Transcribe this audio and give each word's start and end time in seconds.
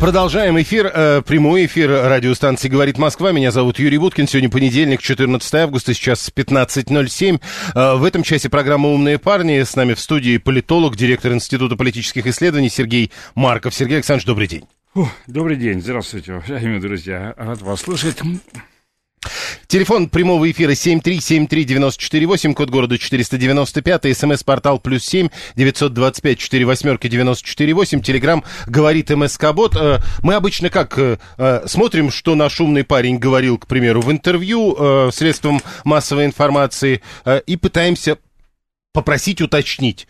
Продолжаем 0.00 0.58
эфир, 0.58 0.90
э, 0.92 1.20
прямой 1.20 1.66
эфир 1.66 1.90
радиостанции 1.90 2.70
«Говорит 2.70 2.96
Москва». 2.96 3.32
Меня 3.32 3.50
зовут 3.50 3.78
Юрий 3.78 3.98
Буткин. 3.98 4.26
Сегодня 4.26 4.48
понедельник, 4.48 5.02
14 5.02 5.54
августа, 5.56 5.92
сейчас 5.92 6.32
15.07. 6.34 7.38
Э, 7.74 7.96
в 7.96 8.04
этом 8.04 8.22
часе 8.22 8.48
программа 8.48 8.88
«Умные 8.88 9.18
парни». 9.18 9.62
С 9.62 9.76
нами 9.76 9.92
в 9.92 10.00
студии 10.00 10.38
политолог, 10.38 10.96
директор 10.96 11.34
Института 11.34 11.76
политических 11.76 12.26
исследований 12.26 12.70
Сергей 12.70 13.12
Марков. 13.34 13.74
Сергей 13.74 13.96
Александрович, 13.96 14.24
добрый 14.24 14.48
день. 14.48 14.64
Фу, 14.94 15.06
добрый 15.26 15.56
день, 15.56 15.82
здравствуйте, 15.82 16.32
уважаемые 16.32 16.80
друзья. 16.80 17.34
Рад 17.36 17.60
вас 17.60 17.80
слышать. 17.82 18.16
Телефон 19.66 20.08
прямого 20.08 20.50
эфира 20.50 20.72
7373948, 20.72 22.54
код 22.54 22.70
города 22.70 22.96
495, 22.96 24.16
смс-портал 24.16 24.78
плюс 24.78 25.04
7 25.04 25.28
925 25.56 26.38
4 26.38 26.64
восьмерки 26.64 27.08
948, 27.08 28.00
телеграмм 28.00 28.44
говорит 28.66 29.10
МСК-бот. 29.10 29.76
Э, 29.76 29.98
мы 30.22 30.34
обычно 30.34 30.70
как 30.70 30.98
э, 30.98 31.18
э, 31.36 31.62
смотрим, 31.66 32.10
что 32.10 32.34
наш 32.34 32.60
умный 32.60 32.82
парень 32.82 33.18
говорил, 33.18 33.58
к 33.58 33.66
примеру, 33.66 34.00
в 34.00 34.10
интервью 34.10 35.10
средством 35.12 35.60
массовой 35.84 36.24
информации 36.24 37.02
и 37.46 37.56
пытаемся 37.56 38.18
попросить 38.92 39.40
уточнить. 39.40 40.06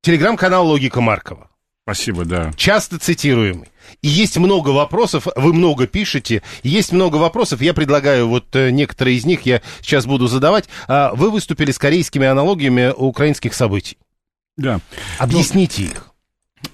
Телеграм-канал 0.00 0.66
«Логика 0.66 1.00
Маркова». 1.00 1.50
Спасибо, 1.84 2.24
да. 2.24 2.52
Часто 2.56 2.98
цитируемый. 2.98 3.71
И 4.00 4.08
есть 4.08 4.36
много 4.36 4.70
вопросов, 4.70 5.26
вы 5.36 5.52
много 5.52 5.86
пишете, 5.86 6.42
есть 6.62 6.92
много 6.92 7.16
вопросов, 7.16 7.60
я 7.60 7.74
предлагаю 7.74 8.28
вот 8.28 8.54
э, 8.56 8.70
некоторые 8.70 9.16
из 9.16 9.24
них 9.24 9.42
я 9.42 9.62
сейчас 9.80 10.06
буду 10.06 10.26
задавать. 10.26 10.68
А 10.88 11.12
вы 11.14 11.30
выступили 11.30 11.70
с 11.70 11.78
корейскими 11.78 12.26
аналогиями 12.26 12.92
украинских 12.96 13.54
событий. 13.54 13.98
Да. 14.56 14.80
Объясните 15.18 15.82
ну, 15.82 15.88
их. 15.88 16.12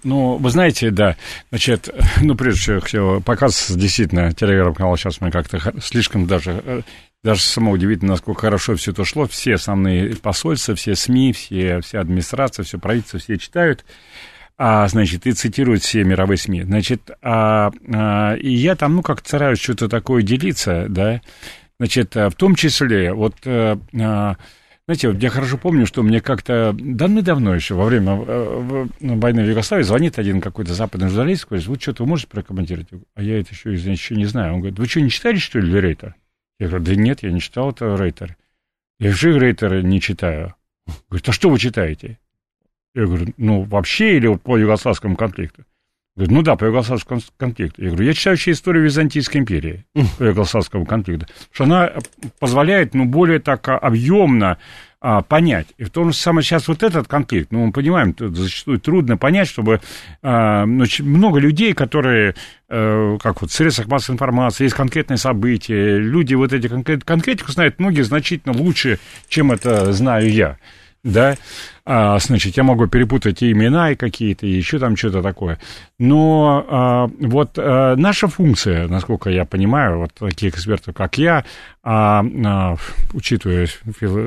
Ну, 0.04 0.36
вы 0.36 0.50
знаете, 0.50 0.90
да, 0.90 1.16
значит, 1.50 1.88
ну, 2.20 2.34
прежде 2.34 2.80
всего, 2.80 3.20
показ, 3.20 3.70
действительно, 3.70 4.32
телеграм-канал 4.32 4.96
сейчас 4.96 5.20
мы 5.20 5.30
как-то 5.30 5.60
слишком 5.80 6.26
даже, 6.26 6.62
э, 6.64 6.82
даже 7.22 7.42
само 7.42 7.72
удивительно, 7.72 8.12
насколько 8.12 8.42
хорошо 8.42 8.76
все 8.76 8.92
это 8.92 9.04
шло, 9.04 9.26
все 9.26 9.54
основные 9.54 10.16
посольства, 10.16 10.74
все 10.74 10.94
СМИ, 10.94 11.32
все, 11.32 11.80
вся 11.80 12.00
администрация, 12.00 12.64
все 12.64 12.78
правительство, 12.78 13.18
все 13.18 13.38
читают 13.38 13.84
а, 14.58 14.88
значит, 14.88 15.26
и 15.26 15.32
цитируют 15.32 15.82
все 15.82 16.04
мировые 16.04 16.36
СМИ. 16.36 16.64
Значит, 16.64 17.10
а, 17.22 17.70
а, 17.94 18.34
и 18.34 18.50
я 18.50 18.74
там, 18.74 18.96
ну, 18.96 19.02
как 19.02 19.20
стараюсь 19.20 19.60
что-то 19.60 19.88
такое 19.88 20.22
делиться, 20.22 20.86
да, 20.88 21.22
значит, 21.78 22.14
в 22.16 22.32
том 22.32 22.56
числе, 22.56 23.12
вот, 23.14 23.36
а, 23.46 23.78
а 23.98 24.36
знаете, 24.88 25.10
вот 25.10 25.22
я 25.22 25.28
хорошо 25.28 25.58
помню, 25.58 25.84
что 25.84 26.02
мне 26.02 26.22
как-то 26.22 26.74
давно-давно 26.76 27.54
еще, 27.54 27.74
во 27.74 27.84
время 27.84 28.14
войны 28.14 29.44
в 29.44 29.48
Югославии, 29.48 29.82
звонит 29.82 30.18
один 30.18 30.40
какой-то 30.40 30.72
западный 30.72 31.08
журналист, 31.08 31.46
говорит, 31.46 31.66
вот 31.66 31.82
что-то 31.82 32.04
вы 32.04 32.08
можете 32.08 32.30
прокомментировать? 32.30 32.88
А 33.14 33.22
я 33.22 33.38
это 33.38 33.50
еще, 33.52 33.74
еще 33.74 34.16
не 34.16 34.24
знаю. 34.24 34.54
Он 34.54 34.60
говорит, 34.60 34.78
вы 34.78 34.88
что, 34.88 35.02
не 35.02 35.10
читали, 35.10 35.36
что 35.36 35.58
ли, 35.58 35.78
Рейтер? 35.78 36.14
Я 36.58 36.68
говорю, 36.68 36.84
да 36.86 36.94
нет, 36.94 37.22
я 37.22 37.30
не 37.30 37.40
читал 37.40 37.70
это 37.70 37.94
Рейтер. 37.96 38.38
Я 38.98 39.12
же 39.12 39.38
Рейтера 39.38 39.82
не 39.82 40.00
читаю. 40.00 40.54
Говорит, 41.10 41.28
а 41.28 41.32
что 41.32 41.50
вы 41.50 41.58
читаете? 41.58 42.18
Я 42.94 43.06
говорю, 43.06 43.26
ну, 43.36 43.62
вообще 43.62 44.16
или 44.16 44.26
вот 44.26 44.42
по 44.42 44.56
югославскому 44.56 45.16
конфликту? 45.16 45.64
Говорит, 46.16 46.34
ну 46.34 46.42
да, 46.42 46.56
по 46.56 46.64
югославскому 46.64 47.20
конфликту. 47.36 47.80
Я 47.80 47.90
говорю, 47.90 48.06
я 48.06 48.12
читаю 48.12 48.34
вообще 48.34 48.50
историю 48.50 48.84
Византийской 48.84 49.40
империи 49.40 49.84
по 50.18 50.24
югославскому 50.24 50.84
конфликту, 50.84 51.26
что 51.52 51.64
она 51.64 51.92
позволяет, 52.40 52.94
ну, 52.94 53.04
более 53.04 53.38
так 53.38 53.68
объемно 53.68 54.58
а, 55.00 55.22
понять. 55.22 55.68
И 55.76 55.84
в 55.84 55.90
том 55.90 56.10
же 56.10 56.16
самое 56.16 56.42
сейчас 56.42 56.66
вот 56.66 56.82
этот 56.82 57.06
конфликт, 57.06 57.52
ну, 57.52 57.66
мы 57.66 57.72
понимаем, 57.72 58.16
зачастую 58.18 58.80
трудно 58.80 59.16
понять, 59.16 59.46
чтобы 59.46 59.80
а, 60.22 60.66
ну, 60.66 60.84
много 61.00 61.38
людей, 61.38 61.72
которые, 61.72 62.34
а, 62.68 63.16
как 63.18 63.40
вот 63.40 63.52
в 63.52 63.54
средствах 63.54 63.86
массовой 63.86 64.16
информации, 64.16 64.64
есть 64.64 64.74
конкретные 64.74 65.18
события, 65.18 65.98
люди 65.98 66.34
вот 66.34 66.52
эти 66.52 66.66
конкрет, 66.66 67.04
конкретику 67.04 67.52
знают 67.52 67.78
многие 67.78 68.02
значительно 68.02 68.56
лучше, 68.58 68.98
чем 69.28 69.52
это 69.52 69.92
знаю 69.92 70.32
я 70.32 70.58
да, 71.04 71.36
а, 71.84 72.18
значит, 72.18 72.56
я 72.56 72.64
могу 72.64 72.86
перепутать 72.86 73.42
и 73.42 73.52
имена, 73.52 73.92
и 73.92 73.96
какие-то, 73.96 74.46
и 74.46 74.50
еще 74.50 74.78
там 74.78 74.96
что-то 74.96 75.22
такое. 75.22 75.58
Но 75.98 76.64
а, 76.68 77.10
вот 77.20 77.52
а, 77.56 77.96
наша 77.96 78.28
функция, 78.28 78.88
насколько 78.88 79.30
я 79.30 79.44
понимаю, 79.44 79.98
вот 79.98 80.12
таких 80.14 80.54
экспертов, 80.54 80.94
как 80.94 81.16
я, 81.18 81.44
а, 81.82 82.24
а, 82.44 82.76
учитывая 83.12 83.68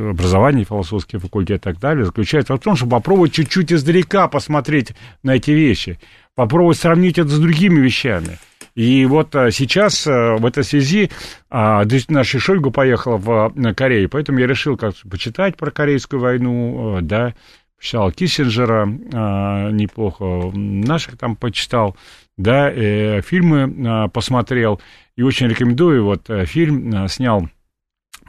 образование, 0.09 0.65
философский 0.65 1.17
факультет 1.17 1.61
и 1.61 1.63
так 1.63 1.79
далее, 1.79 2.05
заключается 2.05 2.55
в 2.55 2.59
том, 2.59 2.75
чтобы 2.75 2.91
попробовать 2.91 3.33
чуть-чуть 3.33 3.73
издалека 3.73 4.27
посмотреть 4.27 4.93
на 5.23 5.35
эти 5.35 5.51
вещи, 5.51 5.99
попробовать 6.35 6.77
сравнить 6.77 7.19
это 7.19 7.29
с 7.29 7.39
другими 7.39 7.79
вещами. 7.79 8.39
И 8.75 9.05
вот 9.05 9.35
а, 9.35 9.51
сейчас 9.51 10.07
а, 10.07 10.37
в 10.37 10.45
этой 10.45 10.63
связи 10.63 11.09
наша 11.49 12.39
Шойгу 12.39 12.71
поехала 12.71 13.17
в 13.17 13.73
Корею, 13.75 14.09
поэтому 14.09 14.39
я 14.39 14.47
решил 14.47 14.77
как 14.77 14.95
почитать 15.09 15.57
про 15.57 15.71
Корейскую 15.71 16.21
войну, 16.21 16.99
да, 17.01 17.33
почитал 17.77 18.11
Киссинджера 18.11 18.85
неплохо, 18.85 20.51
наших 20.53 21.17
там 21.17 21.35
почитал, 21.35 21.97
да, 22.37 22.71
э, 22.71 23.21
фильмы 23.21 24.09
посмотрел, 24.13 24.79
и 25.17 25.23
очень 25.23 25.47
рекомендую, 25.47 26.05
вот 26.05 26.29
э, 26.29 26.45
фильм 26.45 27.07
снял, 27.09 27.49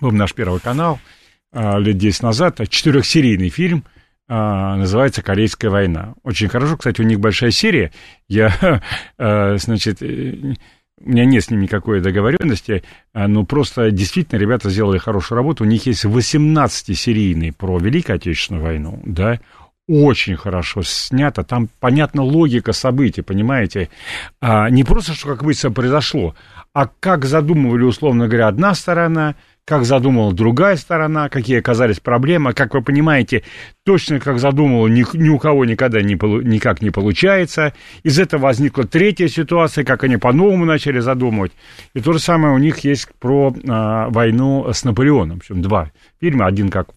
был 0.01 0.11
наш 0.11 0.35
первый 0.35 0.61
канал 0.61 0.99
лет 1.53 1.99
10 1.99 2.23
назад, 2.23 2.61
четырехсерийный 2.69 3.51
фильм– 3.51 3.85
называется 4.33 5.23
«Корейская 5.23 5.69
война». 5.69 6.15
Очень 6.23 6.49
хорошо, 6.49 6.77
кстати, 6.77 7.01
у 7.01 7.05
них 7.05 7.21
большая 7.21 7.51
серия. 7.51 7.93
Я, 8.29 8.81
а, 9.19 9.57
значит, 9.59 10.03
э, 10.03 10.55
у 11.05 11.09
меня 11.09 11.25
нет 11.25 11.45
с 11.45 11.51
ним 11.51 11.61
никакой 11.61 12.01
договоренности, 12.01 12.85
а, 13.13 13.29
но 13.29 13.45
просто 13.45 13.91
действительно 13.91 14.39
ребята 14.39 14.71
сделали 14.71 14.99
хорошую 14.99 15.37
работу. 15.37 15.65
У 15.65 15.67
них 15.67 15.87
есть 15.87 16.05
18-серийный 16.05 17.53
про 17.53 17.79
Великую 17.79 18.17
Отечественную 18.17 18.65
войну, 18.65 19.01
да, 19.05 19.41
очень 19.89 20.37
хорошо 20.37 20.83
снято, 20.83 21.43
там 21.43 21.69
понятна 21.81 22.23
логика 22.23 22.73
событий, 22.73 23.23
понимаете? 23.23 23.89
А, 24.41 24.71
не 24.71 24.85
просто, 24.85 25.13
что 25.15 25.29
как 25.29 25.43
быстро 25.43 25.71
произошло, 25.71 26.35
а 26.73 26.87
как 26.87 27.25
задумывали, 27.25 27.83
условно 27.83 28.29
говоря, 28.29 28.49
одна 28.49 28.75
сторона– 28.75 29.35
как 29.65 29.85
задумала 29.85 30.33
другая 30.33 30.77
сторона, 30.77 31.29
какие 31.29 31.61
оказались 31.61 32.01
проблемы. 32.01 32.53
Как 32.53 32.75
вы 32.75 32.83
понимаете, 32.83 33.45
точно 33.85 34.19
как 34.19 34.41
задумала, 34.41 34.89
ни, 34.89 35.05
ни 35.17 35.29
у 35.29 35.39
кого 35.39 35.65
никогда 35.65 36.03
не, 36.03 36.15
никак 36.15 36.83
не 36.83 36.91
получается. 36.91 37.73
Из 38.03 38.19
этого 38.19 38.43
возникла 38.43 38.85
третья 38.85 39.29
ситуация, 39.29 39.85
как 39.85 40.03
они 40.03 40.17
по-новому 40.17 40.65
начали 40.65 40.99
задумывать. 40.99 41.53
И 41.95 42.01
то 42.01 42.13
же 42.13 42.19
самое 42.19 42.55
у 42.55 42.59
них 42.59 42.81
есть 42.81 43.09
про 43.21 43.55
а, 43.69 44.09
войну 44.11 44.69
с 44.73 44.83
Наполеоном. 44.83 45.37
В 45.39 45.43
общем, 45.43 45.63
два 45.63 45.93
фильма. 46.21 46.47
Один 46.47 46.69
как 46.69 46.89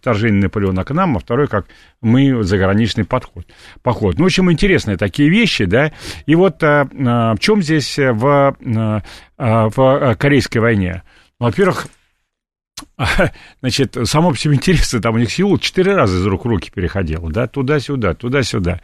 вторжение 0.00 0.42
Наполеона 0.42 0.82
к 0.82 0.90
нам, 0.90 1.16
а 1.16 1.20
второй 1.20 1.46
как 1.46 1.66
мы 2.00 2.42
заграничный 2.42 3.04
подход, 3.04 3.46
поход. 3.82 4.18
Ну, 4.18 4.24
в 4.24 4.26
общем, 4.26 4.50
интересные 4.50 4.96
такие 4.96 5.30
вещи, 5.30 5.66
да. 5.66 5.92
И 6.26 6.34
вот 6.34 6.64
а, 6.64 6.88
а, 6.92 7.36
в 7.36 7.38
чем 7.38 7.62
здесь 7.62 7.96
в, 7.96 8.56
а, 9.36 9.68
в 9.68 10.16
Корейской 10.16 10.58
войне? 10.58 11.04
Во-первых, 11.38 11.86
значит, 13.60 13.96
само 14.04 14.30
по 14.30 14.36
себе 14.36 14.54
интересно, 14.54 15.00
там 15.00 15.14
у 15.14 15.18
них 15.18 15.30
Сеул 15.30 15.58
четыре 15.58 15.94
раза 15.94 16.18
из 16.18 16.26
рук 16.26 16.44
в 16.44 16.48
руки 16.48 16.70
переходил, 16.70 17.28
да, 17.28 17.46
туда-сюда, 17.46 18.14
туда-сюда. 18.14 18.80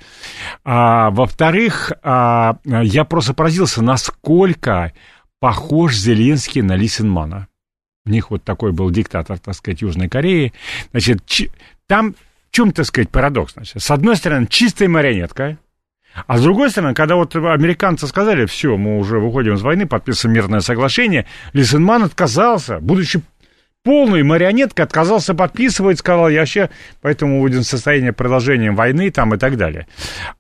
А, 0.65 1.11
во-вторых, 1.11 1.93
а, 2.03 2.59
я 2.65 3.05
просто 3.05 3.35
поразился, 3.35 3.83
насколько 3.83 4.93
похож 5.41 5.95
Зеленский 5.95 6.63
на 6.63 6.77
Лисенмана. 6.77 7.49
У 8.07 8.11
них 8.11 8.31
вот 8.31 8.45
такой 8.45 8.73
был 8.73 8.91
диктатор, 8.91 9.39
так 9.39 9.55
сказать, 9.55 9.83
Южной 9.83 10.09
Кореи. 10.09 10.53
Значит, 10.91 11.25
ч- 11.27 11.51
там 11.87 12.15
в 12.15 12.51
чем, 12.55 12.73
так 12.73 12.87
сказать, 12.87 13.11
парадокс? 13.11 13.55
Значит, 13.55 13.83
с 13.83 13.91
одной 13.91 14.17
стороны, 14.17 14.47
чистая 14.47 14.89
марионетка, 14.89 15.59
а 16.27 16.39
с 16.39 16.43
другой 16.43 16.71
стороны, 16.71 16.95
когда 16.95 17.17
вот 17.17 17.35
американцы 17.35 18.07
сказали, 18.07 18.47
все, 18.47 18.77
мы 18.77 18.99
уже 18.99 19.19
выходим 19.19 19.55
из 19.55 19.63
войны, 19.63 19.87
подписываем 19.87 20.37
мирное 20.37 20.61
соглашение, 20.61 21.27
Лисенман 21.53 22.05
отказался, 22.05 22.79
будучи 22.79 23.21
полный 23.85 24.23
марионетка, 24.23 24.83
отказался 24.83 25.35
подписывать, 25.35 25.99
сказал, 25.99 26.31
я 26.31 26.41
вообще 26.41 26.71
поэтому 27.03 27.41
будем 27.41 27.61
в 27.61 27.65
состоянии 27.65 28.11
продолжения 28.11 28.73
войны 28.73 29.11
там 29.11 29.35
и 29.35 29.39
так 29.39 29.57
далее. 29.59 29.87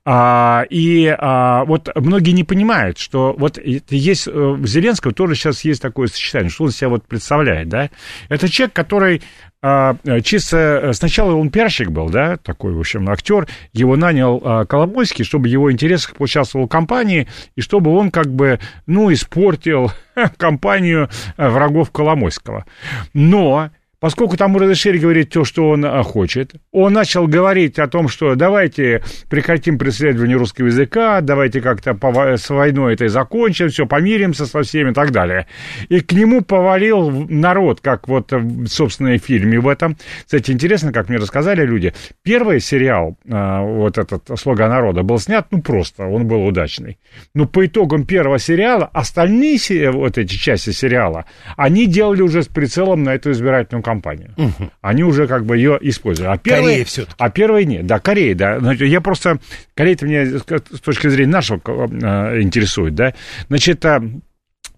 А, 0.05 0.64
и 0.70 1.14
а, 1.17 1.64
вот 1.67 1.91
многие 1.94 2.31
не 2.31 2.43
понимают, 2.43 2.99
что 2.99 3.35
вот 3.38 3.58
есть 3.62 4.26
у 4.26 4.56
э, 4.56 4.67
Зеленского 4.67 5.12
тоже 5.12 5.35
сейчас 5.35 5.62
есть 5.62 5.82
такое 5.82 6.08
сочетание, 6.08 6.49
что 6.49 6.64
он 6.64 6.70
себя 6.70 6.88
вот 6.88 7.06
представляет, 7.06 7.69
да? 7.69 7.91
Это 8.31 8.49
человек, 8.49 8.75
который 8.75 9.23
а, 9.66 9.96
чисто 10.22 10.58
э, 10.82 10.93
сначала 10.93 11.34
он 11.34 11.49
пиарщик 11.49 11.88
был, 11.88 12.11
да, 12.11 12.37
такой, 12.37 12.75
в 12.75 12.81
общем, 12.81 13.08
актер, 13.08 13.49
его 13.72 13.96
нанял 13.96 14.38
а, 14.44 14.66
Коломойский, 14.66 15.25
чтобы 15.25 15.49
его 15.49 15.72
интересах 15.72 16.16
поучаствовал 16.16 16.66
в 16.66 16.69
компании, 16.69 17.28
и 17.56 17.62
чтобы 17.62 17.90
он 17.96 18.11
как 18.11 18.26
бы, 18.26 18.61
ну, 18.84 19.11
испортил 19.11 19.90
компанию 20.37 21.08
э, 21.38 21.49
врагов 21.49 21.93
Коломойского. 21.93 22.66
Но 23.14 23.70
Поскольку 24.05 24.37
там 24.37 24.55
разрешили 24.55 24.99
говорить 24.99 25.31
то, 25.31 25.47
что 25.47 25.71
он 25.71 25.83
а, 25.87 26.03
хочет, 26.03 26.56
он 26.73 26.93
начал 26.93 27.27
говорить 27.27 27.79
о 27.79 27.89
том, 27.89 28.09
что 28.09 28.35
давайте 28.35 29.03
прекратим 29.31 29.79
преследование 29.79 30.37
русского 30.37 30.67
языка, 30.67 31.23
давайте 31.23 31.62
как-то 31.62 31.97
с 32.37 32.51
войной 32.51 32.93
это 32.93 33.09
закончим, 33.09 33.71
все, 33.71 33.87
помиримся 33.87 34.45
со 34.45 34.61
всеми 34.61 34.91
и 34.91 34.93
так 34.93 35.11
далее. 35.11 35.47
И 35.89 36.01
к 36.01 36.12
нему 36.12 36.43
повалил 36.43 37.09
народ, 37.31 37.81
как 37.81 38.06
вот, 38.06 38.31
и 38.35 38.37
в 38.37 39.23
фильме 39.25 39.59
в 39.59 39.69
этом. 39.69 39.97
Кстати, 40.27 40.51
интересно, 40.51 40.93
как 40.93 41.09
мне 41.09 41.17
рассказали 41.17 41.65
люди, 41.65 41.95
первый 42.23 42.61
сериал, 42.61 43.17
а, 43.27 43.62
вот 43.62 43.97
этот 43.97 44.39
«Слуга 44.39 44.69
народа», 44.69 45.03
был 45.03 45.19
снят, 45.19 45.47
ну, 45.51 45.62
просто, 45.62 46.05
он 46.05 46.29
был 46.29 46.45
удачный. 46.45 46.99
Но 47.33 47.47
по 47.47 47.65
итогам 47.65 48.05
первого 48.05 48.39
сериала, 48.39 48.85
остальные 48.93 49.91
вот 49.93 50.19
эти 50.19 50.35
части 50.35 50.73
сериала, 50.73 51.25
они 51.56 51.87
делали 51.87 52.21
уже 52.21 52.43
с 52.43 52.49
прицелом 52.49 53.03
на 53.03 53.15
эту 53.15 53.31
избирательную 53.31 53.83
кампанию 53.83 53.94
компанию. 53.94 54.35
Угу. 54.37 54.70
Они 54.81 55.02
уже 55.05 55.26
как 55.26 55.44
бы 55.44 55.56
ее 55.56 55.79
используют. 55.81 56.31
А 56.31 56.38
первые, 56.38 56.64
Корея 56.64 56.85
все 56.85 57.06
А 57.19 57.31
первые 57.31 57.67
нет. 57.67 57.87
Да, 57.87 57.99
Корея, 57.99 58.35
да. 58.35 58.58
Значит, 58.58 58.88
я 58.88 59.00
просто... 59.00 59.38
Корея-то 59.75 60.06
меня 60.06 60.38
с 60.38 60.81
точки 60.81 61.08
зрения 61.08 61.32
нашего 61.32 61.58
э, 61.58 62.43
интересует, 62.43 62.94
да. 62.94 63.14
Значит, 63.49 63.85
э, 63.85 64.00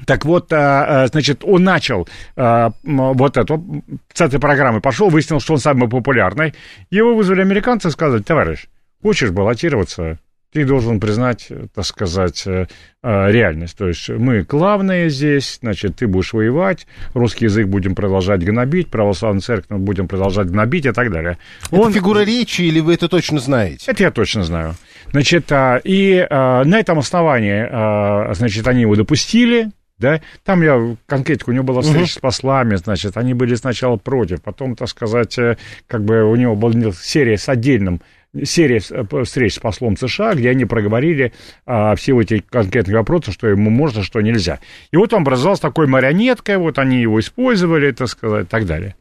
так 0.07 0.25
вот, 0.25 0.53
э, 0.53 1.09
значит, 1.11 1.43
он 1.45 1.65
начал 1.65 2.07
вот 2.37 3.37
эту, 3.37 3.85
с 4.13 4.21
этой 4.21 4.39
программы 4.39 4.81
пошел, 4.81 5.09
выяснил, 5.09 5.41
что 5.41 5.55
он 5.55 5.59
самый 5.59 5.89
популярный. 5.89 6.55
Его 6.91 7.15
вызвали 7.15 7.41
американцы 7.41 7.91
сказать, 7.91 8.27
товарищ, 8.27 8.67
хочешь 9.03 9.31
баллотироваться, 9.31 10.19
ты 10.53 10.65
должен 10.65 11.01
признать, 11.01 11.49
так 11.75 11.85
сказать, 11.85 12.47
э, 12.47 12.67
э, 13.03 13.31
реальность. 13.31 13.77
То 13.77 13.89
есть 13.89 14.09
мы 14.09 14.43
главные 14.43 15.11
здесь, 15.11 15.59
значит, 15.61 15.97
ты 15.97 16.07
будешь 16.07 16.33
воевать, 16.33 16.87
русский 17.15 17.45
язык 17.45 17.67
будем 17.67 17.95
продолжать 17.95 18.45
гнобить, 18.45 18.89
православную 18.91 19.43
церковь 19.43 19.79
будем 19.79 20.09
продолжать 20.09 20.49
гнобить 20.49 20.87
и 20.87 20.93
так 20.93 21.11
далее. 21.11 21.39
Это 21.71 21.81
Он... 21.81 21.93
фигура 21.93 22.21
речи 22.21 22.63
или 22.63 22.81
вы 22.81 22.95
это 22.95 23.09
точно 23.09 23.39
знаете? 23.39 23.91
Это 23.91 24.03
я 24.03 24.11
точно 24.11 24.45
знаю. 24.45 24.75
Значит, 25.13 25.51
а, 25.53 25.81
и 25.83 26.27
а, 26.29 26.65
на 26.65 26.81
этом 26.81 26.99
основании, 26.99 27.67
а, 27.71 28.33
значит, 28.35 28.67
они 28.67 28.83
его 28.83 28.97
допустили, 28.97 29.71
да, 29.99 30.21
там 30.45 30.63
я, 30.63 30.97
конкретику, 31.07 31.51
у 31.51 31.55
него 31.55 31.65
была 31.65 31.81
встреча 31.81 32.05
uh-huh. 32.05 32.19
с 32.19 32.19
послами, 32.19 32.77
значит, 32.77 33.17
они 33.17 33.33
были 33.33 33.55
сначала 33.55 33.97
против, 33.97 34.43
потом, 34.43 34.77
так 34.77 34.89
сказать, 34.89 35.39
э, 35.39 35.57
как 35.87 36.05
бы 36.05 36.23
у 36.25 36.37
него 36.37 36.55
была 36.55 36.93
серия 36.93 37.39
с 37.39 37.49
отдельным 37.49 38.03
серия 38.45 38.81
э, 38.91 39.25
встреч 39.25 39.55
с 39.55 39.59
послом 39.59 39.97
США, 39.97 40.35
где 40.35 40.51
они 40.51 40.65
проговорили 40.65 41.33
а, 41.65 41.95
все 41.97 42.19
эти 42.21 42.41
конкретные 42.41 42.97
вопросы, 42.97 43.33
что 43.33 43.49
ему 43.49 43.71
можно, 43.71 44.03
что 44.03 44.21
нельзя. 44.21 44.61
И 44.91 44.97
вот 44.97 45.13
он 45.13 45.23
образовался 45.23 45.63
такой 45.63 45.87
марионеткой, 45.87 46.59
вот 46.59 46.79
они 46.79 47.01
его 47.01 47.21
использовали, 47.21 47.91
так 47.93 48.09
сказать, 48.09 48.47
и 48.47 48.49
так 48.49 48.67
далее. 48.67 48.97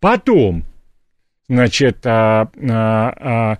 Потом, 0.00 0.64
значит, 1.48 1.98
а, 2.04 2.50
а, 2.70 3.14
а, 3.20 3.58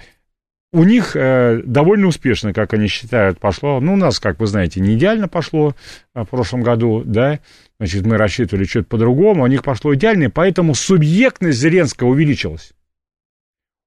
у 0.72 0.84
них 0.84 1.12
а, 1.14 1.60
довольно 1.64 2.06
успешно, 2.08 2.52
как 2.52 2.74
они 2.74 2.88
считают, 2.88 3.38
пошло. 3.38 3.80
Ну, 3.80 3.94
у 3.94 3.96
нас, 3.96 4.20
как 4.20 4.38
вы 4.38 4.46
знаете, 4.46 4.80
не 4.80 4.94
идеально 4.94 5.28
пошло 5.28 5.74
а, 6.14 6.24
в 6.24 6.28
прошлом 6.28 6.62
году, 6.62 7.02
да, 7.04 7.40
значит, 7.78 8.04
мы 8.06 8.16
рассчитывали 8.16 8.64
что-то 8.64 8.88
по-другому, 8.88 9.44
у 9.44 9.46
них 9.46 9.62
пошло 9.62 9.94
идеально, 9.94 10.30
поэтому 10.30 10.74
субъектность 10.74 11.58
Зеленского 11.58 12.08
увеличилась. 12.08 12.72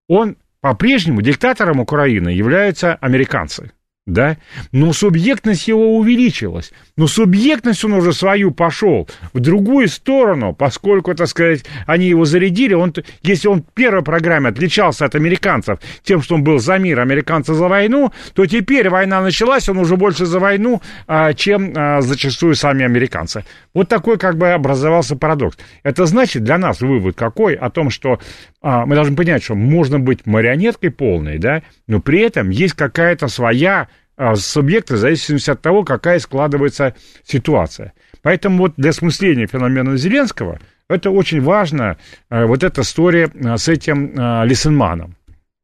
Он 0.07 0.35
по-прежнему 0.61 1.21
диктатором 1.21 1.79
Украины 1.79 2.29
являются 2.29 2.95
американцы 2.95 3.71
да, 4.07 4.37
но 4.71 4.93
субъектность 4.93 5.67
его 5.67 5.95
увеличилась, 5.97 6.71
но 6.97 7.07
субъектность 7.07 7.85
он 7.85 7.93
уже 7.93 8.13
свою 8.13 8.51
пошел 8.51 9.07
в 9.31 9.39
другую 9.39 9.87
сторону, 9.87 10.53
поскольку, 10.53 11.13
так 11.13 11.27
сказать, 11.27 11.65
они 11.85 12.07
его 12.07 12.25
зарядили, 12.25 12.73
он, 12.73 12.93
если 13.21 13.47
он 13.47 13.61
в 13.61 13.73
первой 13.73 14.03
программе 14.03 14.49
отличался 14.49 15.05
от 15.05 15.13
американцев 15.13 15.79
тем, 16.03 16.23
что 16.23 16.35
он 16.35 16.43
был 16.43 16.57
за 16.57 16.79
мир, 16.79 16.99
американцы 16.99 17.53
за 17.53 17.67
войну, 17.67 18.11
то 18.33 18.45
теперь 18.47 18.89
война 18.89 19.21
началась, 19.21 19.69
он 19.69 19.77
уже 19.77 19.97
больше 19.97 20.25
за 20.25 20.39
войну, 20.39 20.81
а, 21.05 21.33
чем 21.33 21.71
а, 21.75 22.01
зачастую 22.01 22.55
сами 22.55 22.83
американцы. 22.83 23.45
Вот 23.73 23.87
такой 23.87 24.17
как 24.17 24.35
бы 24.35 24.51
образовался 24.51 25.15
парадокс. 25.15 25.57
Это 25.83 26.07
значит 26.07 26.43
для 26.43 26.57
нас 26.57 26.81
вывод 26.81 27.15
какой? 27.15 27.53
О 27.53 27.69
том, 27.69 27.91
что 27.91 28.19
а, 28.61 28.85
мы 28.85 28.95
должны 28.95 29.15
понять, 29.15 29.43
что 29.43 29.55
можно 29.55 29.99
быть 29.99 30.25
марионеткой 30.25 30.91
полной, 30.91 31.39
да, 31.39 31.63
но 31.87 31.99
при 31.99 32.19
этом 32.19 32.49
есть 32.49 32.75
какая-то 32.75 33.27
своя 33.27 33.87
а, 34.15 34.35
субъекта 34.35 34.93
в 34.93 34.97
зависимости 34.97 35.49
от 35.49 35.61
того, 35.61 35.83
какая 35.83 36.19
складывается 36.19 36.95
ситуация. 37.23 37.93
Поэтому 38.21 38.59
вот 38.59 38.73
для 38.77 38.91
осмысления 38.91 39.47
феномена 39.47 39.97
Зеленского 39.97 40.59
это 40.87 41.09
очень 41.09 41.41
важно, 41.41 41.97
а, 42.29 42.45
вот 42.45 42.63
эта 42.63 42.81
история 42.81 43.31
а, 43.43 43.57
с 43.57 43.67
этим 43.67 44.13
Лисенманом. 44.45 45.15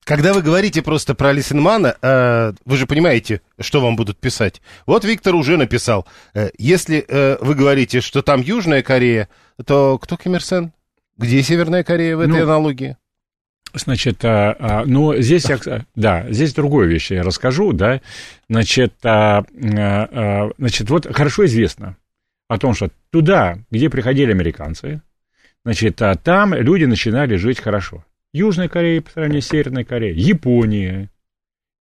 Когда 0.04 0.34
вы 0.34 0.42
говорите 0.42 0.82
просто 0.82 1.16
про 1.16 1.34
Лисенмана, 1.34 2.56
вы 2.64 2.78
же 2.78 2.88
понимаете, 2.88 3.42
что 3.60 3.82
вам 3.82 3.98
будут 3.98 4.18
писать. 4.18 4.62
Вот 4.86 5.04
Виктор 5.04 5.36
уже 5.36 5.58
написал, 5.58 6.08
э, 6.34 6.50
если 6.58 7.04
э, 7.06 7.38
вы 7.42 7.56
говорите, 7.56 8.00
что 8.00 8.22
там 8.22 8.40
Южная 8.40 8.82
Корея, 8.84 9.28
то 9.66 9.98
кто 9.98 10.16
Ким 10.16 10.36
Ир 10.36 10.42
Сен? 10.42 10.72
Где 11.18 11.42
Северная 11.42 11.84
Корея 11.84 12.16
в 12.16 12.20
этой 12.20 12.40
ну, 12.40 12.44
аналогии? 12.44 12.98
Значит, 13.74 14.24
а, 14.24 14.56
а, 14.60 14.86
ну, 14.86 15.16
здесь 15.18 15.50
я, 15.50 15.60
да, 15.96 16.26
здесь 16.30 16.54
другую 16.54 16.88
вещь 16.88 17.12
я 17.12 17.24
расскажу, 17.24 17.74
да, 17.74 18.02
значит, 18.50 18.94
а, 19.04 19.44
а, 19.44 20.52
значит, 20.58 20.90
вот 20.90 21.14
хорошо 21.14 21.46
известно 21.46 21.98
о 22.48 22.58
том, 22.58 22.74
что 22.74 22.90
туда, 23.12 23.60
где 23.70 23.90
приходили 23.90 24.32
американцы, 24.32 25.02
значит, 25.66 26.02
а 26.02 26.16
там 26.16 26.54
люди 26.54 26.86
начинали 26.86 27.36
жить 27.36 27.60
хорошо. 27.60 28.06
Южная 28.34 28.70
Корея 28.70 29.02
по 29.02 29.12
сравнению 29.12 29.42
с 29.42 29.48
Северной 29.48 29.84
Кореей, 29.84 30.20
Япония, 30.20 31.10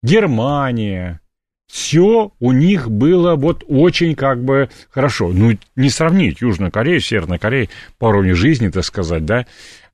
Германия, 0.02 1.20
все 1.66 2.32
у 2.38 2.52
них 2.52 2.90
было 2.90 3.34
вот 3.34 3.64
очень 3.66 4.14
как 4.14 4.42
бы 4.42 4.70
хорошо. 4.90 5.32
Ну, 5.32 5.58
не 5.74 5.90
сравнить 5.90 6.40
Южную 6.40 6.70
Корею 6.70 7.00
с 7.00 7.06
Северной 7.06 7.38
Кореей 7.38 7.70
по 7.98 8.06
уровню 8.06 8.36
жизни, 8.36 8.68
так 8.68 8.84
сказать, 8.84 9.24
да. 9.24 9.46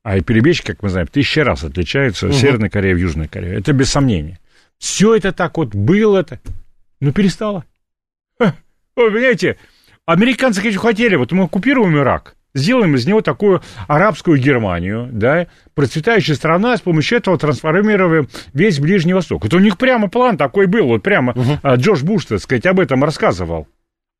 А 0.03 0.17
и 0.17 0.21
перебежки, 0.21 0.67
как 0.67 0.83
мы 0.83 0.89
знаем, 0.89 1.07
тысячи 1.07 1.39
раз 1.39 1.63
отличаются 1.63 2.27
угу. 2.27 2.33
Северной 2.33 2.69
Кореи 2.69 2.93
в 2.93 2.97
Южной 2.97 3.27
Корее. 3.27 3.57
Это 3.57 3.73
без 3.73 3.89
сомнения. 3.89 4.39
Все 4.77 5.15
это 5.15 5.31
так 5.31 5.57
вот 5.57 5.73
было, 5.73 6.19
это, 6.19 6.39
ну 6.99 7.13
перестало. 7.13 7.63
Ха, 8.37 8.55
вы 8.95 9.11
понимаете, 9.11 9.57
американцы, 10.05 10.59
конечно, 10.59 10.81
хотели, 10.81 11.15
вот 11.15 11.31
мы 11.31 11.45
оккупируем 11.45 11.97
Ирак, 11.97 12.35
сделаем 12.53 12.95
из 12.95 13.05
него 13.05 13.21
такую 13.21 13.61
арабскую 13.87 14.37
Германию, 14.37 15.09
да, 15.11 15.47
процветающая 15.75 16.35
страна, 16.35 16.77
с 16.77 16.81
помощью 16.81 17.17
этого 17.17 17.37
трансформируем 17.37 18.27
весь 18.53 18.79
Ближний 18.79 19.13
Восток. 19.13 19.45
Это 19.45 19.57
у 19.57 19.59
них 19.59 19.77
прямо 19.77 20.09
план 20.09 20.37
такой 20.37 20.67
был, 20.67 20.87
вот 20.87 21.03
прямо 21.03 21.33
угу. 21.33 21.75
Джордж 21.75 22.03
Буш, 22.03 22.25
так 22.25 22.39
сказать, 22.39 22.65
об 22.65 22.79
этом 22.79 23.03
рассказывал. 23.03 23.67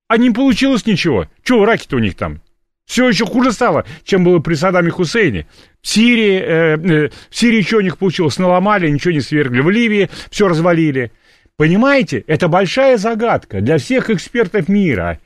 А 0.07 0.17
не 0.17 0.31
получилось 0.31 0.85
ничего. 0.85 1.27
Чего 1.43 1.61
в 1.61 1.63
Ираке-то 1.65 1.95
у 1.95 1.99
них 1.99 2.15
там? 2.15 2.41
Все 2.85 3.07
еще 3.07 3.25
хуже 3.25 3.51
стало, 3.51 3.85
чем 4.03 4.23
было 4.23 4.39
при 4.39 4.55
Саддаме 4.55 4.91
Хусейне. 4.91 5.47
В 5.81 5.87
Сирии, 5.87 6.37
э, 6.37 6.77
э, 6.77 7.09
в 7.29 7.35
Сирии 7.35 7.61
что 7.61 7.77
у 7.77 7.81
них 7.81 7.97
получилось? 7.97 8.37
Наломали, 8.37 8.89
ничего 8.89 9.13
не 9.13 9.21
свергли. 9.21 9.61
В 9.61 9.69
Ливии 9.69 10.09
все 10.29 10.47
развалили. 10.47 11.11
Понимаете, 11.55 12.23
это 12.27 12.47
большая 12.47 12.97
загадка 12.97 13.61
для 13.61 13.77
всех 13.77 14.09
экспертов 14.09 14.67
мира. 14.67 15.19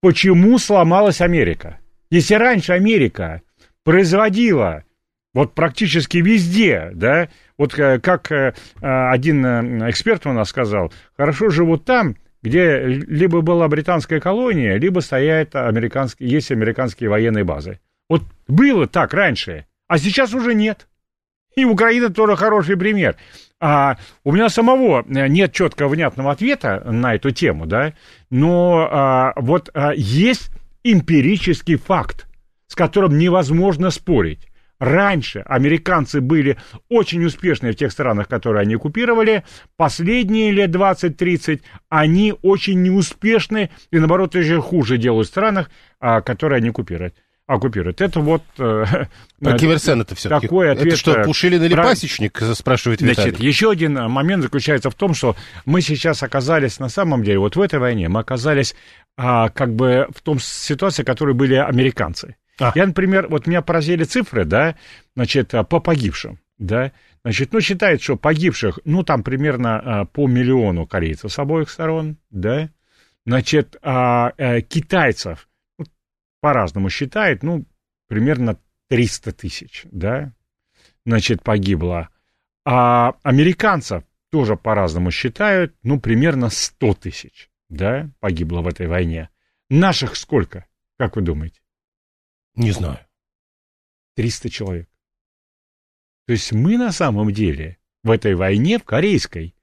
Почему 0.00 0.58
сломалась 0.58 1.20
Америка? 1.20 1.78
Если 2.14 2.34
раньше 2.34 2.74
Америка 2.74 3.42
производила 3.82 4.84
вот 5.32 5.52
практически 5.52 6.18
везде, 6.18 6.92
да, 6.94 7.28
вот 7.58 7.76
э, 7.76 7.98
как 7.98 8.30
э, 8.30 8.54
один 8.80 9.44
э, 9.44 9.90
эксперт 9.90 10.24
у 10.24 10.32
нас 10.32 10.50
сказал, 10.50 10.92
хорошо 11.16 11.50
живут 11.50 11.84
там, 11.84 12.14
где 12.40 12.84
либо 12.84 13.40
была 13.40 13.66
британская 13.66 14.20
колония, 14.20 14.76
либо 14.76 15.00
стоят 15.00 15.56
американские, 15.56 16.30
есть 16.30 16.52
американские 16.52 17.10
военные 17.10 17.42
базы. 17.42 17.80
Вот 18.08 18.22
было 18.46 18.86
так 18.86 19.12
раньше, 19.12 19.66
а 19.88 19.98
сейчас 19.98 20.34
уже 20.34 20.54
нет. 20.54 20.86
И 21.56 21.64
Украина 21.64 22.10
тоже 22.10 22.36
хороший 22.36 22.76
пример. 22.76 23.16
А 23.58 23.96
у 24.22 24.30
меня 24.30 24.48
самого 24.50 25.04
нет 25.08 25.52
четкого 25.52 25.88
внятного 25.88 26.30
ответа 26.30 26.80
на 26.88 27.16
эту 27.16 27.32
тему, 27.32 27.66
да, 27.66 27.92
но 28.30 28.88
а, 28.88 29.32
вот 29.34 29.70
а, 29.74 29.92
есть 29.96 30.52
эмпирический 30.84 31.76
факт. 31.76 32.26
с 32.66 32.74
которым 32.74 33.18
невозможно 33.18 33.90
спорить. 33.90 34.48
Раньше 34.80 35.40
американцы 35.46 36.20
были 36.20 36.56
очень 36.88 37.24
успешны 37.24 37.72
в 37.72 37.76
тех 37.76 37.92
странах, 37.92 38.26
которые 38.26 38.62
они 38.62 38.74
оккупировали. 38.74 39.44
Последние 39.76 40.50
лет 40.50 40.74
20-30 40.74 41.60
они 41.88 42.34
очень 42.42 42.82
неуспешны 42.82 43.70
и, 43.92 43.98
наоборот, 43.98 44.34
еще 44.34 44.60
хуже 44.60 44.98
делают 44.98 45.28
в 45.28 45.30
странах, 45.30 45.70
а, 46.00 46.20
которые 46.20 46.56
они 46.56 46.70
оккупируют 46.70 47.14
оккупируют. 47.46 48.00
Это 48.00 48.20
вот... 48.20 48.42
Э, 48.58 48.84
Про 49.40 49.58
Киверсен 49.58 50.00
это 50.00 50.14
все 50.14 50.28
Такой 50.28 50.72
ответ... 50.72 50.86
Это 50.88 50.96
что, 50.96 51.22
Пушилин 51.22 51.62
или 51.62 51.74
Про... 51.74 51.84
Пасечник, 51.84 52.40
спрашивает 52.54 53.02
Виталий? 53.02 53.14
Значит, 53.14 53.40
еще 53.40 53.70
один 53.70 53.94
момент 54.10 54.42
заключается 54.42 54.90
в 54.90 54.94
том, 54.94 55.14
что 55.14 55.36
мы 55.66 55.80
сейчас 55.82 56.22
оказались, 56.22 56.78
на 56.78 56.88
самом 56.88 57.22
деле, 57.22 57.38
вот 57.38 57.56
в 57.56 57.60
этой 57.60 57.78
войне, 57.78 58.08
мы 58.08 58.20
оказались 58.20 58.74
а, 59.16 59.50
как 59.50 59.74
бы 59.74 60.08
в 60.14 60.22
том 60.22 60.38
ситуации, 60.40 61.02
в 61.02 61.06
которой 61.06 61.34
были 61.34 61.54
американцы. 61.54 62.36
А. 62.58 62.72
Я, 62.74 62.86
например, 62.86 63.28
вот 63.28 63.46
меня 63.46 63.62
поразили 63.62 64.04
цифры, 64.04 64.44
да, 64.44 64.76
значит, 65.14 65.50
по 65.68 65.80
погибшим, 65.80 66.38
да, 66.58 66.92
значит, 67.24 67.52
ну, 67.52 67.60
считает, 67.60 68.00
что 68.00 68.16
погибших, 68.16 68.78
ну, 68.84 69.02
там 69.02 69.22
примерно 69.22 69.80
а, 69.80 70.04
по 70.06 70.26
миллиону 70.26 70.86
корейцев 70.86 71.32
с 71.32 71.38
обоих 71.38 71.68
сторон, 71.68 72.16
да, 72.30 72.70
значит, 73.26 73.76
а, 73.82 74.32
а, 74.38 74.60
китайцев, 74.60 75.48
по-разному 76.44 76.90
считает, 76.90 77.42
ну, 77.42 77.64
примерно 78.06 78.60
300 78.88 79.32
тысяч, 79.32 79.86
да, 79.90 80.34
значит, 81.06 81.42
погибло, 81.42 82.10
а 82.66 83.14
американцев 83.22 84.04
тоже 84.28 84.54
по-разному 84.54 85.10
считают, 85.10 85.74
ну, 85.82 85.98
примерно 85.98 86.50
100 86.50 86.94
тысяч, 86.96 87.48
да, 87.70 88.10
погибло 88.20 88.60
в 88.60 88.68
этой 88.68 88.88
войне. 88.88 89.30
Наших 89.70 90.16
сколько, 90.16 90.66
как 90.98 91.16
вы 91.16 91.22
думаете? 91.22 91.62
Не 92.56 92.72
знаю. 92.72 92.98
300 94.16 94.50
человек. 94.50 94.90
То 96.26 96.34
есть 96.34 96.52
мы 96.52 96.76
на 96.76 96.92
самом 96.92 97.32
деле 97.32 97.78
в 98.02 98.10
этой 98.10 98.34
войне, 98.34 98.78
в 98.78 98.84
корейской, 98.84 99.54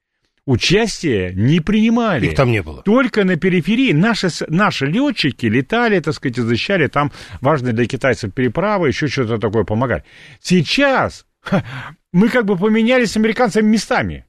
участие 0.46 1.32
не 1.34 1.60
принимали. 1.60 2.26
Их 2.26 2.34
там 2.34 2.50
не 2.50 2.62
было. 2.62 2.82
Только 2.82 3.24
на 3.24 3.36
периферии. 3.36 3.92
Наши, 3.92 4.28
наши 4.48 4.86
летчики 4.86 5.46
летали, 5.46 6.00
так 6.00 6.14
сказать, 6.14 6.36
защищали 6.36 6.88
там 6.88 7.12
важные 7.40 7.72
для 7.72 7.86
китайцев 7.86 8.32
переправы, 8.32 8.88
еще 8.88 9.08
что-то 9.08 9.38
такое 9.38 9.64
помогали. 9.64 10.04
Сейчас 10.40 11.26
мы 12.12 12.28
как 12.28 12.44
бы 12.44 12.56
поменялись 12.56 13.12
с 13.12 13.16
американцами 13.16 13.66
местами. 13.66 14.26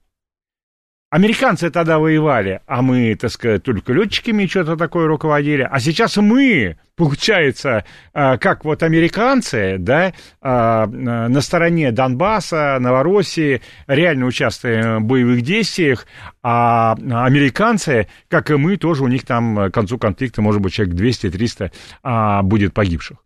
Американцы 1.13 1.70
тогда 1.70 2.00
воевали, 2.00 2.62
а 2.65 2.82
мы, 2.82 3.13
так 3.13 3.29
сказать, 3.29 3.62
только 3.62 3.93
летчиками 3.93 4.48
что-то 4.48 4.75
такое 4.75 5.05
руководили. 5.05 5.62
А 5.62 5.79
сейчас 5.79 6.17
мы, 6.17 6.75
получается, 6.96 7.86
а, 8.15 8.39
как 8.39 8.65
вот 8.65 8.82
американцы, 8.82 9.75
да, 9.77 10.13
а, 10.41 10.88
на 10.88 11.39
стороне 11.41 11.91
Донбасса, 11.91 12.77
Новороссии, 12.79 13.62
реально 13.86 14.25
участвуем 14.25 15.03
в 15.03 15.05
боевых 15.05 15.43
действиях, 15.43 16.08
а 16.41 16.93
американцы, 16.93 18.08
как 18.27 18.50
и 18.50 18.55
мы, 18.55 18.77
тоже 18.77 19.03
у 19.03 19.08
них 19.08 19.24
там 19.24 19.70
к 19.70 19.72
концу 19.72 20.00
конфликта, 20.00 20.41
может 20.41 20.62
быть, 20.62 20.74
человек 20.74 20.96
200-300 20.96 21.72
а, 22.01 22.41
будет 22.41 22.74
погибших. 22.74 23.17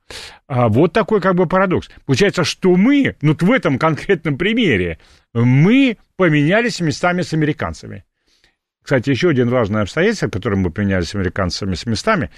Вот 0.50 0.92
такой 0.92 1.22
как 1.22 1.36
бы 1.36 1.46
парадокс. 1.46 1.90
Получается, 2.06 2.44
что 2.44 2.76
мы, 2.76 3.16
ну, 3.22 3.34
в 3.40 3.50
этом 3.50 3.80
конкретном 3.80 4.38
примере, 4.38 5.00
мы 5.34 5.98
поменялись 6.18 6.82
местами 6.82 7.22
с 7.22 7.34
американцами. 7.34 8.04
Кстати, 8.84 9.10
еще 9.10 9.30
один 9.30 9.50
важный 9.50 9.82
обстоятельство, 9.82 10.30
которым 10.30 10.60
мы 10.60 10.72
поменялись 10.72 11.10
с 11.10 11.16
американцами 11.16 11.76
с 11.76 11.86
местами, 11.86 12.32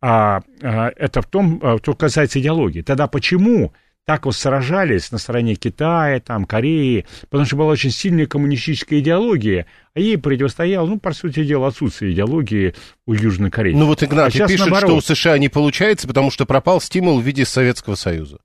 а, 0.00 0.40
а, 0.62 0.92
это 0.96 1.20
в 1.20 1.26
том, 1.26 1.60
а, 1.62 1.78
что 1.78 1.94
касается 1.94 2.38
идеологии. 2.40 2.82
Тогда 2.82 3.08
почему 3.08 3.72
так 4.04 4.24
вот 4.24 4.36
сражались 4.36 5.10
на 5.10 5.18
стороне 5.18 5.56
Китая, 5.56 6.20
там, 6.20 6.44
Кореи, 6.44 7.06
потому 7.28 7.44
что 7.44 7.56
была 7.56 7.72
очень 7.72 7.90
сильная 7.90 8.26
коммунистическая 8.26 9.00
идеология, 9.00 9.66
а 9.94 10.00
ей 10.00 10.16
противостоял, 10.16 10.86
ну, 10.86 11.00
по 11.00 11.12
сути 11.12 11.44
дела, 11.44 11.66
отсутствие 11.66 12.12
идеологии 12.12 12.74
у 13.04 13.12
Южной 13.12 13.50
Кореи. 13.50 13.74
Ну 13.74 13.86
вот 13.86 14.04
Игнатий 14.04 14.44
а 14.44 14.46
пишет, 14.46 14.68
наоборот. 14.68 15.02
что 15.02 15.12
у 15.12 15.16
США 15.16 15.38
не 15.38 15.48
получается, 15.48 16.06
потому 16.06 16.30
что 16.30 16.46
пропал 16.46 16.80
стимул 16.80 17.20
в 17.20 17.24
виде 17.24 17.44
Советского 17.44 17.96
Союза. 17.96 18.38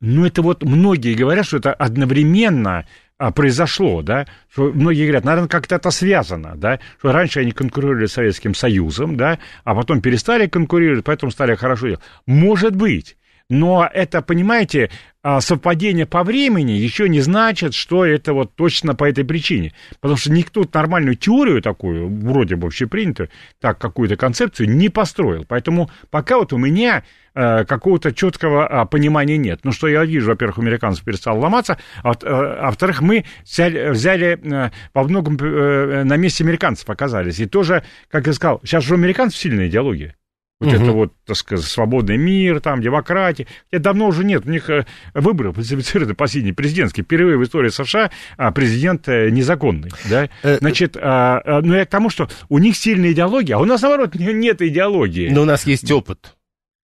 Ну, 0.00 0.24
это 0.24 0.40
вот 0.40 0.62
многие 0.62 1.12
говорят, 1.12 1.44
что 1.44 1.58
это 1.58 1.74
одновременно 1.74 2.86
произошло, 3.30 4.00
да, 4.00 4.26
что 4.50 4.72
многие 4.72 5.04
говорят, 5.04 5.24
наверное, 5.24 5.48
как-то 5.48 5.76
это 5.76 5.90
связано, 5.90 6.54
да, 6.56 6.80
что 6.98 7.12
раньше 7.12 7.40
они 7.40 7.52
конкурировали 7.52 8.06
с 8.06 8.14
Советским 8.14 8.54
Союзом, 8.54 9.16
да, 9.18 9.38
а 9.64 9.74
потом 9.74 10.00
перестали 10.00 10.46
конкурировать, 10.46 11.04
поэтому 11.04 11.30
стали 11.30 11.54
хорошо 11.54 11.88
делать. 11.88 12.02
Может 12.26 12.74
быть, 12.74 13.16
но 13.50 13.86
это, 13.92 14.22
понимаете, 14.22 14.90
а, 15.22 15.40
совпадение 15.40 16.06
по 16.06 16.22
времени 16.22 16.70
еще 16.70 17.08
не 17.08 17.20
значит, 17.20 17.74
что 17.74 18.06
это 18.06 18.32
вот 18.32 18.54
точно 18.54 18.94
по 18.94 19.04
этой 19.04 19.24
причине. 19.24 19.74
Потому 20.00 20.16
что 20.16 20.30
никто 20.30 20.64
нормальную 20.72 21.16
теорию 21.16 21.60
такую, 21.60 22.08
вроде 22.08 22.54
бы 22.54 22.68
общепринятую, 22.68 23.28
так 23.60 23.78
какую-то 23.78 24.16
концепцию 24.16 24.70
не 24.70 24.88
построил. 24.88 25.44
Поэтому 25.48 25.90
пока 26.10 26.38
вот 26.38 26.52
у 26.52 26.58
меня 26.58 27.02
какого-то 27.34 28.12
четкого 28.12 28.66
а, 28.66 28.84
понимания 28.84 29.36
нет. 29.36 29.60
Ну, 29.64 29.72
что 29.72 29.88
я 29.88 30.04
вижу, 30.04 30.30
во-первых, 30.30 30.58
у 30.58 30.62
американцев 30.62 31.04
перестал 31.04 31.38
ломаться, 31.38 31.78
а, 32.02 32.12
э, 32.12 32.14
а 32.22 32.66
во-вторых, 32.66 33.00
мы 33.00 33.24
взяли, 33.44 33.90
взяли 33.90 34.38
э, 34.42 34.70
во 34.94 35.02
многом 35.04 35.36
на 35.36 36.16
месте 36.16 36.44
американцев 36.44 36.88
оказались. 36.90 37.38
И 37.40 37.46
тоже, 37.46 37.84
как 38.10 38.26
я 38.26 38.32
сказал, 38.32 38.60
сейчас 38.64 38.84
же 38.84 38.94
у 38.94 38.96
американцев 38.96 39.38
сильная 39.38 39.68
идеология. 39.68 40.16
Вот 40.60 40.74
угу. 40.74 40.82
это 40.82 40.92
вот, 40.92 41.12
так 41.24 41.36
сказать, 41.36 41.64
свободный 41.64 42.18
мир, 42.18 42.60
там, 42.60 42.82
демократия. 42.82 43.46
Это 43.70 43.84
давно 43.84 44.08
уже 44.08 44.24
нет. 44.24 44.44
У 44.44 44.50
них 44.50 44.68
э, 44.68 44.84
выборы 45.14 45.52
фальсифицированы 45.52 46.14
последние 46.14 46.52
президентские. 46.52 47.04
Впервые 47.04 47.38
в 47.38 47.44
истории 47.44 47.70
США 47.70 48.10
а, 48.36 48.52
президент 48.52 49.08
э, 49.08 49.30
незаконный. 49.30 49.90
Да? 50.10 50.28
Э, 50.42 50.58
Значит, 50.58 50.96
ну 50.96 51.74
я 51.74 51.86
к 51.86 51.88
тому, 51.88 52.10
что 52.10 52.28
у 52.50 52.58
них 52.58 52.76
сильная 52.76 53.12
идеология, 53.12 53.56
а 53.56 53.58
у 53.58 53.64
нас, 53.64 53.80
наоборот, 53.80 54.14
нет 54.16 54.60
идеологии. 54.60 55.30
Но 55.30 55.42
у 55.42 55.44
нас 55.46 55.66
есть 55.66 55.90
опыт. 55.90 56.36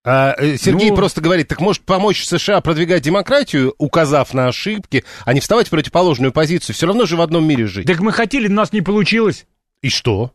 А, 0.08 0.36
Сергей 0.56 0.90
ну, 0.90 0.96
просто 0.96 1.20
говорит, 1.20 1.48
так 1.48 1.60
может 1.60 1.82
помочь 1.82 2.24
США 2.24 2.60
продвигать 2.60 3.02
демократию, 3.02 3.74
указав 3.76 4.32
на 4.34 4.46
ошибки, 4.46 5.04
а 5.24 5.34
не 5.34 5.40
вставать 5.40 5.66
в 5.66 5.70
противоположную 5.70 6.30
позицию. 6.30 6.76
Все 6.76 6.86
равно 6.86 7.06
же 7.06 7.16
в 7.16 7.20
одном 7.20 7.44
мире 7.44 7.66
жить. 7.66 7.88
Так 7.88 7.98
мы 7.98 8.12
хотели, 8.12 8.46
у 8.46 8.52
нас 8.52 8.72
не 8.72 8.82
получилось. 8.82 9.46
И 9.82 9.88
что? 9.88 10.30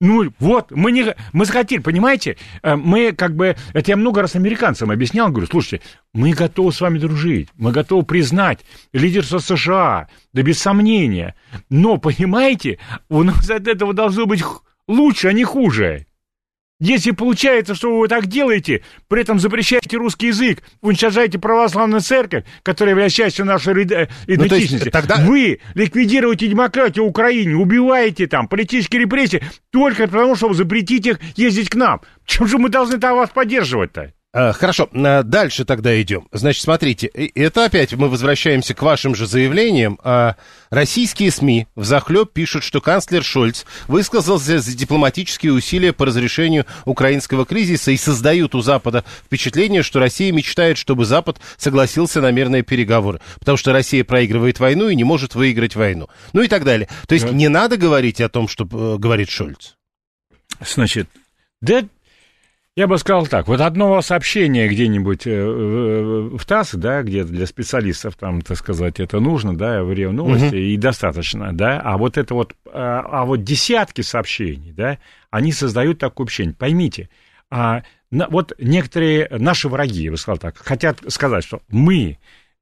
Ну, 0.00 0.32
вот, 0.38 0.70
мы 0.70 0.92
не... 0.92 1.16
Мы 1.32 1.44
захотели, 1.44 1.80
понимаете? 1.80 2.36
Э, 2.62 2.76
мы 2.76 3.10
как 3.12 3.34
бы... 3.34 3.56
Это 3.72 3.90
я 3.90 3.96
много 3.96 4.22
раз 4.22 4.36
американцам 4.36 4.92
объяснял, 4.92 5.30
говорю, 5.30 5.48
слушайте, 5.50 5.84
мы 6.12 6.32
готовы 6.32 6.70
с 6.70 6.80
вами 6.80 6.98
дружить, 6.98 7.48
мы 7.56 7.72
готовы 7.72 8.04
признать 8.04 8.60
лидерство 8.92 9.38
США, 9.38 10.08
да 10.34 10.42
без 10.42 10.60
сомнения. 10.60 11.34
Но, 11.68 11.96
понимаете, 11.96 12.78
у 13.08 13.24
нас 13.24 13.50
от 13.50 13.66
этого 13.66 13.92
должно 13.92 14.26
быть 14.26 14.44
лучше, 14.86 15.28
а 15.28 15.32
не 15.32 15.42
хуже. 15.42 16.06
Если 16.78 17.12
получается, 17.12 17.74
что 17.74 17.98
вы 17.98 18.06
так 18.06 18.26
делаете, 18.26 18.82
при 19.08 19.22
этом 19.22 19.38
запрещаете 19.38 19.96
русский 19.96 20.26
язык, 20.26 20.62
уничтожаете 20.82 21.38
православную 21.38 22.02
церковь, 22.02 22.44
которая 22.62 22.92
является 22.92 23.16
частью 23.16 23.46
нашей 23.46 23.72
э, 23.84 24.08
идентичности, 24.26 24.84
ну, 24.84 24.90
тогда... 24.90 25.16
вы 25.16 25.60
ликвидируете 25.74 26.48
демократию 26.48 27.06
в 27.06 27.08
Украине, 27.08 27.56
убиваете 27.56 28.26
там 28.26 28.46
политические 28.46 29.02
репрессии 29.02 29.42
только 29.70 30.06
потому, 30.06 30.36
чтобы 30.36 30.54
запретить 30.54 31.06
их 31.06 31.18
ездить 31.34 31.70
к 31.70 31.76
нам. 31.76 32.02
Чем 32.26 32.46
же 32.46 32.58
мы 32.58 32.68
должны 32.68 32.98
там 32.98 33.16
вас 33.16 33.30
поддерживать-то? 33.30 34.12
А, 34.38 34.52
хорошо, 34.52 34.90
а, 34.92 35.22
дальше 35.22 35.64
тогда 35.64 35.98
идем. 36.02 36.28
Значит, 36.30 36.62
смотрите, 36.62 37.06
это 37.06 37.64
опять 37.64 37.94
мы 37.94 38.10
возвращаемся 38.10 38.74
к 38.74 38.82
вашим 38.82 39.14
же 39.14 39.26
заявлениям. 39.26 39.98
А, 40.04 40.36
российские 40.68 41.30
СМИ 41.30 41.68
в 41.74 41.84
захлеб 41.84 42.30
пишут, 42.34 42.62
что 42.62 42.82
канцлер 42.82 43.24
Шольц 43.24 43.64
высказался 43.88 44.58
за 44.58 44.76
дипломатические 44.76 45.54
усилия 45.54 45.94
по 45.94 46.04
разрешению 46.04 46.66
украинского 46.84 47.46
кризиса 47.46 47.92
и 47.92 47.96
создают 47.96 48.54
у 48.54 48.60
Запада 48.60 49.06
впечатление, 49.24 49.82
что 49.82 50.00
Россия 50.00 50.30
мечтает, 50.32 50.76
чтобы 50.76 51.06
Запад 51.06 51.38
согласился 51.56 52.20
на 52.20 52.30
мирные 52.30 52.60
переговоры, 52.60 53.22
потому 53.38 53.56
что 53.56 53.72
Россия 53.72 54.04
проигрывает 54.04 54.60
войну 54.60 54.90
и 54.90 54.96
не 54.96 55.04
может 55.04 55.34
выиграть 55.34 55.76
войну. 55.76 56.10
Ну 56.34 56.42
и 56.42 56.48
так 56.48 56.64
далее. 56.64 56.90
То 57.08 57.14
есть 57.14 57.32
не 57.32 57.48
надо 57.48 57.78
говорить 57.78 58.20
о 58.20 58.28
том, 58.28 58.48
что 58.48 58.64
э, 58.64 58.98
говорит 58.98 59.30
Шольц. 59.30 59.76
Значит, 60.60 61.08
да 61.62 61.88
я 62.76 62.86
бы 62.86 62.98
сказал 62.98 63.26
так, 63.26 63.48
вот 63.48 63.62
одно 63.62 64.02
сообщение 64.02 64.68
где-нибудь 64.68 65.26
э, 65.26 65.44
в 65.46 66.44
ТАСС, 66.44 66.74
да, 66.74 67.02
где-то 67.02 67.30
для 67.30 67.46
специалистов, 67.46 68.16
там, 68.16 68.42
так 68.42 68.58
сказать, 68.58 69.00
это 69.00 69.18
нужно, 69.18 69.56
да, 69.56 69.82
в 69.82 69.92
РИО 69.92 70.12
Новости, 70.12 70.48
угу. 70.48 70.56
и 70.56 70.76
достаточно, 70.76 71.56
да, 71.56 71.80
а 71.80 71.96
вот 71.96 72.18
это 72.18 72.34
вот, 72.34 72.54
а, 72.66 73.00
а 73.00 73.24
вот 73.24 73.42
десятки 73.42 74.02
сообщений, 74.02 74.72
да, 74.72 74.98
они 75.30 75.52
создают 75.52 75.98
такое 75.98 76.26
общение. 76.26 76.54
Поймите, 76.54 77.08
а, 77.50 77.82
на, 78.10 78.28
вот 78.28 78.52
некоторые 78.58 79.26
наши 79.30 79.70
враги, 79.70 80.04
я 80.04 80.10
бы 80.10 80.18
сказал 80.18 80.36
так, 80.36 80.58
хотят 80.58 81.00
сказать, 81.08 81.44
что 81.44 81.62
мы 81.68 82.18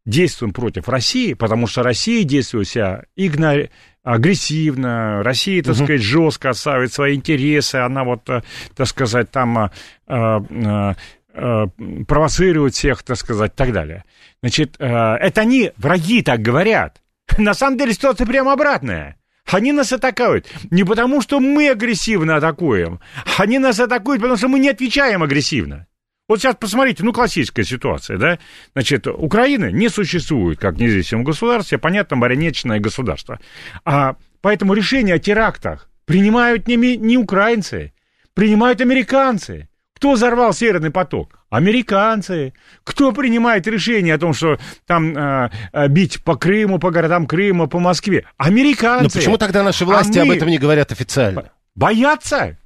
действуем 0.07 0.53
против 0.53 0.89
России, 0.89 1.35
потому 1.35 1.67
что 1.67 1.83
Россия 1.83 2.23
действует 2.23 2.69
себя 2.69 3.05
игнори 3.17 3.71
агрессивно, 4.05 5.23
Россия, 5.23 5.63
так 5.63 5.75
угу. 5.75 5.85
сказать, 5.85 6.03
жестко 6.03 6.51
отстаивает 6.51 6.93
свои 6.93 7.15
интересы, 7.15 7.77
она 7.77 8.05
вот, 8.05 8.29
э, 8.29 8.43
так 8.77 8.87
сказать, 8.87 9.31
там 9.31 9.59
э, 9.59 9.71
э, 10.07 11.67
провоцируют 12.07 12.75
всех, 12.75 13.03
так 13.03 13.17
сказать, 13.17 13.53
и 13.53 13.57
так 13.57 13.73
далее. 13.73 14.05
Значит, 14.41 14.77
это 14.79 15.41
они, 15.41 15.73
враги, 15.77 16.23
так 16.23 16.41
говорят. 16.41 17.01
На 17.39 17.55
самом 17.55 17.77
деле 17.77 17.93
ситуация 17.93 18.25
прямо 18.25 18.53
обратная. 18.53 19.17
Они 19.51 19.73
нас 19.73 19.93
атакуют 19.93 20.47
не 20.71 20.85
потому, 20.85 21.21
что 21.21 21.41
мы 21.41 21.71
агрессивно 21.71 22.37
атакуем. 22.37 23.01
Они 23.37 23.59
нас 23.59 23.81
атакуют, 23.81 24.21
потому 24.21 24.37
что 24.37 24.49
мы 24.49 24.61
не 24.61 24.69
отвечаем 24.69 25.25
агрессивно. 25.25 25.87
Вот 26.27 26.41
сейчас 26.41 26.57
посмотрите, 26.57 27.05
ну, 27.05 27.13
классическая 27.13 27.65
ситуация, 27.65 28.17
да? 28.17 28.39
Значит, 28.73 29.07
Украина 29.07 29.71
не 29.71 29.91
существует 29.91 30.59
как 30.59 30.79
независимое 30.79 31.25
государство, 31.25 31.77
понятно, 31.77 32.17
марионеточное 32.17 32.81
государство. 32.81 33.41
А 33.85 34.17
поэтому 34.41 34.73
решение 34.73 35.17
о 35.17 35.19
терактах 35.19 35.91
принимают 36.07 36.67
не, 36.67 36.77
не 36.97 37.19
украинцы, 37.19 37.93
принимают 38.33 38.81
американцы. 38.81 39.69
Кто 39.97 40.13
взорвал 40.13 40.53
Северный 40.53 40.91
поток? 40.91 41.39
Американцы. 41.51 42.53
Кто 42.85 43.13
принимает 43.13 43.67
решение 43.67 44.15
о 44.15 44.19
том, 44.19 44.35
что 44.35 44.59
там 44.87 45.17
э, 45.17 45.51
э, 45.73 45.89
бить 45.89 46.23
по 46.25 46.37
Крыму, 46.37 46.79
по 46.79 46.91
городам 46.91 47.27
Крыма, 47.27 47.69
по 47.69 47.79
Москве? 47.79 48.27
Американцы. 48.37 49.05
Но 49.05 49.11
почему 49.11 49.39
тогда 49.39 49.63
наши 49.63 49.85
власти 49.85 50.19
а 50.19 50.25
мы... 50.25 50.33
об 50.33 50.37
этом 50.39 50.49
не 50.49 50.59
говорят 50.59 50.91
официально? 50.91 51.53
Боятся. 51.75 52.59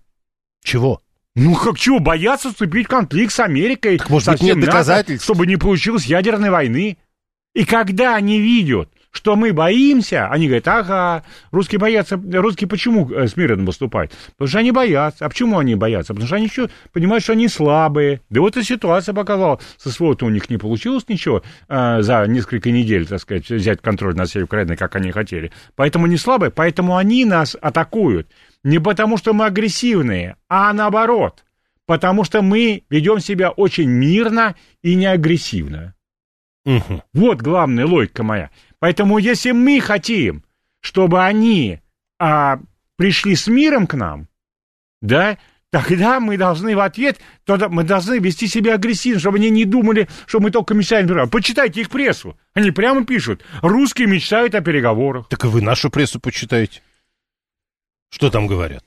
Чего? 0.64 1.02
Ну, 1.38 1.54
как 1.54 1.78
чего, 1.78 2.00
боятся 2.00 2.50
вступить 2.50 2.86
в 2.86 2.90
конфликт 2.90 3.32
с 3.32 3.40
Америкой. 3.40 3.98
Так, 3.98 4.10
может 4.10 4.28
быть, 4.30 4.42
нет 4.42 4.60
доказательств? 4.60 5.24
чтобы 5.24 5.46
не 5.46 5.56
получилось 5.56 6.06
ядерной 6.06 6.50
войны. 6.50 6.98
И 7.54 7.64
когда 7.64 8.16
они 8.16 8.40
видят, 8.40 8.90
что 9.10 9.36
мы 9.36 9.52
боимся, 9.52 10.28
они 10.28 10.46
говорят, 10.46 10.68
ага, 10.68 11.24
русские 11.50 11.78
боятся, 11.78 12.20
русские 12.32 12.68
почему 12.68 13.10
э, 13.10 13.26
с 13.26 13.36
миром 13.36 13.64
выступают? 13.64 14.12
Потому 14.32 14.48
что 14.48 14.58
они 14.58 14.70
боятся. 14.70 15.24
А 15.24 15.28
почему 15.28 15.58
они 15.58 15.74
боятся? 15.74 16.12
Потому 16.12 16.26
что 16.26 16.36
они 16.36 16.46
еще 16.46 16.68
понимают, 16.92 17.24
что 17.24 17.32
они 17.32 17.48
слабые. 17.48 18.20
Да 18.30 18.40
вот 18.40 18.56
и 18.56 18.62
ситуация 18.62 19.14
показала, 19.14 19.60
со 19.76 19.90
СВО-то 19.90 20.26
у 20.26 20.28
них 20.28 20.50
не 20.50 20.56
получилось 20.56 21.04
ничего 21.08 21.42
э, 21.68 22.02
за 22.02 22.26
несколько 22.26 22.70
недель, 22.70 23.06
так 23.06 23.20
сказать, 23.20 23.48
взять 23.48 23.80
контроль 23.80 24.14
над 24.14 24.28
всей 24.28 24.42
Украиной, 24.42 24.76
как 24.76 24.94
они 24.96 25.10
хотели. 25.10 25.52
Поэтому 25.74 26.04
они 26.06 26.16
слабые, 26.16 26.50
поэтому 26.50 26.96
они 26.96 27.24
нас 27.24 27.56
атакуют. 27.60 28.28
Не 28.68 28.80
потому, 28.80 29.16
что 29.16 29.32
мы 29.32 29.46
агрессивные, 29.46 30.36
а 30.46 30.74
наоборот. 30.74 31.42
Потому 31.86 32.22
что 32.22 32.42
мы 32.42 32.82
ведем 32.90 33.18
себя 33.18 33.48
очень 33.48 33.88
мирно 33.88 34.56
и 34.82 34.94
не 34.94 35.06
агрессивно. 35.06 35.94
Угу. 36.66 37.02
Вот 37.14 37.40
главная 37.40 37.86
логика 37.86 38.22
моя. 38.22 38.50
Поэтому 38.78 39.16
если 39.16 39.52
мы 39.52 39.80
хотим, 39.80 40.44
чтобы 40.80 41.24
они 41.24 41.80
а, 42.18 42.60
пришли 42.96 43.36
с 43.36 43.46
миром 43.46 43.86
к 43.86 43.94
нам, 43.94 44.28
да, 45.00 45.38
тогда 45.70 46.20
мы 46.20 46.36
должны 46.36 46.76
в 46.76 46.80
ответ, 46.80 47.20
тогда 47.46 47.70
мы 47.70 47.84
должны 47.84 48.18
вести 48.18 48.48
себя 48.48 48.74
агрессивно, 48.74 49.18
чтобы 49.18 49.38
они 49.38 49.48
не 49.48 49.64
думали, 49.64 50.08
что 50.26 50.40
мы 50.40 50.50
только 50.50 50.74
мечтаем 50.74 51.06
о 51.06 51.08
переговорах. 51.08 51.30
Почитайте 51.30 51.80
их 51.80 51.88
прессу. 51.88 52.36
Они 52.52 52.70
прямо 52.70 53.06
пишут, 53.06 53.42
русские 53.62 54.08
мечтают 54.08 54.54
о 54.54 54.60
переговорах. 54.60 55.26
Так 55.30 55.42
и 55.46 55.48
вы 55.48 55.62
нашу 55.62 55.88
прессу 55.88 56.20
почитаете. 56.20 56.82
Что 58.10 58.30
там 58.30 58.46
говорят? 58.46 58.84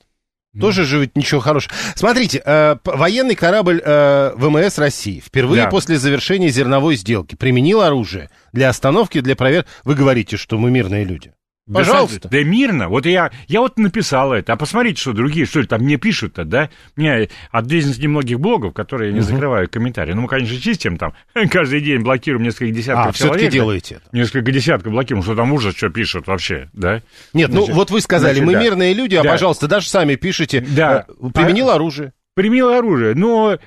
Тоже 0.60 0.84
же 0.84 1.00
ведь 1.00 1.16
ничего 1.16 1.40
хорошего. 1.40 1.74
Смотрите, 1.94 2.42
э, 2.44 2.76
военный 2.84 3.34
корабль 3.34 3.80
э, 3.82 4.32
ВМС 4.36 4.76
России 4.76 5.20
впервые 5.20 5.62
да. 5.62 5.70
после 5.70 5.96
завершения 5.96 6.50
зерновой 6.50 6.96
сделки 6.96 7.34
применил 7.34 7.80
оружие 7.80 8.28
для 8.52 8.68
остановки, 8.68 9.20
для 9.20 9.34
проверки. 9.34 9.70
Вы 9.84 9.94
говорите, 9.94 10.36
что 10.36 10.58
мы 10.58 10.70
мирные 10.70 11.04
люди. 11.04 11.32
Пожалуйста. 11.70 12.20
Да, 12.22 12.28
да 12.28 12.44
мирно. 12.44 12.88
Вот 12.88 13.06
я, 13.06 13.30
я 13.46 13.60
вот 13.60 13.78
написал 13.78 14.32
это. 14.32 14.52
А 14.52 14.56
посмотрите, 14.56 15.00
что 15.00 15.12
другие, 15.12 15.46
что 15.46 15.60
ли, 15.60 15.66
там 15.66 15.82
мне 15.82 15.96
пишут-то, 15.96 16.44
да? 16.44 16.70
Мне 16.96 17.28
один 17.52 17.78
из 17.80 17.98
немногих 17.98 18.40
блогов, 18.40 18.74
которые 18.74 19.10
я 19.10 19.14
не 19.14 19.20
закрываю 19.20 19.68
комментарии. 19.68 20.12
Ну, 20.12 20.22
мы, 20.22 20.28
конечно, 20.28 20.58
чистим 20.58 20.98
там. 20.98 21.14
Каждый 21.50 21.80
день 21.80 22.00
блокируем 22.00 22.42
несколько 22.42 22.72
десятков 22.72 23.14
а, 23.14 23.18
человек. 23.18 23.36
все-таки 23.36 23.52
делаете 23.52 23.94
это. 23.96 24.16
Несколько 24.16 24.50
десятков 24.50 24.92
блокируем. 24.92 25.22
Что 25.22 25.36
там 25.36 25.52
ужас, 25.52 25.76
что 25.76 25.88
пишут 25.88 26.26
вообще, 26.26 26.68
да? 26.72 27.02
Нет, 27.32 27.48
ну, 27.50 27.58
значит, 27.58 27.68
ну, 27.68 27.74
вот 27.74 27.90
вы 27.90 28.00
сказали, 28.00 28.34
значит, 28.34 28.46
мы 28.46 28.52
да. 28.54 28.62
мирные 28.62 28.92
люди, 28.92 29.14
а, 29.14 29.22
да. 29.22 29.30
пожалуйста, 29.30 29.68
даже 29.68 29.88
сами 29.88 30.16
пишите. 30.16 30.60
Да. 30.60 31.06
Э, 31.08 31.30
применил 31.32 31.70
а, 31.70 31.76
оружие. 31.76 32.12
Применил 32.34 32.70
оружие, 32.70 33.14
но 33.14 33.58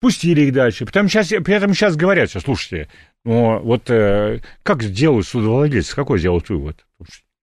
пустили 0.00 0.42
их 0.42 0.52
дальше. 0.52 0.84
Потому 0.84 1.08
сейчас, 1.08 1.28
при 1.28 1.54
этом 1.54 1.72
сейчас 1.72 1.96
говорят, 1.96 2.30
слушайте, 2.30 2.88
ну, 3.24 3.60
вот 3.60 3.88
э, 3.88 4.40
как 4.62 4.82
сделают 4.82 5.26
судовладельцы, 5.26 5.94
какой 5.94 6.18
сделают 6.18 6.48
вывод? 6.50 6.84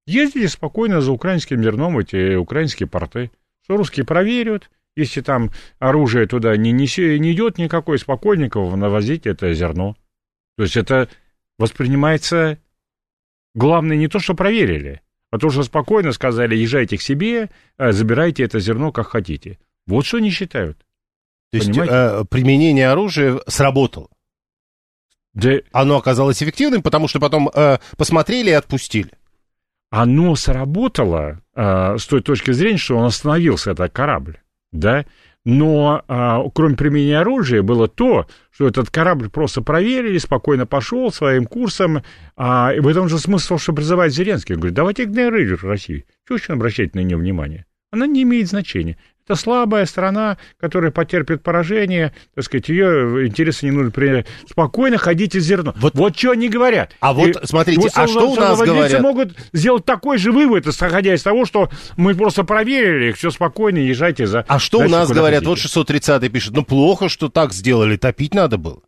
Ездили 0.09 0.47
спокойно 0.47 1.01
за 1.01 1.11
украинским 1.11 1.61
зерном 1.61 1.99
эти 1.99 2.33
украинские 2.33 2.89
порты. 2.89 3.29
Что 3.63 3.77
русские 3.77 4.07
проверят, 4.07 4.71
если 4.95 5.21
там 5.21 5.51
оружие 5.77 6.25
туда 6.25 6.57
не, 6.57 6.71
несе, 6.71 7.19
не 7.19 7.33
идет 7.33 7.59
никакой, 7.59 7.99
спокойненько 7.99 8.59
навозить 8.75 9.27
это 9.27 9.53
зерно. 9.53 9.95
То 10.57 10.63
есть 10.63 10.77
это 10.77 11.09
воспринимается... 11.59 12.57
Главное 13.53 13.97
не 13.97 14.07
то, 14.07 14.17
что 14.17 14.33
проверили, 14.33 15.01
а 15.29 15.37
то, 15.37 15.51
что 15.51 15.61
спокойно 15.61 16.11
сказали, 16.11 16.55
езжайте 16.55 16.97
к 16.97 17.01
себе, 17.03 17.51
э, 17.77 17.91
забирайте 17.91 18.43
это 18.43 18.59
зерно 18.59 18.91
как 18.91 19.07
хотите. 19.07 19.59
Вот 19.85 20.07
что 20.07 20.17
они 20.17 20.31
считают. 20.31 20.79
То 21.51 21.57
есть 21.57 21.69
э, 21.69 22.25
применение 22.31 22.89
оружия 22.89 23.39
сработало? 23.45 24.07
Да... 25.33 25.59
Оно 25.71 25.97
оказалось 25.97 26.41
эффективным, 26.41 26.81
потому 26.81 27.07
что 27.07 27.19
потом 27.19 27.49
э, 27.53 27.77
посмотрели 27.95 28.49
и 28.49 28.53
отпустили 28.53 29.18
оно 29.89 30.35
сработало 30.35 31.41
э, 31.55 31.97
с 31.97 32.05
той 32.05 32.21
точки 32.21 32.51
зрения, 32.51 32.77
что 32.77 32.97
он 32.97 33.05
остановился, 33.05 33.71
этот 33.71 33.91
корабль, 33.91 34.37
да, 34.71 35.05
но 35.45 36.03
э, 36.07 36.49
кроме 36.53 36.75
применения 36.75 37.19
оружия 37.19 37.63
было 37.63 37.87
то, 37.87 38.27
что 38.51 38.67
этот 38.67 38.89
корабль 38.91 39.29
просто 39.29 39.61
проверили, 39.61 40.17
спокойно 40.17 40.65
пошел 40.65 41.11
своим 41.11 41.45
курсом, 41.45 42.03
а, 42.35 42.73
и 42.75 42.79
в 42.79 42.87
этом 42.87 43.07
же 43.07 43.17
смысл, 43.17 43.57
что 43.57 43.73
призывает 43.73 44.13
Зеленский. 44.13 44.55
Он 44.55 44.59
говорит, 44.59 44.75
давайте 44.75 45.03
игнорируйте 45.03 45.65
Россию. 45.65 46.03
Чего 46.27 46.35
очень 46.35 46.53
обращать 46.53 46.93
на 46.93 46.99
нее 46.99 47.17
внимание? 47.17 47.65
Она 47.91 48.05
не 48.05 48.23
имеет 48.23 48.49
значения. 48.49 48.97
Это 49.29 49.39
слабая 49.39 49.85
страна, 49.85 50.39
которая 50.59 50.89
потерпит 50.89 51.43
поражение, 51.43 52.13
так 52.33 52.45
сказать, 52.45 52.67
ее 52.67 53.27
интересы 53.27 53.67
не 53.67 53.71
нужно 53.71 53.91
принять. 53.91 54.25
Спокойно 54.49 54.97
ходите 54.97 55.39
зерно. 55.39 55.75
Вот, 55.77 55.93
вот 55.93 56.17
что 56.17 56.31
они 56.31 56.49
говорят. 56.49 56.95
А 56.99 57.13
вот, 57.13 57.27
и, 57.27 57.45
смотрите, 57.45 57.81
вот, 57.81 57.91
а 57.93 58.07
что 58.07 58.31
у 58.31 58.35
нас 58.35 58.59
говорят? 58.59 58.99
могут 59.03 59.37
сделать 59.53 59.85
такой 59.85 60.17
же 60.17 60.31
вывод, 60.31 60.65
исходя 60.65 61.13
из 61.13 61.21
того, 61.21 61.45
что 61.45 61.69
мы 61.95 62.15
просто 62.15 62.43
проверили, 62.43 63.11
все 63.11 63.29
спокойно, 63.29 63.77
езжайте 63.77 64.25
за... 64.25 64.45
А 64.47 64.57
что 64.57 64.79
у 64.79 64.89
нас 64.89 65.11
говорят? 65.11 65.45
Хотите. 65.45 65.77
Вот 65.77 65.89
630-й 65.89 66.29
пишет, 66.29 66.55
ну 66.55 66.65
плохо, 66.65 67.07
что 67.07 67.29
так 67.29 67.53
сделали, 67.53 67.97
топить 67.97 68.33
надо 68.33 68.57
было. 68.57 68.81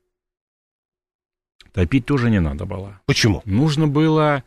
Топить 1.72 2.08
тоже 2.08 2.32
не 2.32 2.40
надо 2.40 2.66
было. 2.66 3.00
Почему? 3.06 3.44
Нужно 3.46 3.86
было... 3.86 4.44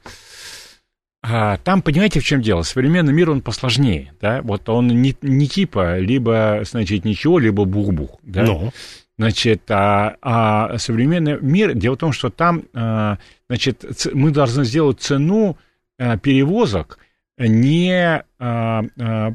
А, 1.26 1.56
там, 1.56 1.80
понимаете, 1.80 2.20
в 2.20 2.24
чем 2.24 2.42
дело? 2.42 2.60
Современный 2.62 3.14
мир, 3.14 3.30
он 3.30 3.40
посложнее, 3.40 4.12
да? 4.20 4.42
Вот 4.42 4.68
он 4.68 4.88
не, 4.88 5.16
не 5.22 5.48
типа 5.48 5.98
либо, 5.98 6.60
значит, 6.64 7.06
ничего, 7.06 7.38
либо 7.38 7.64
бух-бух, 7.64 8.18
да? 8.22 8.42
Ну. 8.42 8.72
Значит, 9.16 9.62
а, 9.70 10.16
а 10.20 10.76
современный 10.76 11.40
мир, 11.40 11.72
дело 11.72 11.94
в 11.94 11.98
том, 11.98 12.12
что 12.12 12.28
там, 12.28 12.64
а, 12.74 13.16
значит, 13.48 14.06
мы 14.12 14.32
должны 14.32 14.66
сделать 14.66 15.00
цену 15.00 15.56
а, 15.98 16.18
перевозок 16.18 16.98
не 17.38 18.22
а, 18.38 18.82
а, 19.00 19.32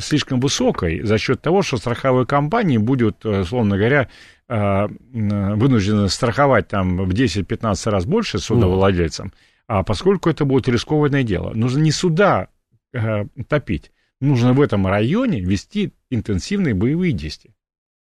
слишком 0.00 0.40
высокой 0.40 1.00
за 1.04 1.16
счет 1.16 1.40
того, 1.40 1.62
что 1.62 1.78
страховые 1.78 2.26
компании 2.26 2.76
будут, 2.76 3.24
условно 3.24 3.78
говоря, 3.78 4.08
а, 4.46 4.90
вынуждены 5.10 6.10
страховать 6.10 6.68
там 6.68 6.98
в 6.98 7.14
10-15 7.14 7.90
раз 7.90 8.04
больше 8.04 8.40
судовладельцам, 8.40 9.28
mm 9.28 9.32
а 9.70 9.84
поскольку 9.84 10.28
это 10.28 10.44
будет 10.44 10.66
рискованное 10.66 11.22
дело, 11.22 11.54
нужно 11.54 11.78
не 11.78 11.92
сюда 11.92 12.48
э, 12.92 13.24
топить, 13.46 13.92
нужно 14.20 14.52
в 14.52 14.60
этом 14.60 14.84
районе 14.84 15.40
вести 15.40 15.92
интенсивные 16.10 16.74
боевые 16.74 17.12
действия. 17.12 17.54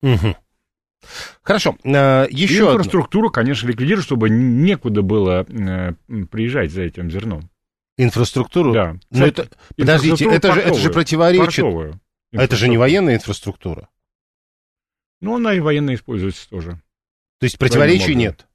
Угу. 0.01 0.37
Хорошо, 1.41 1.75
э, 1.83 2.27
еще 2.29 2.53
И 2.53 2.59
инфраструктуру, 2.59 3.27
одно. 3.27 3.33
конечно, 3.33 3.67
ликвидировать, 3.67 4.05
чтобы 4.05 4.29
некуда 4.29 5.01
было 5.01 5.45
э, 5.45 5.93
приезжать 6.31 6.71
за 6.71 6.83
этим 6.83 7.11
зерном. 7.11 7.49
Инфраструктуру? 7.97 8.71
Да. 8.71 8.95
Но 9.09 9.25
это, 9.25 9.49
подождите, 9.75 10.31
это 10.31 10.53
же, 10.53 10.61
это 10.61 10.75
же 10.75 10.89
противоречит. 10.89 11.65
А 11.65 12.43
это 12.43 12.55
же 12.55 12.69
не 12.69 12.77
военная 12.77 13.15
инфраструктура. 13.15 13.89
Ну, 15.19 15.35
она 15.35 15.53
и 15.53 15.59
военная 15.59 15.95
используется 15.95 16.49
тоже. 16.49 16.81
То 17.39 17.43
есть 17.43 17.57
противоречий 17.59 18.15
нет? 18.15 18.47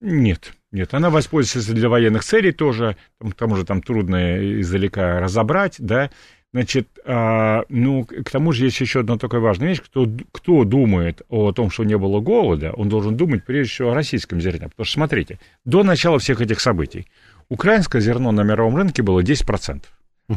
Нет. 0.00 0.54
Нет, 0.70 0.92
она 0.92 1.10
воспользуется 1.10 1.72
для 1.72 1.88
военных 1.88 2.24
целей 2.24 2.52
тоже, 2.52 2.96
к 3.20 3.34
тому 3.34 3.56
же 3.56 3.64
там 3.64 3.80
трудно 3.82 4.60
издалека 4.60 5.20
разобрать, 5.20 5.76
да, 5.78 6.10
Значит, 6.50 6.88
а, 7.04 7.64
ну, 7.68 8.06
к 8.06 8.30
тому 8.30 8.52
же 8.52 8.64
есть 8.64 8.80
еще 8.80 9.00
одна 9.00 9.18
такая 9.18 9.40
важная 9.40 9.68
вещь. 9.68 9.82
Кто, 9.82 10.10
кто 10.32 10.64
думает 10.64 11.20
о 11.28 11.52
том, 11.52 11.70
что 11.70 11.84
не 11.84 11.98
было 11.98 12.20
голода, 12.20 12.72
он 12.72 12.88
должен 12.88 13.18
думать 13.18 13.44
прежде 13.44 13.70
всего 13.70 13.90
о 13.90 13.94
российском 13.94 14.40
зерне. 14.40 14.68
Потому 14.70 14.86
что, 14.86 14.94
смотрите, 14.94 15.38
до 15.66 15.82
начала 15.82 16.18
всех 16.18 16.40
этих 16.40 16.60
событий 16.60 17.06
украинское 17.48 18.00
зерно 18.00 18.32
на 18.32 18.42
мировом 18.42 18.76
рынке 18.76 19.02
было 19.02 19.20
10%, 19.20 19.82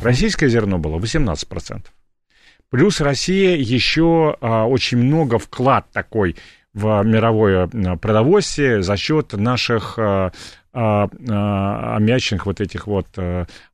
российское 0.01 0.49
зерно 0.49 0.79
было 0.79 0.97
18%. 0.97 1.85
Плюс 2.69 3.01
Россия 3.01 3.57
еще 3.57 4.37
а, 4.39 4.65
очень 4.65 4.97
много 4.97 5.39
вклад 5.39 5.91
такой 5.91 6.37
в 6.73 7.03
мировое 7.03 7.67
продовольствие 7.97 8.81
за 8.81 8.97
счет 8.97 9.33
наших 9.33 9.99
аммиачных 10.73 12.45
вот 12.45 12.61
этих 12.61 12.87
вот 12.87 13.07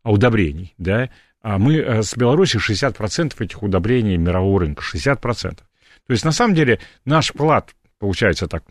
удобрений, 0.04 0.74
да, 0.78 1.10
а 1.42 1.60
мы 1.60 2.02
с 2.02 2.18
Беларусью 2.18 2.60
60% 2.60 3.34
этих 3.40 3.62
удобрений 3.62 4.18
мирового 4.18 4.62
рынка, 4.62 4.84
60%. 4.84 5.20
То 5.28 5.64
есть, 6.10 6.26
на 6.26 6.32
самом 6.32 6.56
деле, 6.56 6.80
наш 7.06 7.30
вклад, 7.30 7.76
получается 8.00 8.48
так, 8.48 8.64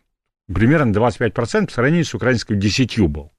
примерно 0.52 0.90
25% 0.92 1.66
по 1.66 1.72
сравнению 1.72 2.04
с 2.04 2.14
украинским 2.14 2.58
10 2.58 2.98
был. 3.08 3.32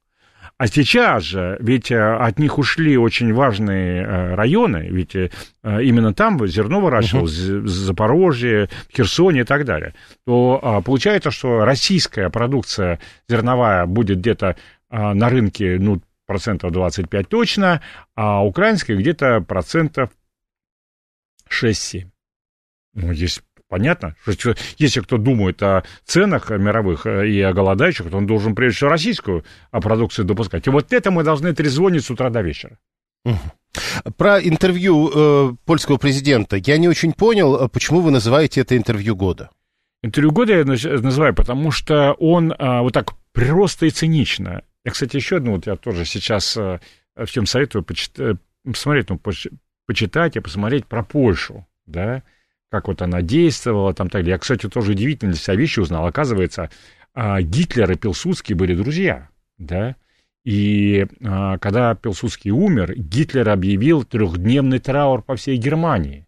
А 0.58 0.66
сейчас 0.66 1.22
же, 1.22 1.56
ведь 1.60 1.92
э, 1.92 1.96
от 1.96 2.40
них 2.40 2.58
ушли 2.58 2.98
очень 2.98 3.32
важные 3.32 4.02
э, 4.02 4.34
районы, 4.34 4.88
ведь 4.90 5.14
э, 5.14 5.30
именно 5.62 6.12
там 6.12 6.44
зерно 6.48 6.80
выращивалось, 6.80 7.38
uh-huh. 7.38 7.66
Запорожье, 7.68 8.68
Херсоне 8.92 9.42
и 9.42 9.44
так 9.44 9.64
далее, 9.64 9.94
то 10.26 10.58
а, 10.60 10.80
получается, 10.82 11.30
что 11.30 11.64
российская 11.64 12.28
продукция 12.28 12.98
зерновая 13.28 13.86
будет 13.86 14.18
где-то 14.18 14.56
а, 14.90 15.14
на 15.14 15.28
рынке, 15.28 15.78
ну, 15.78 16.02
процентов 16.26 16.72
25 16.72 17.28
точно, 17.28 17.80
а 18.16 18.44
украинская 18.44 18.96
где-то 18.96 19.40
процентов 19.40 20.10
6-7. 21.48 22.08
Ну, 22.94 23.14
здесь 23.14 23.40
понятно, 23.68 24.16
что 24.38 24.54
если 24.78 25.00
кто 25.00 25.18
думает 25.18 25.62
о 25.62 25.84
ценах 26.04 26.50
мировых 26.50 27.06
э, 27.06 27.28
и 27.28 27.40
о 27.40 27.52
голодающих, 27.52 28.10
то 28.10 28.16
он 28.16 28.26
должен 28.26 28.54
прежде 28.54 28.76
всего 28.76 28.90
российскую 28.90 29.44
а, 29.70 29.80
продукцию 29.80 30.24
допускать. 30.24 30.66
И 30.66 30.70
вот 30.70 30.92
это 30.92 31.10
мы 31.10 31.22
должны 31.22 31.54
трезвонить 31.54 32.04
с 32.04 32.10
утра 32.10 32.30
до 32.30 32.42
вечера. 32.42 32.78
Про 34.16 34.40
интервью 34.40 35.10
э, 35.12 35.54
польского 35.64 35.98
президента 35.98 36.56
я 36.56 36.78
не 36.78 36.88
очень 36.88 37.12
понял, 37.12 37.56
э, 37.56 37.68
почему 37.68 38.00
вы 38.00 38.10
называете 38.10 38.62
это 38.62 38.76
интервью 38.76 39.14
года. 39.14 39.50
Интервью 40.02 40.32
года 40.32 40.56
я 40.56 40.64
называю, 40.64 41.34
потому 41.34 41.70
что 41.70 42.12
он 42.14 42.54
а, 42.56 42.82
вот 42.82 42.92
так 42.92 43.14
прироста 43.32 43.86
и 43.86 43.90
цинично. 43.90 44.62
Я, 44.84 44.90
кстати, 44.92 45.16
еще 45.16 45.36
одну, 45.36 45.52
вот 45.52 45.66
я 45.66 45.76
тоже 45.76 46.04
сейчас 46.04 46.56
а, 46.56 46.80
всем 47.26 47.46
советую 47.46 47.82
почитать, 47.82 48.36
посмотреть, 48.64 49.10
ну, 49.10 49.20
почитать 49.86 50.36
и 50.36 50.40
посмотреть 50.40 50.86
про 50.86 51.02
Польшу, 51.02 51.66
да, 51.86 52.22
как 52.70 52.88
вот 52.88 53.02
она 53.02 53.22
действовала, 53.22 53.94
там 53.94 54.08
так 54.08 54.22
далее. 54.22 54.32
Я, 54.32 54.38
кстати, 54.38 54.68
тоже 54.68 54.92
удивительно 54.92 55.32
для 55.32 55.40
себя 55.40 55.56
вещи 55.56 55.80
узнал. 55.80 56.06
Оказывается, 56.06 56.70
а, 57.14 57.40
Гитлер 57.40 57.90
и 57.90 57.96
Пилсудский 57.96 58.54
были 58.54 58.74
друзья, 58.74 59.28
да, 59.58 59.96
и 60.44 61.06
а, 61.24 61.58
когда 61.58 61.94
Пилсудский 61.94 62.50
умер, 62.50 62.94
Гитлер 62.96 63.48
объявил 63.48 64.04
трехдневный 64.04 64.78
траур 64.78 65.22
по 65.22 65.36
всей 65.36 65.56
Германии. 65.56 66.26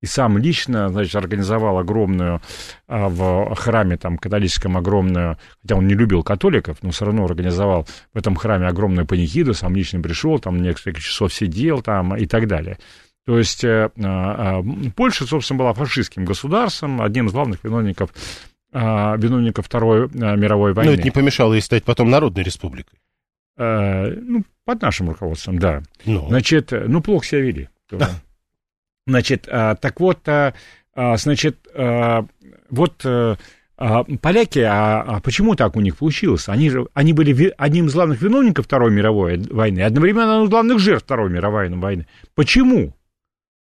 И 0.00 0.06
сам 0.06 0.38
лично, 0.38 0.90
значит, 0.90 1.16
организовал 1.16 1.78
огромную 1.78 2.40
а, 2.86 3.08
в 3.08 3.54
храме 3.56 3.96
там 3.96 4.16
католическом 4.16 4.76
огромную, 4.76 5.38
хотя 5.60 5.74
он 5.74 5.88
не 5.88 5.94
любил 5.94 6.22
католиков, 6.22 6.78
но 6.82 6.90
все 6.90 7.06
равно 7.06 7.24
организовал 7.24 7.84
в 8.12 8.16
этом 8.16 8.36
храме 8.36 8.68
огромную 8.68 9.06
панихиду, 9.06 9.54
сам 9.54 9.74
лично 9.74 10.00
пришел, 10.00 10.38
там 10.38 10.62
несколько 10.62 11.00
часов 11.00 11.34
сидел 11.34 11.82
там 11.82 12.16
и 12.16 12.26
так 12.26 12.46
далее. 12.46 12.78
То 13.28 13.36
есть 13.36 13.62
э, 13.62 13.90
а, 14.02 14.62
Польша, 14.96 15.26
собственно, 15.26 15.58
была 15.58 15.74
фашистским 15.74 16.24
государством, 16.24 17.02
одним 17.02 17.26
из 17.26 17.32
главных 17.32 17.62
виновников, 17.62 18.08
а, 18.72 19.16
виновников 19.18 19.66
Второй 19.66 20.06
а, 20.06 20.34
мировой 20.34 20.72
войны. 20.72 20.92
Но 20.92 20.94
это 20.94 21.04
не 21.04 21.10
помешало 21.10 21.52
ей 21.52 21.60
стать 21.60 21.84
потом 21.84 22.08
Народной 22.08 22.42
республикой. 22.42 22.98
Ну, 23.58 24.44
под 24.64 24.80
нашим 24.80 25.10
руководством, 25.10 25.58
да. 25.58 25.82
Но. 26.06 26.26
Значит, 26.28 26.72
ну, 26.72 27.02
плохо 27.02 27.26
себя 27.26 27.40
вели. 27.42 27.68
Да. 27.90 28.08
Значит, 29.06 29.42
так 29.42 30.00
вот, 30.00 30.20
значит, 30.94 31.68
вот 32.70 33.04
э, 33.04 33.36
поляки, 34.22 34.60
а, 34.60 35.02
а 35.06 35.20
почему 35.20 35.54
так 35.54 35.76
у 35.76 35.80
них 35.80 35.98
получилось? 35.98 36.48
Они 36.48 36.70
же, 36.70 36.86
они 36.94 37.12
были 37.12 37.52
одним 37.58 37.88
из 37.88 37.94
главных 37.94 38.22
виновников 38.22 38.64
Второй 38.64 38.90
мировой 38.90 39.38
войны, 39.38 39.80
одновременно 39.80 40.32
одним 40.32 40.46
из 40.46 40.50
главных 40.50 40.78
жертв 40.78 41.04
Второй 41.04 41.28
мировой 41.28 41.68
войны. 41.68 42.06
Почему? 42.34 42.94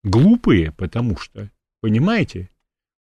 Глупые, 0.04 0.72
потому 0.72 1.18
что, 1.18 1.50
понимаете? 1.82 2.50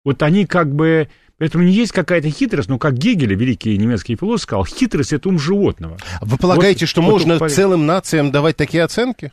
Вот 0.03 0.23
они 0.23 0.45
как 0.45 0.73
бы... 0.73 1.09
Поэтому 1.37 1.63
не 1.63 1.71
есть 1.71 1.91
какая-то 1.91 2.29
хитрость, 2.31 2.67
но 2.67 2.79
как 2.79 2.95
Гегель, 2.95 3.35
великий 3.35 3.77
немецкий 3.77 4.15
философ, 4.15 4.43
сказал, 4.43 4.65
хитрость— 4.65 5.13
это 5.13 5.29
ум 5.29 5.37
животного. 5.37 5.97
Вы 6.21 6.37
полагаете, 6.37 6.85
вот, 6.85 6.89
что 6.89 7.01
вот 7.01 7.11
можно 7.11 7.37
вот, 7.37 7.51
целым 7.51 7.85
нациям 7.85 8.31
давать 8.31 8.57
такие 8.57 8.83
оценки? 8.83 9.31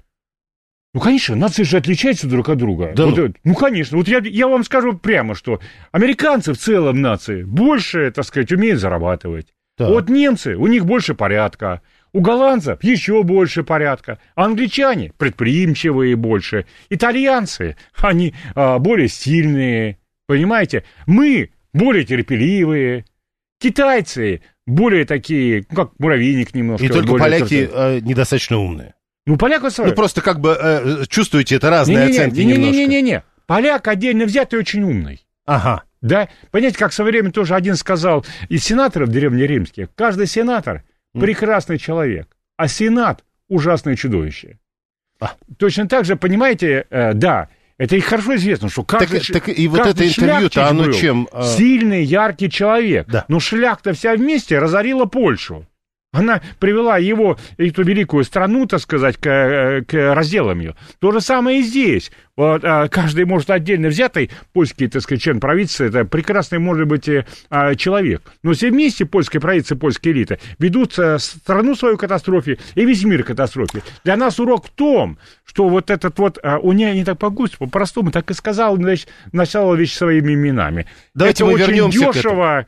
Ну, 0.92 1.00
конечно, 1.00 1.34
нации 1.34 1.64
же 1.64 1.78
отличаются 1.78 2.28
друг 2.28 2.48
от 2.48 2.58
друга. 2.58 2.92
Да 2.94 3.06
вот, 3.06 3.16
ну. 3.16 3.34
ну, 3.42 3.54
конечно. 3.54 3.96
Вот 3.96 4.06
я, 4.06 4.18
я 4.18 4.46
вам 4.46 4.62
скажу 4.64 4.96
прямо, 4.96 5.34
что 5.34 5.60
американцы 5.92 6.52
в 6.52 6.58
целом 6.58 7.00
нации 7.00 7.42
больше, 7.42 8.12
так 8.12 8.24
сказать, 8.24 8.52
умеют 8.52 8.80
зарабатывать. 8.80 9.48
Да. 9.76 9.88
Вот 9.88 10.08
немцы, 10.08 10.54
у 10.56 10.68
них 10.68 10.86
больше 10.86 11.14
порядка. 11.14 11.82
У 12.14 12.20
голландцев 12.20 12.82
еще 12.84 13.24
больше 13.24 13.64
порядка. 13.64 14.20
Англичане 14.36 15.12
предприимчивые 15.18 16.14
больше. 16.14 16.64
Итальянцы, 16.88 17.76
они 18.00 18.34
а, 18.54 18.78
более 18.78 19.08
сильные. 19.08 19.98
Понимаете? 20.28 20.84
Мы 21.06 21.50
более 21.72 22.04
терпеливые. 22.04 23.04
Китайцы 23.60 24.42
более 24.64 25.04
такие, 25.06 25.66
ну, 25.70 25.76
как 25.76 25.90
муравейник 25.98 26.54
немножко. 26.54 26.86
И 26.86 26.88
только 26.88 27.16
поляки 27.16 27.68
э, 27.70 27.98
недостаточно 28.00 28.58
умные. 28.58 28.94
Ну, 29.26 29.36
поляк... 29.36 29.62
Ну, 29.76 29.92
просто 29.92 30.20
как 30.20 30.38
бы 30.38 30.56
э, 30.58 31.04
чувствуете, 31.08 31.56
это 31.56 31.68
разные 31.68 31.96
не, 31.96 32.04
не, 32.04 32.10
оценки 32.12 32.38
не, 32.38 32.44
не, 32.44 32.52
немножко. 32.52 32.76
Не-не-не, 32.76 33.22
поляк 33.46 33.88
отдельно 33.88 34.24
взятый 34.26 34.58
очень 34.60 34.84
умный. 34.84 35.26
Ага. 35.46 35.82
Да, 36.00 36.28
понимаете, 36.50 36.78
как 36.78 36.92
со 36.92 37.02
временем 37.02 37.32
тоже 37.32 37.54
один 37.54 37.76
сказал 37.76 38.24
из 38.48 38.62
сенаторов 38.62 39.08
древнеримских, 39.08 39.88
каждый 39.94 40.26
сенатор 40.26 40.84
прекрасный 41.20 41.78
человек, 41.78 42.36
а 42.56 42.68
Сенат 42.68 43.24
ужасное 43.48 43.96
чудовище. 43.96 44.58
А. 45.20 45.32
Точно 45.58 45.88
так 45.88 46.04
же, 46.04 46.16
понимаете, 46.16 46.86
э, 46.90 47.14
да, 47.14 47.48
это 47.78 47.96
и 47.96 48.00
хорошо 48.00 48.36
известно, 48.36 48.68
что 48.68 48.84
каждый, 48.84 49.20
так, 49.20 49.44
так 49.44 49.58
и 49.58 49.68
вот 49.68 49.80
это 49.80 50.06
интервью-то, 50.06 50.68
оно 50.68 50.92
чем? 50.92 51.28
Э... 51.32 51.42
Сильный, 51.44 52.04
яркий 52.04 52.50
человек. 52.50 53.08
Да. 53.08 53.24
Но 53.28 53.40
шляхта 53.40 53.92
вся 53.94 54.14
вместе 54.14 54.58
разорила 54.58 55.06
Польшу. 55.06 55.66
Она 56.14 56.40
привела 56.60 56.96
его, 56.96 57.36
эту 57.58 57.82
великую 57.82 58.22
страну, 58.22 58.66
так 58.66 58.80
сказать, 58.80 59.16
к, 59.16 59.26
э, 59.28 59.82
к 59.82 60.14
разделам 60.14 60.60
ее. 60.60 60.76
То 61.00 61.10
же 61.10 61.20
самое 61.20 61.58
и 61.58 61.62
здесь. 61.62 62.12
Вот, 62.36 62.64
а, 62.64 62.88
каждый 62.88 63.24
может 63.24 63.50
отдельно 63.50 63.88
взятый, 63.88 64.30
польский, 64.52 64.88
так 64.88 65.02
сказать, 65.02 65.22
член 65.22 65.40
правительства, 65.40 65.84
это 65.84 66.04
прекрасный, 66.04 66.58
может 66.58 66.86
быть, 66.86 67.08
а, 67.50 67.74
человек. 67.74 68.22
Но 68.42 68.52
все 68.52 68.70
вместе, 68.70 69.06
польская 69.06 69.40
правительство, 69.40 69.76
польская 69.76 70.10
элита, 70.10 70.38
ведут 70.58 70.96
а, 70.98 71.18
страну 71.18 71.74
свою 71.74 71.96
катастрофе 71.96 72.58
и 72.74 72.84
весь 72.84 73.04
мир 73.04 73.24
катастрофе. 73.24 73.82
Для 74.04 74.16
нас 74.16 74.38
урок 74.38 74.66
в 74.66 74.70
том, 74.70 75.18
что 75.44 75.68
вот 75.68 75.90
этот 75.90 76.18
вот, 76.18 76.38
а, 76.42 76.58
у 76.58 76.72
нее 76.72 76.94
не 76.94 77.04
так 77.04 77.18
по-густи, 77.18 77.56
по-простому, 77.56 78.10
так 78.10 78.30
и 78.30 78.34
сказал, 78.34 78.76
значит, 78.76 79.08
начало 79.32 79.74
вещь 79.74 79.94
своими 79.94 80.34
именами. 80.34 80.86
Давайте 81.14 81.44
это 81.44 81.46
мы 81.46 81.54
очень 81.54 81.66
вернемся 81.66 82.12
дешево 82.12 82.66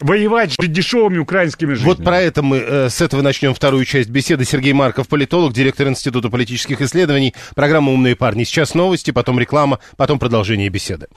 воевать 0.00 0.52
с 0.52 0.56
дешевыми 0.66 1.18
украинскими 1.18 1.74
жизнями. 1.74 1.96
Вот 1.96 2.04
про 2.04 2.20
это 2.20 2.42
мы 2.42 2.58
э, 2.58 2.88
с 2.90 3.00
этого 3.00 3.22
начнем 3.22 3.54
вторую 3.54 3.84
часть 3.84 4.10
беседы. 4.10 4.44
Сергей 4.44 4.72
Марков, 4.72 5.08
политолог, 5.08 5.52
директор 5.52 5.88
Института 5.88 6.30
политических 6.30 6.80
исследований, 6.80 7.34
программа 7.54 7.92
«Умные 7.92 8.16
парни». 8.16 8.44
Сейчас 8.44 8.74
новости, 8.74 9.10
потом 9.10 9.38
реклама, 9.38 9.78
потом 9.96 10.18
продолжение 10.18 10.68
беседы. 10.68 11.08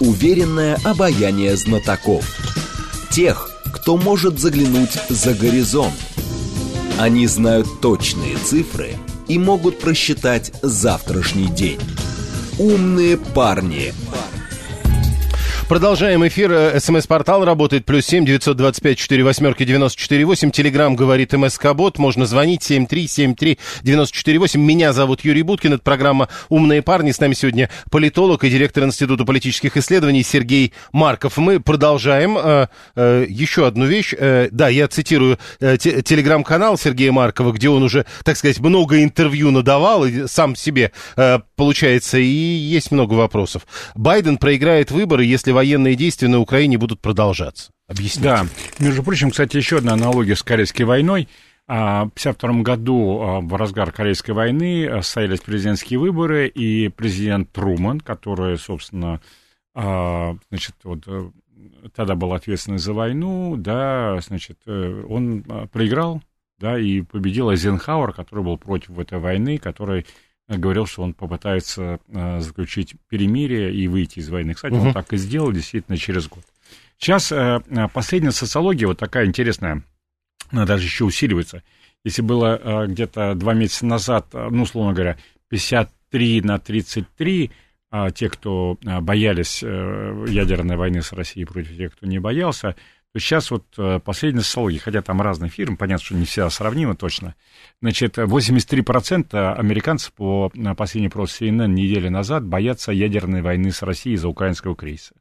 Уверенное 0.00 0.78
обаяние 0.84 1.56
знатоков. 1.56 2.24
Тех, 3.10 3.50
кто 3.72 3.96
может 3.96 4.38
заглянуть 4.38 4.98
за 5.08 5.34
горизонт. 5.34 5.94
Они 6.98 7.26
знают 7.26 7.80
точные 7.80 8.36
цифры 8.36 8.94
и 9.28 9.38
могут 9.38 9.78
просчитать 9.78 10.52
завтрашний 10.62 11.46
день. 11.46 11.80
«Умные 12.58 13.16
парни» 13.16 13.92
Продолжаем 15.68 16.26
эфир. 16.26 16.50
Э, 16.50 16.80
СМС-портал 16.80 17.44
работает. 17.44 17.84
Плюс 17.84 18.06
семь 18.06 18.24
девятьсот 18.24 18.56
двадцать 18.56 18.82
пять 18.82 18.96
четыре 18.96 19.22
восьмерки 19.22 19.66
девяносто 19.66 20.00
четыре 20.00 20.24
восемь. 20.24 20.50
Телеграмм 20.50 20.96
говорит 20.96 21.34
МСК-бот. 21.34 21.98
Можно 21.98 22.24
звонить 22.24 22.62
семь 22.62 22.86
три 22.86 23.06
семь 23.06 23.34
три 23.34 23.58
девяносто 23.82 24.16
четыре 24.16 24.38
восемь. 24.38 24.62
Меня 24.62 24.94
зовут 24.94 25.26
Юрий 25.26 25.42
Буткин. 25.42 25.74
Это 25.74 25.82
программа 25.82 26.30
«Умные 26.48 26.80
парни». 26.80 27.10
С 27.10 27.20
нами 27.20 27.34
сегодня 27.34 27.68
политолог 27.90 28.44
и 28.44 28.50
директор 28.50 28.82
Института 28.84 29.26
политических 29.26 29.76
исследований 29.76 30.22
Сергей 30.22 30.72
Марков. 30.90 31.36
Мы 31.36 31.60
продолжаем. 31.60 32.38
Э, 32.38 32.68
э, 32.96 33.26
еще 33.28 33.66
одну 33.66 33.84
вещь. 33.84 34.14
Да, 34.50 34.70
я 34.70 34.88
цитирую 34.88 35.38
телеграм-канал 35.60 36.78
Сергея 36.78 37.12
Маркова, 37.12 37.52
где 37.52 37.68
он 37.68 37.82
уже, 37.82 38.06
так 38.24 38.38
сказать, 38.38 38.58
много 38.60 39.02
интервью 39.02 39.50
надавал, 39.50 40.06
сам 40.28 40.56
себе, 40.56 40.92
получается, 41.56 42.16
и 42.16 42.24
есть 42.24 42.90
много 42.90 43.12
вопросов. 43.12 43.66
Байден 43.94 44.38
проиграет 44.38 44.90
выборы, 44.90 45.26
если 45.26 45.57
военные 45.58 45.96
действия 45.96 46.28
на 46.28 46.38
Украине 46.38 46.78
будут 46.78 47.00
продолжаться. 47.00 47.72
Объясните. 47.88 48.28
Да, 48.28 48.46
между 48.78 49.02
прочим, 49.02 49.32
кстати, 49.32 49.56
еще 49.56 49.78
одна 49.78 49.94
аналогия 49.94 50.36
с 50.36 50.44
Корейской 50.44 50.82
войной. 50.82 51.28
А, 51.66 52.04
в 52.04 52.14
1952 52.14 52.62
году, 52.62 53.20
а, 53.20 53.40
в 53.40 53.52
разгар 53.56 53.90
Корейской 53.90 54.30
войны, 54.30 54.86
а, 54.86 55.02
состоялись 55.02 55.40
президентские 55.40 55.98
выборы, 55.98 56.46
и 56.46 56.88
президент 56.90 57.50
Труман, 57.50 58.00
который, 58.00 58.56
собственно, 58.56 59.20
значит, 59.74 60.74
вот, 60.82 61.04
э, 61.06 61.30
тогда 61.94 62.16
был 62.16 62.32
ответственный 62.32 62.78
за 62.78 62.92
войну, 62.92 63.54
да, 63.56 64.18
значит, 64.26 64.58
э, 64.66 65.04
он 65.08 65.44
проиграл, 65.70 66.20
да, 66.58 66.76
и 66.76 67.02
победил 67.02 67.50
Эйзенхауэр, 67.50 68.12
который 68.12 68.42
был 68.42 68.58
против 68.58 68.98
этой 68.98 69.20
войны, 69.20 69.58
который 69.58 70.04
говорил, 70.56 70.86
что 70.86 71.02
он 71.02 71.12
попытается 71.12 72.00
э, 72.08 72.40
заключить 72.40 72.94
перемирие 73.08 73.72
и 73.74 73.86
выйти 73.86 74.20
из 74.20 74.30
войны. 74.30 74.54
Кстати, 74.54 74.74
угу. 74.74 74.88
он 74.88 74.92
так 74.94 75.12
и 75.12 75.16
сделал, 75.18 75.52
действительно, 75.52 75.98
через 75.98 76.26
год. 76.26 76.44
Сейчас 76.98 77.30
э, 77.30 77.60
последняя 77.92 78.32
социология, 78.32 78.86
вот 78.86 78.98
такая 78.98 79.26
интересная, 79.26 79.82
она 80.50 80.64
даже 80.64 80.84
еще 80.84 81.04
усиливается. 81.04 81.62
Если 82.04 82.22
было 82.22 82.58
э, 82.62 82.86
где-то 82.86 83.34
два 83.34 83.52
месяца 83.52 83.84
назад, 83.84 84.28
ну, 84.32 84.62
условно 84.62 84.94
говоря, 84.94 85.18
53 85.48 86.40
на 86.42 86.58
33, 86.58 87.50
а 87.90 88.10
те, 88.10 88.28
кто 88.28 88.76
боялись 88.82 89.62
ядерной 89.62 90.76
войны 90.76 91.00
с 91.00 91.10
Россией 91.12 91.46
против 91.46 91.74
тех, 91.74 91.94
кто 91.94 92.06
не 92.06 92.18
боялся, 92.18 92.76
то 93.12 93.20
сейчас 93.20 93.50
вот 93.50 93.64
э, 93.78 94.00
последние 94.04 94.42
социологии, 94.42 94.78
хотя 94.78 95.00
там 95.00 95.22
разные 95.22 95.50
фирмы, 95.50 95.76
понятно, 95.76 96.04
что 96.04 96.14
не 96.14 96.26
все 96.26 96.48
сравнимы 96.50 96.94
точно, 96.94 97.34
значит, 97.80 98.18
83% 98.18 99.54
американцев 99.54 100.12
по 100.12 100.52
последней 100.76 101.08
опросу 101.08 101.44
CNN 101.44 101.68
недели 101.68 102.08
назад 102.08 102.44
боятся 102.44 102.92
ядерной 102.92 103.40
войны 103.40 103.70
с 103.70 103.82
Россией 103.82 104.16
из-за 104.16 104.28
украинского 104.28 104.76
кризиса. 104.76 105.14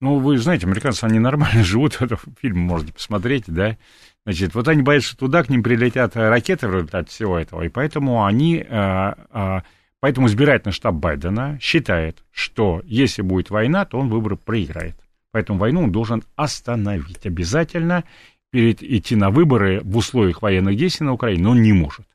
Ну, 0.00 0.18
вы 0.18 0.36
знаете, 0.38 0.66
американцы, 0.66 1.04
они 1.04 1.18
нормально 1.18 1.62
живут, 1.64 2.00
этот 2.00 2.20
фильм 2.40 2.58
можете 2.58 2.92
посмотреть, 2.92 3.44
да. 3.46 3.76
Значит, 4.24 4.54
вот 4.54 4.66
они 4.66 4.82
боятся, 4.82 5.10
что 5.10 5.18
туда 5.18 5.44
к 5.44 5.48
ним 5.48 5.62
прилетят 5.62 6.16
ракеты 6.16 6.66
в 6.66 6.74
результате 6.74 7.08
всего 7.08 7.38
этого, 7.38 7.62
и 7.62 7.68
поэтому 7.68 8.24
они, 8.24 8.56
э, 8.56 9.12
э, 9.30 9.60
поэтому 10.00 10.26
избирательный 10.26 10.72
штаб 10.72 10.96
Байдена 10.96 11.56
считает, 11.60 12.24
что 12.32 12.82
если 12.84 13.22
будет 13.22 13.50
война, 13.50 13.84
то 13.84 13.98
он 13.98 14.08
выборы 14.08 14.36
проиграет. 14.36 14.96
Поэтому 15.36 15.58
войну 15.58 15.82
он 15.82 15.92
должен 15.92 16.24
остановить 16.34 17.26
обязательно. 17.26 18.04
Перед 18.50 18.82
идти 18.82 19.16
на 19.16 19.28
выборы 19.28 19.82
в 19.84 19.94
условиях 19.98 20.40
военных 20.40 20.78
действий 20.78 21.04
на 21.04 21.12
Украине 21.12 21.46
он 21.46 21.60
не 21.60 21.74
может. 21.74 22.06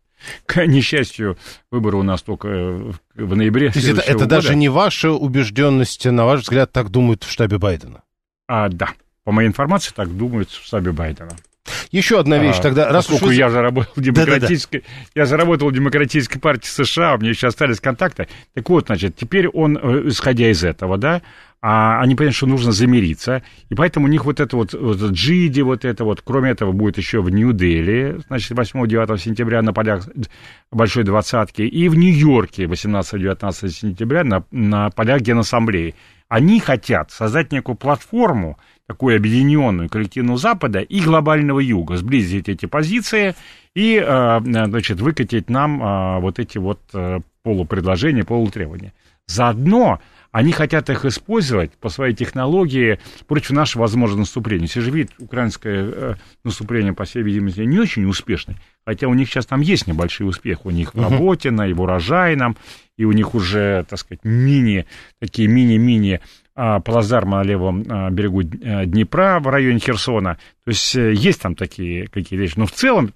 К 0.47 0.65
несчастью, 0.65 1.37
выборы 1.69 1.97
у 1.97 2.01
нас 2.01 2.23
только 2.23 2.47
в 3.13 3.35
ноябре. 3.35 3.69
То 3.69 3.77
есть 3.77 3.89
это, 3.89 4.01
это 4.01 4.25
даже 4.25 4.55
не 4.55 4.69
ваша 4.69 5.11
убежденность, 5.11 6.03
на 6.05 6.25
ваш 6.25 6.41
взгляд, 6.41 6.71
так 6.71 6.89
думают 6.89 7.23
в 7.23 7.29
штабе 7.29 7.59
Байдена? 7.59 8.01
А, 8.47 8.69
да. 8.69 8.89
По 9.23 9.31
моей 9.31 9.49
информации, 9.49 9.93
так 9.95 10.09
думают 10.17 10.49
в 10.49 10.65
штабе 10.65 10.91
Байдена. 10.91 11.37
Еще 11.91 12.19
одна 12.19 12.39
вещь 12.39 12.57
а, 12.57 12.61
тогда. 12.63 12.89
Раз 12.89 13.05
поскольку 13.05 13.27
вы... 13.27 13.35
я 13.35 13.49
же 13.49 13.61
работал 13.61 13.93
в 13.95 14.01
демократической, 14.01 14.79
да, 14.79 14.85
да, 14.87 15.05
да. 15.13 15.21
я 15.21 15.25
же 15.27 15.37
работал 15.37 15.69
в 15.69 15.73
демократической 15.73 16.39
партии 16.39 16.67
США, 16.67 17.13
у 17.13 17.17
меня 17.19 17.29
еще 17.29 17.45
остались 17.45 17.79
контакты. 17.79 18.27
Так 18.55 18.67
вот, 18.67 18.87
значит, 18.87 19.15
теперь 19.15 19.47
он, 19.47 19.77
э, 19.77 20.07
исходя 20.07 20.49
из 20.49 20.63
этого, 20.63 20.97
да, 20.97 21.21
а 21.61 22.01
они 22.01 22.15
понимают, 22.15 22.35
что 22.35 22.47
нужно 22.47 22.71
замириться, 22.71 23.43
и 23.69 23.75
поэтому 23.75 24.07
у 24.07 24.09
них 24.09 24.25
вот 24.25 24.39
это 24.39 24.57
вот, 24.57 24.73
вот 24.73 24.97
Джиди, 25.11 25.61
вот 25.61 25.85
это 25.85 26.03
вот, 26.03 26.21
кроме 26.23 26.49
этого, 26.49 26.71
будет 26.71 26.97
еще 26.97 27.21
в 27.21 27.29
Нью-Дели, 27.29 28.19
значит, 28.27 28.57
8-9 28.57 29.17
сентября 29.19 29.61
на 29.61 29.71
полях 29.71 30.07
Большой 30.71 31.03
Двадцатки, 31.03 31.61
и 31.61 31.87
в 31.87 31.95
Нью-Йорке 31.95 32.63
18-19 32.63 33.69
сентября 33.69 34.23
на, 34.23 34.43
на 34.49 34.89
полях 34.89 35.21
Генассамблеи. 35.21 35.93
Они 36.27 36.59
хотят 36.59 37.11
создать 37.11 37.51
некую 37.51 37.75
платформу, 37.75 38.57
такую 38.87 39.17
объединенную 39.17 39.89
коллективного 39.89 40.39
Запада 40.39 40.79
и 40.79 40.99
глобального 40.99 41.59
Юга, 41.59 41.97
сблизить 41.97 42.49
эти 42.49 42.65
позиции 42.65 43.35
и, 43.75 44.03
э, 44.03 44.39
значит, 44.43 44.99
выкатить 44.99 45.49
нам 45.49 45.83
э, 45.83 46.19
вот 46.21 46.39
эти 46.39 46.57
вот 46.57 46.79
э, 46.93 47.19
полупредложения, 47.43 48.23
полутребования. 48.23 48.93
Заодно 49.27 49.99
они 50.31 50.51
хотят 50.53 50.89
их 50.89 51.05
использовать 51.05 51.73
по 51.73 51.89
своей 51.89 52.15
технологии 52.15 52.99
против 53.27 53.51
нашего 53.51 53.81
возможного 53.81 54.21
наступления. 54.21 54.65
Если 54.65 54.79
же 54.79 54.91
видит 54.91 55.11
украинское 55.19 55.83
э, 55.85 56.15
наступление, 56.43 56.93
по 56.93 57.03
всей 57.03 57.21
видимости, 57.21 57.61
не 57.61 57.79
очень 57.79 58.05
успешное, 58.05 58.57
хотя 58.85 59.07
у 59.07 59.13
них 59.13 59.29
сейчас 59.29 59.45
там 59.45 59.61
есть 59.61 59.87
небольшой 59.87 60.27
успех, 60.27 60.65
у 60.65 60.71
них 60.71 60.95
в 60.95 61.01
работе, 61.01 61.51
на 61.51 61.67
и 61.67 61.73
в 61.73 61.81
урожайном, 61.81 62.55
и 62.97 63.03
у 63.03 63.11
них 63.11 63.35
уже, 63.35 63.85
так 63.89 63.99
сказать, 63.99 64.23
мини, 64.23 64.85
такие 65.19 65.47
мини-мини 65.47 66.21
а, 66.53 66.79
плацдармы 66.79 67.37
на 67.37 67.43
левом 67.43 67.85
а, 67.89 68.09
берегу 68.09 68.41
э, 68.41 68.85
Днепра 68.85 69.39
в 69.39 69.47
районе 69.47 69.79
Херсона. 69.79 70.37
То 70.63 70.69
есть 70.69 70.95
э, 70.95 71.13
есть 71.13 71.41
там 71.41 71.55
такие 71.55 72.07
какие 72.07 72.37
вещи. 72.37 72.53
Но 72.57 72.65
в 72.65 72.71
целом, 72.71 73.13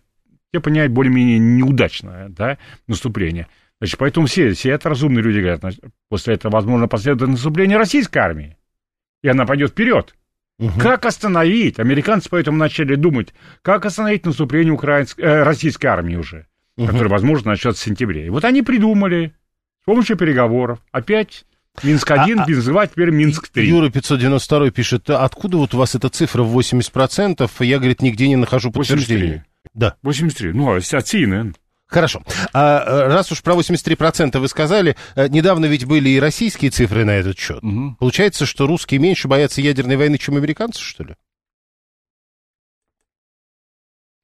я 0.54 0.62
понимаю, 0.62 0.90
более-менее 0.90 1.38
неудачное 1.40 2.30
да, 2.30 2.58
наступление. 2.88 3.48
Значит, 3.80 3.98
поэтому 3.98 4.28
все, 4.28 4.54
все 4.54 4.72
это 4.72 4.90
разумные 4.90 5.22
люди 5.22 5.40
говорят, 5.40 5.60
значит, 5.60 5.82
после 6.10 6.36
этого, 6.36 6.54
возможно, 6.54 6.88
последует 6.88 7.32
наступление 7.32 7.78
российской 7.78 8.20
армии, 8.20 8.58
и 9.22 9.28
она 9.28 9.46
пойдет 9.46 9.72
вперед. 9.72 10.16
Угу. 10.60 10.80
Как 10.80 11.06
остановить? 11.06 11.80
Американцы 11.80 12.30
поэтому 12.30 12.58
начали 12.58 12.96
думать, 12.96 13.34
как 13.62 13.86
остановить 13.86 14.26
наступление 14.26 14.74
украинской, 14.74 15.22
э, 15.22 15.44
российской 15.44 15.88
армии 15.88 16.16
уже, 16.16 16.48
угу. 16.78 16.88
которое, 16.88 17.10
возможно, 17.10 17.52
начнется 17.52 17.82
в 17.82 17.86
сентябре. 17.86 18.28
И 18.28 18.30
вот 18.30 18.46
они 18.46 18.62
придумали 18.62 19.34
с 19.82 19.86
помощью 19.86 20.16
переговоров 20.16 20.80
опять 20.92 21.46
Минск-1, 21.84 22.44
а, 22.44 22.46
Минск-2, 22.50 22.90
теперь 22.92 23.10
Минск-3. 23.12 23.62
Юра 23.64 23.90
592 23.90 24.72
пишет, 24.72 25.10
откуда 25.10 25.58
вот 25.58 25.74
у 25.74 25.78
вас 25.78 25.96
эта 25.96 26.08
цифра 26.10 26.44
в 26.44 26.58
80%? 26.58 27.52
Я, 27.60 27.78
говорит, 27.78 28.02
нигде 28.02 28.30
не 28.30 28.38
нахожу 28.38 28.72
подтверждения. 28.72 29.46
83. 29.66 29.72
Да. 29.74 29.96
83. 30.02 30.54
Ну, 30.54 30.70
а 30.72 30.78
от 30.78 30.84
CNN. 30.84 31.56
Хорошо. 31.88 32.24
А 32.52 32.84
э, 32.84 33.08
раз 33.08 33.32
уж 33.32 33.44
про 33.44 33.54
83% 33.54 34.40
вы 34.40 34.48
сказали, 34.48 34.96
э, 35.16 35.28
недавно 35.28 35.66
ведь 35.66 35.86
были 35.86 36.10
и 36.10 36.20
российские 36.20 36.72
цифры 36.72 37.06
на 37.06 37.12
этот 37.12 37.38
счет. 37.38 37.64
Угу. 37.64 37.98
Получается, 38.00 38.46
что 38.46 38.66
русские 38.66 39.00
меньше 39.00 39.28
боятся 39.28 39.62
ядерной 39.62 39.96
войны, 39.96 40.18
чем 40.18 40.36
американцы, 40.36 40.82
что 40.82 41.04
ли? 41.04 41.16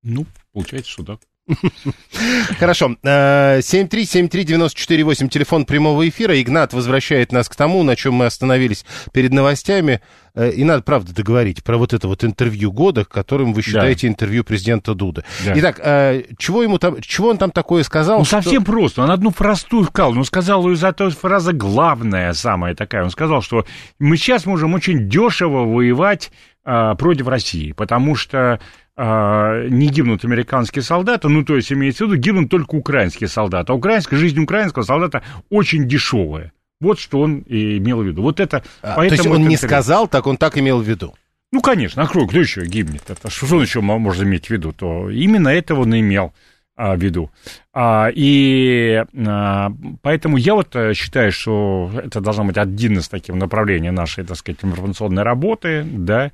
Ну, 0.02 0.26
получается, 0.52 0.92
что 0.92 1.04
так. 1.04 1.20
Хорошо. 2.60 2.96
7373948, 3.04 5.26
э, 5.26 5.30
телефон 5.30 5.66
прямого 5.66 6.08
эфира. 6.08 6.40
Игнат 6.42 6.74
возвращает 6.74 7.32
нас 7.32 7.50
к 7.50 7.56
тому, 7.56 7.84
на 7.84 7.96
чем 7.96 8.16
мы 8.16 8.26
остановились 8.26 8.86
перед 9.14 9.34
новостями. 9.34 10.02
Э, 10.34 10.52
и 10.52 10.64
надо, 10.64 10.84
правда, 10.84 11.14
договорить 11.14 11.64
про 11.64 11.78
вот 11.78 11.94
это 11.94 12.08
вот 12.08 12.24
интервью 12.24 12.72
года, 12.72 13.06
которым 13.06 13.54
вы 13.54 13.62
считаете 13.62 14.08
да. 14.08 14.14
интервью 14.14 14.44
президента 14.44 14.94
Дуда. 14.94 15.24
Да. 15.46 15.54
Итак, 15.56 15.80
э, 15.84 16.24
чего, 16.38 16.64
ему 16.64 16.78
там, 16.78 17.02
чего 17.02 17.30
он 17.30 17.38
там 17.38 17.52
такое 17.52 17.84
сказал? 17.84 18.20
Ну, 18.20 18.26
что... 18.26 18.42
совсем 18.42 18.64
просто. 18.64 19.04
Он 19.04 19.12
одну 19.12 19.32
простую 19.32 19.86
сказал. 19.86 20.18
Он 20.18 20.26
сказал, 20.26 20.70
из 20.70 20.80
за 20.80 20.94
той 20.94 21.12
фраза 21.12 21.54
главная 21.54 22.34
самая 22.34 22.76
такая. 22.76 23.04
Он 23.04 23.12
сказал, 23.12 23.42
что 23.42 23.66
мы 24.00 24.18
сейчас 24.18 24.46
можем 24.46 24.74
очень 24.74 25.10
дешево 25.10 25.66
воевать 25.66 26.32
против 26.64 27.28
России, 27.28 27.72
потому 27.72 28.16
что 28.16 28.60
а, 29.04 29.68
не 29.68 29.88
гибнут 29.88 30.24
американские 30.24 30.84
солдаты, 30.84 31.28
ну, 31.28 31.44
то 31.44 31.56
есть 31.56 31.74
имеется 31.74 32.06
в 32.06 32.10
виду, 32.10 32.22
гибнут 32.22 32.52
только 32.52 32.76
украинские 32.76 33.30
солдаты. 33.30 33.72
А 33.72 33.76
украинская, 33.76 34.20
жизнь 34.20 34.40
украинского 34.40 34.84
солдата 34.84 35.24
очень 35.50 35.88
дешевая. 35.88 36.52
Вот 36.80 37.00
что 37.00 37.22
он 37.22 37.40
и 37.40 37.80
имел 37.80 38.04
в 38.04 38.06
виду. 38.06 38.22
Вот 38.22 38.40
это... 38.40 38.64
А, 38.84 38.98
то 38.98 39.04
есть 39.04 39.26
он 39.26 39.48
не 39.48 39.58
сказал, 39.58 40.08
так 40.08 40.28
он 40.28 40.38
так 40.38 40.56
имел 40.60 40.82
в 40.82 40.88
виду? 40.88 41.16
Ну, 41.52 41.62
конечно, 41.62 42.04
а 42.04 42.08
кто, 42.08 42.28
кто 42.28 42.38
еще 42.38 42.64
гибнет? 42.64 43.10
Это, 43.10 43.32
что 43.32 43.56
он 43.56 43.64
еще 43.64 43.82
может 43.82 44.24
иметь 44.24 44.48
в 44.48 44.50
виду? 44.52 44.72
То 44.72 45.10
именно 45.10 45.50
этого 45.50 45.82
он 45.82 46.00
имел 46.00 46.32
а, 46.76 46.96
в 46.96 47.02
виду. 47.02 47.32
А, 47.74 48.08
и 48.14 49.04
а, 49.26 49.72
поэтому 50.04 50.38
я 50.38 50.54
вот 50.54 50.76
э, 50.76 50.94
считаю, 50.94 51.32
что 51.32 51.90
это 52.04 52.22
должно 52.22 52.46
быть 52.46 52.58
один 52.58 53.00
из 53.00 53.10
таких 53.10 53.34
направлений 53.34 53.90
нашей, 53.90 54.26
так 54.26 54.38
сказать, 54.38 54.60
информационной 54.64 55.24
работы, 55.24 55.84
да, 55.84 56.32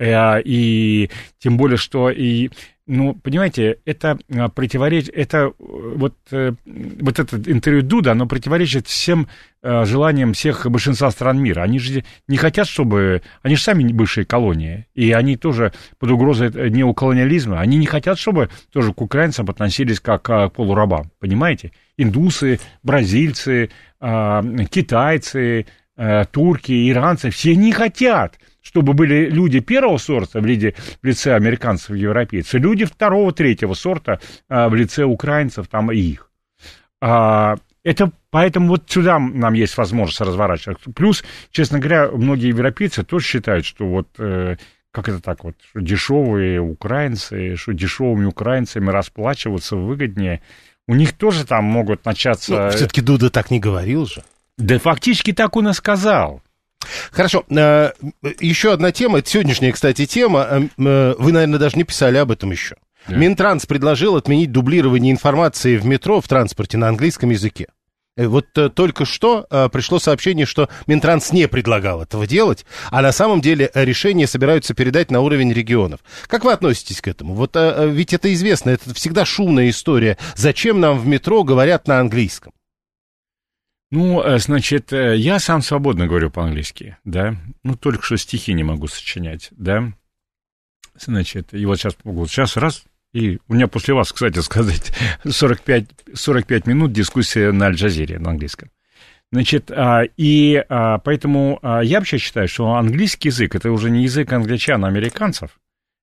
и 0.00 1.10
тем 1.38 1.56
более, 1.56 1.76
что 1.76 2.10
и 2.10 2.50
ну, 2.92 3.14
понимаете, 3.14 3.78
это 3.84 4.18
а, 4.34 4.48
противоречит, 4.48 5.14
это 5.14 5.38
э, 5.38 5.52
вот, 5.58 6.16
э, 6.32 6.54
вот 6.64 7.20
это 7.20 7.36
интервью 7.36 7.82
Дуда, 7.82 8.12
оно 8.12 8.26
противоречит 8.26 8.88
всем 8.88 9.28
желаниям 9.62 10.32
всех 10.32 10.66
большинства 10.70 11.10
стран 11.10 11.38
мира. 11.38 11.60
Они 11.60 11.78
же 11.78 12.02
не 12.26 12.38
хотят, 12.38 12.66
чтобы... 12.66 13.20
Они 13.42 13.56
же 13.56 13.62
сами 13.62 13.84
бывшие 13.92 14.24
колонии, 14.24 14.86
и 14.94 15.12
они 15.12 15.36
тоже 15.36 15.74
под 15.98 16.10
угрозой 16.10 16.70
неоколониализма. 16.70 17.60
Они 17.60 17.76
не 17.76 17.84
хотят, 17.84 18.18
чтобы 18.18 18.48
тоже 18.72 18.94
к 18.94 19.02
украинцам 19.02 19.50
относились 19.50 20.00
как 20.00 20.22
к 20.22 20.48
полурабам, 20.48 21.10
понимаете? 21.20 21.72
Индусы, 21.98 22.58
бразильцы, 22.82 23.68
китайцы, 24.00 25.66
турки, 26.32 26.90
иранцы, 26.90 27.28
все 27.28 27.54
не 27.54 27.72
хотят 27.72 28.38
чтобы 28.62 28.92
были 28.92 29.28
люди 29.28 29.60
первого 29.60 29.98
сорта 29.98 30.40
в, 30.40 30.44
виде, 30.44 30.74
в 31.02 31.06
лице 31.06 31.34
американцев 31.34 31.90
и 31.90 31.98
европейцев, 31.98 32.60
люди 32.60 32.84
второго, 32.84 33.32
третьего 33.32 33.74
сорта 33.74 34.20
а, 34.48 34.68
в 34.68 34.74
лице 34.74 35.04
украинцев 35.04 35.68
там 35.68 35.90
и 35.90 35.98
их. 35.98 36.30
А, 37.00 37.56
это 37.82 38.12
поэтому 38.30 38.68
вот 38.68 38.90
сюда 38.90 39.18
нам 39.18 39.54
есть 39.54 39.76
возможность 39.76 40.20
разворачиваться. 40.20 40.90
Плюс, 40.90 41.24
честно 41.50 41.78
говоря, 41.78 42.10
многие 42.10 42.48
европейцы 42.48 43.04
тоже 43.04 43.26
считают, 43.26 43.64
что 43.64 43.86
вот 43.86 44.08
э, 44.18 44.56
как 44.92 45.08
это 45.08 45.20
так 45.20 45.44
вот, 45.44 45.54
что 45.70 45.80
дешевые 45.80 46.60
украинцы, 46.60 47.56
что 47.56 47.72
дешевыми 47.72 48.26
украинцами 48.26 48.90
расплачиваться 48.90 49.76
выгоднее. 49.76 50.42
У 50.86 50.94
них 50.94 51.12
тоже 51.12 51.46
там 51.46 51.64
могут 51.64 52.04
начаться... 52.04 52.64
Ну, 52.64 52.70
все-таки 52.70 53.00
Дуда 53.00 53.30
так 53.30 53.50
не 53.50 53.60
говорил 53.60 54.06
же. 54.06 54.24
Да 54.58 54.78
фактически 54.78 55.32
так 55.32 55.56
он 55.56 55.68
и 55.68 55.72
сказал. 55.72 56.42
Хорошо. 57.10 57.44
Э, 57.50 57.92
еще 58.40 58.72
одна 58.72 58.92
тема, 58.92 59.18
это 59.18 59.30
сегодняшняя, 59.30 59.72
кстати, 59.72 60.06
тема. 60.06 60.46
Э, 60.50 60.60
э, 60.78 61.14
вы, 61.18 61.32
наверное, 61.32 61.58
даже 61.58 61.76
не 61.76 61.84
писали 61.84 62.16
об 62.16 62.30
этом 62.30 62.50
еще. 62.50 62.76
Yeah. 63.08 63.16
Минтранс 63.16 63.66
предложил 63.66 64.16
отменить 64.16 64.52
дублирование 64.52 65.12
информации 65.12 65.76
в 65.76 65.86
метро 65.86 66.20
в 66.20 66.28
транспорте 66.28 66.76
на 66.78 66.88
английском 66.88 67.30
языке. 67.30 67.66
Вот 68.16 68.46
только 68.74 69.06
что 69.06 69.46
пришло 69.72 69.98
сообщение, 69.98 70.44
что 70.44 70.68
Минтранс 70.86 71.32
не 71.32 71.48
предлагал 71.48 72.02
этого 72.02 72.26
делать, 72.26 72.66
а 72.90 73.00
на 73.00 73.12
самом 73.12 73.40
деле 73.40 73.70
решение 73.72 74.26
собираются 74.26 74.74
передать 74.74 75.10
на 75.10 75.20
уровень 75.20 75.52
регионов. 75.54 76.00
Как 76.26 76.44
вы 76.44 76.52
относитесь 76.52 77.00
к 77.00 77.08
этому? 77.08 77.32
Вот 77.32 77.56
ведь 77.56 78.12
это 78.12 78.30
известно, 78.34 78.70
это 78.70 78.92
всегда 78.92 79.24
шумная 79.24 79.70
история. 79.70 80.18
Зачем 80.34 80.80
нам 80.80 80.98
в 80.98 81.06
метро 81.06 81.44
говорят 81.44 81.86
на 81.86 82.00
английском? 82.00 82.52
Ну, 83.90 84.22
э, 84.22 84.38
значит, 84.38 84.92
э, 84.92 85.16
я 85.16 85.38
сам 85.40 85.62
свободно 85.62 86.06
говорю 86.06 86.30
по-английски, 86.30 86.96
да. 87.04 87.34
Ну, 87.64 87.74
только 87.74 88.04
что 88.04 88.16
стихи 88.16 88.52
не 88.52 88.62
могу 88.62 88.86
сочинять, 88.86 89.48
да. 89.50 89.92
Значит, 90.96 91.52
и 91.52 91.64
вот 91.66 91.78
сейчас, 91.78 91.96
вот 92.04 92.28
сейчас 92.28 92.56
раз, 92.56 92.84
и 93.12 93.38
у 93.48 93.54
меня 93.54 93.66
после 93.66 93.94
вас, 93.94 94.12
кстати 94.12 94.38
сказать, 94.40 94.92
45, 95.28 95.86
45 96.14 96.66
минут 96.66 96.92
дискуссия 96.92 97.50
на 97.50 97.66
Аль-Джазире 97.66 98.18
на 98.20 98.30
английском. 98.30 98.70
Значит, 99.32 99.70
а, 99.70 100.02
и 100.16 100.64
а, 100.68 100.98
поэтому 100.98 101.58
а, 101.62 101.80
я 101.80 101.98
вообще 101.98 102.18
считаю, 102.18 102.48
что 102.48 102.74
английский 102.74 103.28
язык 103.28 103.54
это 103.54 103.70
уже 103.70 103.90
не 103.90 104.02
язык 104.02 104.32
англичан, 104.32 104.84
а 104.84 104.88
американцев. 104.88 105.58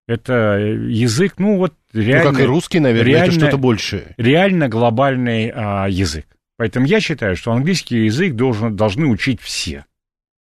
Это 0.08 0.58
язык, 0.60 1.34
ну 1.38 1.58
вот 1.58 1.74
реально... 1.92 2.32
Ну, 2.32 2.38
как 2.38 2.42
и 2.42 2.46
русский, 2.46 2.80
наверное, 2.80 3.12
реально, 3.12 3.32
это 3.32 3.40
что-то 3.40 3.58
большее. 3.58 4.14
Реально 4.16 4.70
глобальный 4.70 5.52
а, 5.54 5.88
язык. 5.90 6.26
Поэтому 6.58 6.88
я 6.88 7.00
считаю, 7.00 7.36
что 7.36 7.52
английский 7.52 8.06
язык 8.06 8.34
должен, 8.34 8.76
должны 8.76 9.08
учить 9.08 9.42
все. 9.42 9.86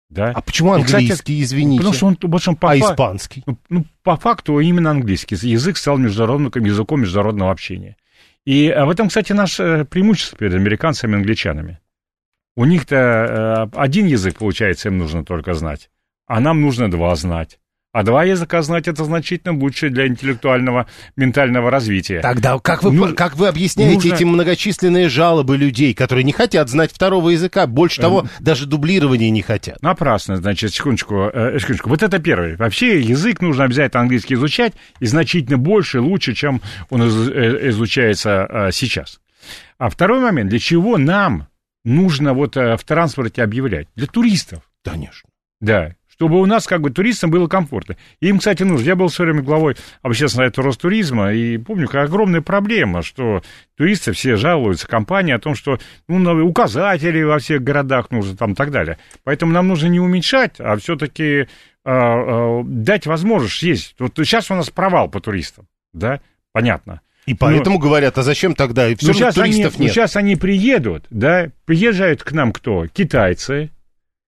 Да? 0.08 0.30
А 0.30 0.40
почему 0.40 0.72
английский, 0.72 1.06
и, 1.06 1.10
кстати, 1.10 1.42
извините? 1.42 1.78
Потому 1.78 1.94
что 1.94 2.06
он, 2.06 2.38
что 2.38 2.50
он 2.50 2.56
по 2.56 2.72
а 2.72 2.78
фа... 2.78 2.92
испанский? 2.92 3.42
Ну, 3.44 3.58
ну, 3.68 3.84
по 4.04 4.16
факту 4.16 4.60
именно 4.60 4.90
английский. 4.90 5.34
Язык 5.34 5.76
стал 5.76 5.98
международным 5.98 6.52
языком 6.64 7.00
международного 7.00 7.50
общения. 7.50 7.96
И 8.44 8.68
а 8.68 8.86
в 8.86 8.90
этом, 8.90 9.08
кстати, 9.08 9.32
наше 9.32 9.84
преимущество 9.90 10.38
перед 10.38 10.54
американцами 10.54 11.12
и 11.12 11.16
англичанами. 11.16 11.80
У 12.54 12.64
них-то 12.64 12.96
э, 12.96 13.76
один 13.76 14.06
язык, 14.06 14.38
получается, 14.38 14.88
им 14.88 14.98
нужно 14.98 15.24
только 15.24 15.54
знать, 15.54 15.90
а 16.26 16.40
нам 16.40 16.62
нужно 16.62 16.90
два 16.90 17.14
знать. 17.16 17.58
А 17.96 18.02
два 18.02 18.24
языка 18.24 18.60
знать 18.60 18.88
это 18.88 19.06
значительно 19.06 19.58
лучше 19.58 19.88
для 19.88 20.06
интеллектуального, 20.06 20.86
ментального 21.16 21.70
развития. 21.70 22.20
Тогда 22.20 22.58
как 22.58 22.82
вы, 22.82 22.92
ну, 22.92 23.14
как 23.14 23.36
вы 23.36 23.48
объясняете 23.48 23.94
нужно... 23.94 24.14
эти 24.14 24.24
многочисленные 24.24 25.08
жалобы 25.08 25.56
людей, 25.56 25.94
которые 25.94 26.22
не 26.22 26.32
хотят 26.32 26.68
знать 26.68 26.92
второго 26.92 27.30
языка? 27.30 27.66
Больше 27.66 28.02
того, 28.02 28.20
эм... 28.20 28.28
даже 28.38 28.66
дублирования 28.66 29.30
не 29.30 29.40
хотят. 29.40 29.80
Напрасно, 29.80 30.36
значит, 30.36 30.74
секундочку, 30.74 31.30
э, 31.32 31.58
секундочку. 31.58 31.88
Вот 31.88 32.02
это 32.02 32.18
первое. 32.18 32.58
Вообще 32.58 33.00
язык 33.00 33.40
нужно 33.40 33.64
обязательно 33.64 34.02
английский 34.02 34.34
изучать, 34.34 34.74
и 35.00 35.06
значительно 35.06 35.56
больше, 35.56 36.00
лучше, 36.00 36.34
чем 36.34 36.60
он 36.90 37.02
из, 37.02 37.30
э, 37.30 37.70
изучается 37.70 38.46
э, 38.46 38.72
сейчас. 38.72 39.20
А 39.78 39.88
второй 39.88 40.20
момент, 40.20 40.50
для 40.50 40.58
чего 40.58 40.98
нам 40.98 41.48
нужно 41.82 42.34
вот 42.34 42.58
э, 42.58 42.76
в 42.76 42.84
транспорте 42.84 43.42
объявлять? 43.42 43.88
Для 43.96 44.06
туристов. 44.06 44.70
Конечно. 44.84 45.30
Да, 45.62 45.94
чтобы 46.16 46.40
у 46.40 46.46
нас 46.46 46.66
как 46.66 46.80
бы 46.80 46.90
туристам 46.90 47.30
было 47.30 47.46
комфортно. 47.46 47.96
И 48.20 48.28
им, 48.28 48.38
кстати, 48.38 48.62
нужно. 48.62 48.84
Я 48.84 48.96
был 48.96 49.08
все 49.08 49.24
время 49.24 49.42
главой 49.42 49.76
общественного 50.02 50.48
совета 50.48 50.62
Ростуризма, 50.62 51.32
и 51.32 51.58
помню, 51.58 51.88
как 51.88 52.08
огромная 52.08 52.40
проблема, 52.40 53.02
что 53.02 53.42
туристы 53.76 54.12
все 54.12 54.36
жалуются 54.36 54.88
компании 54.88 55.34
о 55.34 55.38
том, 55.38 55.54
что 55.54 55.78
ну, 56.08 56.46
указатели 56.46 57.22
во 57.22 57.38
всех 57.38 57.62
городах 57.62 58.10
нужны 58.10 58.34
там 58.36 58.52
и 58.52 58.54
так 58.54 58.70
далее. 58.70 58.98
Поэтому 59.24 59.52
нам 59.52 59.68
нужно 59.68 59.88
не 59.88 60.00
уменьшать, 60.00 60.54
а 60.58 60.76
все-таки 60.78 61.48
а, 61.84 62.60
а, 62.60 62.62
дать 62.64 63.06
возможность 63.06 63.62
есть. 63.62 63.94
Вот 63.98 64.12
сейчас 64.16 64.50
у 64.50 64.54
нас 64.54 64.70
провал 64.70 65.08
по 65.08 65.20
туристам, 65.20 65.66
да, 65.92 66.20
понятно. 66.52 67.02
И 67.26 67.34
поэтому 67.34 67.76
но, 67.76 67.82
говорят, 67.82 68.16
а 68.18 68.22
зачем 68.22 68.54
тогда? 68.54 68.88
И 68.88 68.94
все 68.94 69.12
сейчас 69.12 69.34
туристов 69.34 69.74
они, 69.74 69.84
нет. 69.84 69.92
сейчас 69.92 70.16
они 70.16 70.36
приедут, 70.36 71.04
да, 71.10 71.50
приезжают 71.64 72.22
к 72.22 72.32
нам 72.32 72.52
кто? 72.52 72.86
Китайцы, 72.86 73.70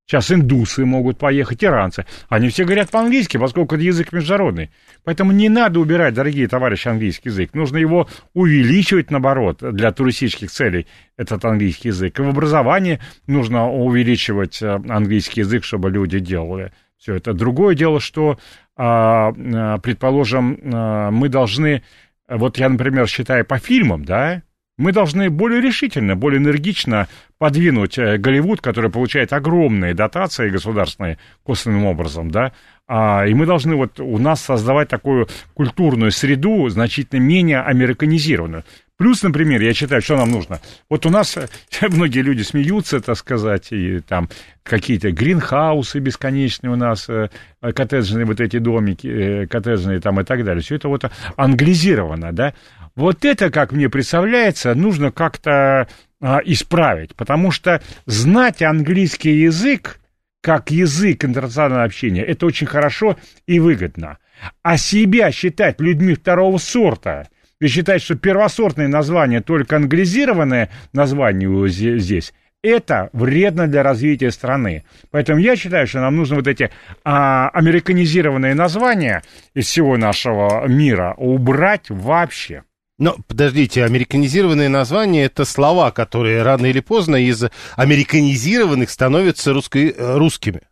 Сейчас 0.08 0.32
индусы 0.32 0.86
могут 0.86 1.18
поехать, 1.18 1.62
иранцы. 1.62 2.06
Они 2.30 2.48
все 2.48 2.64
говорят 2.64 2.90
по-английски, 2.90 3.36
поскольку 3.36 3.74
это 3.74 3.84
язык 3.84 4.10
международный. 4.10 4.70
Поэтому 5.04 5.32
не 5.32 5.50
надо 5.50 5.80
убирать, 5.80 6.14
дорогие 6.14 6.48
товарищи, 6.48 6.88
английский 6.88 7.28
язык. 7.28 7.52
Нужно 7.52 7.76
его 7.76 8.08
увеличивать, 8.32 9.10
наоборот, 9.10 9.58
для 9.60 9.92
туристических 9.92 10.50
целей, 10.50 10.86
этот 11.18 11.44
английский 11.44 11.88
язык. 11.88 12.18
И 12.18 12.22
в 12.22 12.28
образовании 12.28 13.00
нужно 13.26 13.70
увеличивать 13.70 14.62
э, 14.62 14.80
английский 14.88 15.40
язык, 15.40 15.62
чтобы 15.62 15.90
люди 15.90 16.20
делали 16.20 16.72
все 16.96 17.16
это. 17.16 17.34
Другое 17.34 17.74
дело, 17.74 18.00
что, 18.00 18.38
а, 18.76 19.34
а, 19.36 19.78
предположим, 19.78 20.58
а, 20.72 21.10
мы 21.10 21.28
должны... 21.28 21.82
Вот 22.28 22.56
я, 22.58 22.70
например, 22.70 23.06
считаю 23.08 23.44
по 23.44 23.58
фильмам, 23.58 24.06
да, 24.06 24.42
мы 24.78 24.92
должны 24.92 25.28
более 25.28 25.60
решительно, 25.60 26.16
более 26.16 26.38
энергично 26.38 27.08
подвинуть 27.36 27.98
э, 27.98 28.16
Голливуд, 28.16 28.60
который 28.60 28.90
получает 28.90 29.32
огромные 29.32 29.92
дотации 29.92 30.48
государственные 30.48 31.18
косвенным 31.44 31.84
образом, 31.84 32.30
да, 32.30 32.52
а, 32.86 33.26
и 33.26 33.34
мы 33.34 33.44
должны 33.44 33.76
вот 33.76 34.00
у 34.00 34.16
нас 34.18 34.40
создавать 34.40 34.88
такую 34.88 35.28
культурную 35.52 36.10
среду, 36.10 36.68
значительно 36.70 37.20
менее 37.20 37.60
американизированную. 37.60 38.64
Плюс, 38.96 39.22
например, 39.22 39.60
я 39.62 39.74
считаю, 39.74 40.02
что 40.02 40.16
нам 40.16 40.32
нужно. 40.32 40.60
Вот 40.88 41.06
у 41.06 41.10
нас 41.10 41.36
многие 41.82 42.20
люди 42.20 42.42
смеются, 42.42 43.00
так 43.00 43.16
сказать, 43.16 43.72
и 43.72 44.00
там 44.00 44.28
какие-то 44.64 45.12
гринхаусы 45.12 46.00
бесконечные 46.00 46.72
у 46.72 46.76
нас, 46.76 47.08
э, 47.08 47.28
коттеджные 47.60 48.24
вот 48.24 48.40
эти 48.40 48.58
домики, 48.58 49.06
э, 49.06 49.46
коттеджные 49.46 50.00
там 50.00 50.20
и 50.20 50.24
так 50.24 50.44
далее. 50.44 50.62
Все 50.62 50.76
это 50.76 50.88
вот 50.88 51.04
англизировано, 51.36 52.32
да. 52.32 52.54
Вот 52.98 53.24
это, 53.24 53.48
как 53.50 53.70
мне 53.70 53.88
представляется, 53.88 54.74
нужно 54.74 55.12
как-то 55.12 55.86
а, 56.20 56.40
исправить, 56.44 57.14
потому 57.14 57.52
что 57.52 57.80
знать 58.06 58.60
английский 58.60 59.34
язык 59.36 60.00
как 60.40 60.72
язык 60.72 61.24
интернационального 61.24 61.84
общения, 61.84 62.24
это 62.24 62.44
очень 62.44 62.66
хорошо 62.66 63.16
и 63.46 63.60
выгодно. 63.60 64.18
А 64.64 64.76
себя 64.76 65.30
считать 65.30 65.80
людьми 65.80 66.14
второго 66.14 66.58
сорта, 66.58 67.28
и 67.60 67.68
считать, 67.68 68.02
что 68.02 68.16
первосортное 68.16 68.88
название, 68.88 69.42
только 69.42 69.76
англизированное 69.76 70.68
название 70.92 71.68
здесь, 71.68 72.34
это 72.64 73.10
вредно 73.12 73.68
для 73.68 73.84
развития 73.84 74.32
страны. 74.32 74.84
Поэтому 75.12 75.38
я 75.38 75.54
считаю, 75.54 75.86
что 75.86 76.00
нам 76.00 76.16
нужно 76.16 76.34
вот 76.34 76.48
эти 76.48 76.72
а, 77.04 77.48
американизированные 77.50 78.56
названия 78.56 79.22
из 79.54 79.66
всего 79.66 79.96
нашего 79.96 80.66
мира 80.66 81.14
убрать 81.16 81.90
вообще. 81.90 82.64
Но, 82.98 83.16
подождите, 83.28 83.84
американизированные 83.84 84.68
названия— 84.68 85.24
это 85.26 85.44
слова, 85.44 85.92
которые 85.92 86.42
рано 86.42 86.66
или 86.66 86.80
поздно 86.80 87.16
из 87.16 87.44
американизированных 87.76 88.90
становятся 88.90 89.52
русско- 89.52 89.94
э, 89.96 90.16
русскими. 90.16 90.62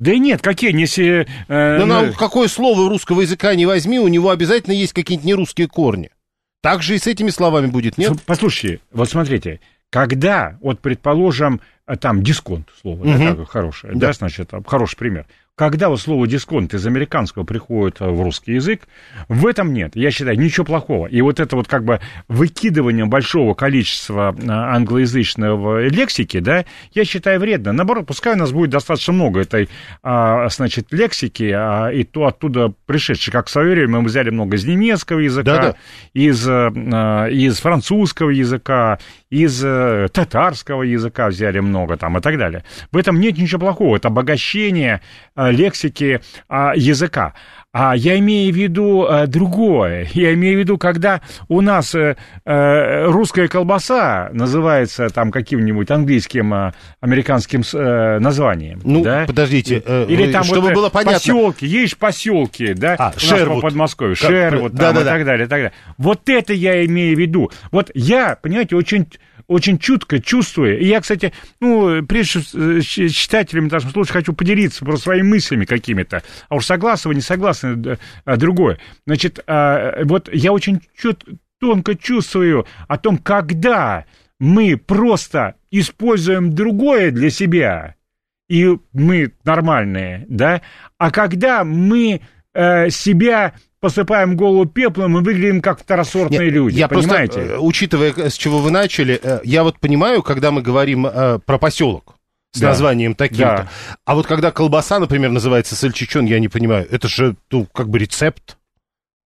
Да 0.00 0.12
и 0.12 0.18
нет, 0.18 0.42
какие 0.42 0.72
не 0.72 0.86
се... 0.86 1.26
Э, 1.48 1.78
Но 1.78 1.86
нам 1.86 2.12
какое 2.12 2.48
слово 2.48 2.88
русского 2.88 3.20
языка 3.20 3.54
не 3.54 3.66
возьми, 3.66 4.00
у 4.00 4.08
него 4.08 4.30
обязательно 4.30 4.74
есть 4.74 4.92
какие-нибудь 4.92 5.26
нерусские 5.26 5.68
корни. 5.68 6.10
Так 6.60 6.82
же 6.82 6.96
и 6.96 6.98
с 6.98 7.06
этими 7.06 7.30
словами 7.30 7.66
будет, 7.66 7.96
нет? 7.98 8.14
Послушайте, 8.26 8.80
вот 8.92 9.08
смотрите, 9.08 9.60
когда, 9.90 10.58
вот 10.60 10.80
предположим, 10.80 11.60
э, 11.86 11.96
там 11.96 12.20
дисконт 12.22 12.68
слово, 12.82 13.04
угу. 13.04 13.36
да, 13.36 13.44
хорошее, 13.44 13.92
да. 13.94 14.08
да, 14.08 14.12
значит, 14.12 14.50
хороший 14.66 14.96
пример 14.96 15.26
когда 15.56 15.88
вот 15.88 16.00
слово 16.02 16.26
дисконт 16.26 16.74
из 16.74 16.86
американского 16.86 17.44
приходит 17.44 18.00
в 18.00 18.22
русский 18.22 18.52
язык, 18.52 18.82
в 19.28 19.46
этом 19.46 19.72
нет, 19.72 19.96
я 19.96 20.10
считаю, 20.10 20.38
ничего 20.38 20.66
плохого. 20.66 21.06
И 21.06 21.22
вот 21.22 21.40
это 21.40 21.56
вот 21.56 21.66
как 21.66 21.82
бы 21.82 21.98
выкидывание 22.28 23.06
большого 23.06 23.54
количества 23.54 24.36
а, 24.46 24.76
англоязычного 24.76 25.86
лексики, 25.86 26.40
да, 26.40 26.66
я 26.92 27.06
считаю 27.06 27.40
вредно. 27.40 27.72
Наоборот, 27.72 28.06
пускай 28.06 28.34
у 28.34 28.36
нас 28.36 28.52
будет 28.52 28.68
достаточно 28.68 29.14
много 29.14 29.40
этой, 29.40 29.70
а, 30.02 30.46
значит, 30.50 30.88
лексики, 30.92 31.50
а, 31.56 31.88
и 31.88 32.04
то 32.04 32.26
оттуда 32.26 32.74
пришедшей, 32.84 33.32
как 33.32 33.46
в 33.46 33.50
свое 33.50 33.70
время 33.70 34.00
мы 34.00 34.04
взяли 34.04 34.28
много 34.28 34.56
из 34.56 34.66
немецкого 34.66 35.20
языка, 35.20 35.56
Да-да. 35.56 35.76
из, 36.12 36.46
из 36.46 37.58
французского 37.58 38.28
языка, 38.28 38.98
из 39.30 39.64
э, 39.64 40.08
татарского 40.12 40.82
языка 40.82 41.28
взяли 41.28 41.60
много 41.60 41.96
там 41.96 42.16
и 42.18 42.20
так 42.20 42.38
далее. 42.38 42.64
В 42.92 42.96
этом 42.96 43.18
нет 43.18 43.36
ничего 43.38 43.60
плохого, 43.60 43.96
это 43.96 44.08
обогащение 44.08 45.00
э, 45.34 45.50
лексики 45.50 46.20
э, 46.48 46.72
языка. 46.76 47.34
А 47.78 47.94
я 47.94 48.18
имею 48.20 48.54
в 48.54 48.56
виду 48.56 49.06
э, 49.06 49.26
другое. 49.26 50.08
Я 50.14 50.32
имею 50.32 50.56
в 50.56 50.58
виду, 50.60 50.78
когда 50.78 51.20
у 51.48 51.60
нас 51.60 51.94
э, 51.94 52.16
э, 52.46 53.04
русская 53.04 53.48
колбаса 53.48 54.30
называется 54.32 55.10
там 55.10 55.30
каким-нибудь 55.30 55.90
английским, 55.90 56.54
э, 56.54 56.72
американским 57.02 57.60
э, 57.74 58.18
названием. 58.18 58.80
Ну, 58.82 59.04
да? 59.04 59.24
подождите. 59.26 59.82
Э, 59.84 60.06
Или 60.08 60.32
там 60.32 60.44
чтобы 60.44 60.68
вот, 60.68 60.74
было 60.74 60.88
понятно. 60.88 61.18
Поселки, 61.18 61.66
есть 61.66 61.98
поселки, 61.98 62.72
да, 62.72 62.96
а, 62.98 63.12
Шервуд. 63.14 63.60
Подмосковье, 63.60 64.14
Шервуд, 64.14 64.72
да, 64.72 64.86
там, 64.86 64.94
да, 64.94 65.00
и 65.02 65.04
да. 65.04 65.10
так 65.10 65.24
далее, 65.26 65.44
и 65.44 65.48
так 65.48 65.58
далее. 65.58 65.72
Вот 65.98 66.26
это 66.30 66.54
я 66.54 66.82
имею 66.86 67.14
в 67.14 67.20
виду. 67.20 67.50
Вот 67.72 67.90
я, 67.92 68.38
понимаете, 68.40 68.76
очень 68.76 69.06
очень 69.48 69.78
чутко 69.78 70.20
чувствуя, 70.20 70.76
и 70.76 70.86
я, 70.86 71.00
кстати, 71.00 71.32
ну, 71.60 72.04
прежде 72.04 72.40
с 72.40 72.84
читателями, 72.84 73.68
даже 73.68 73.88
случае, 73.90 74.12
хочу 74.14 74.32
поделиться 74.32 74.84
просто 74.84 75.04
своими 75.04 75.28
мыслями 75.28 75.64
какими-то, 75.64 76.22
а 76.48 76.56
уж 76.56 76.66
согласны 76.66 77.08
вы, 77.08 77.14
не 77.14 77.20
согласны, 77.20 77.98
а 78.24 78.36
другое. 78.36 78.78
Значит, 79.06 79.40
а, 79.46 80.02
вот 80.04 80.28
я 80.32 80.52
очень 80.52 80.80
чет, 81.00 81.24
тонко 81.60 81.94
чувствую 81.94 82.66
о 82.88 82.98
том, 82.98 83.18
когда 83.18 84.04
мы 84.38 84.76
просто 84.76 85.54
используем 85.70 86.54
другое 86.54 87.10
для 87.10 87.30
себя, 87.30 87.94
и 88.48 88.76
мы 88.92 89.32
нормальные, 89.44 90.26
да, 90.28 90.62
а 90.98 91.10
когда 91.10 91.64
мы 91.64 92.20
э, 92.54 92.90
себя 92.90 93.54
посыпаем 93.80 94.36
голову 94.36 94.66
пеплом 94.66 95.18
и 95.18 95.22
выглядим 95.22 95.60
как 95.60 95.80
второсортные 95.80 96.46
Нет, 96.46 96.52
люди, 96.52 96.78
я 96.78 96.88
понимаете? 96.88 97.34
Просто, 97.34 97.54
э, 97.54 97.58
учитывая, 97.58 98.30
с 98.30 98.34
чего 98.34 98.58
вы 98.58 98.70
начали, 98.70 99.18
э, 99.22 99.40
я 99.44 99.62
вот 99.62 99.78
понимаю, 99.78 100.22
когда 100.22 100.50
мы 100.50 100.62
говорим 100.62 101.06
э, 101.06 101.38
про 101.44 101.58
поселок, 101.58 102.16
с 102.52 102.60
да. 102.60 102.68
названием 102.68 103.14
таким-то. 103.14 103.56
Да. 103.56 103.68
А 104.04 104.14
вот 104.14 104.26
когда 104.26 104.50
колбаса, 104.50 104.98
например, 104.98 105.30
называется 105.30 105.76
сальчичон, 105.76 106.24
я 106.26 106.40
не 106.40 106.48
понимаю, 106.48 106.86
это 106.90 107.08
же, 107.08 107.36
ну, 107.50 107.66
как 107.66 107.88
бы 107.88 107.98
рецепт. 107.98 108.56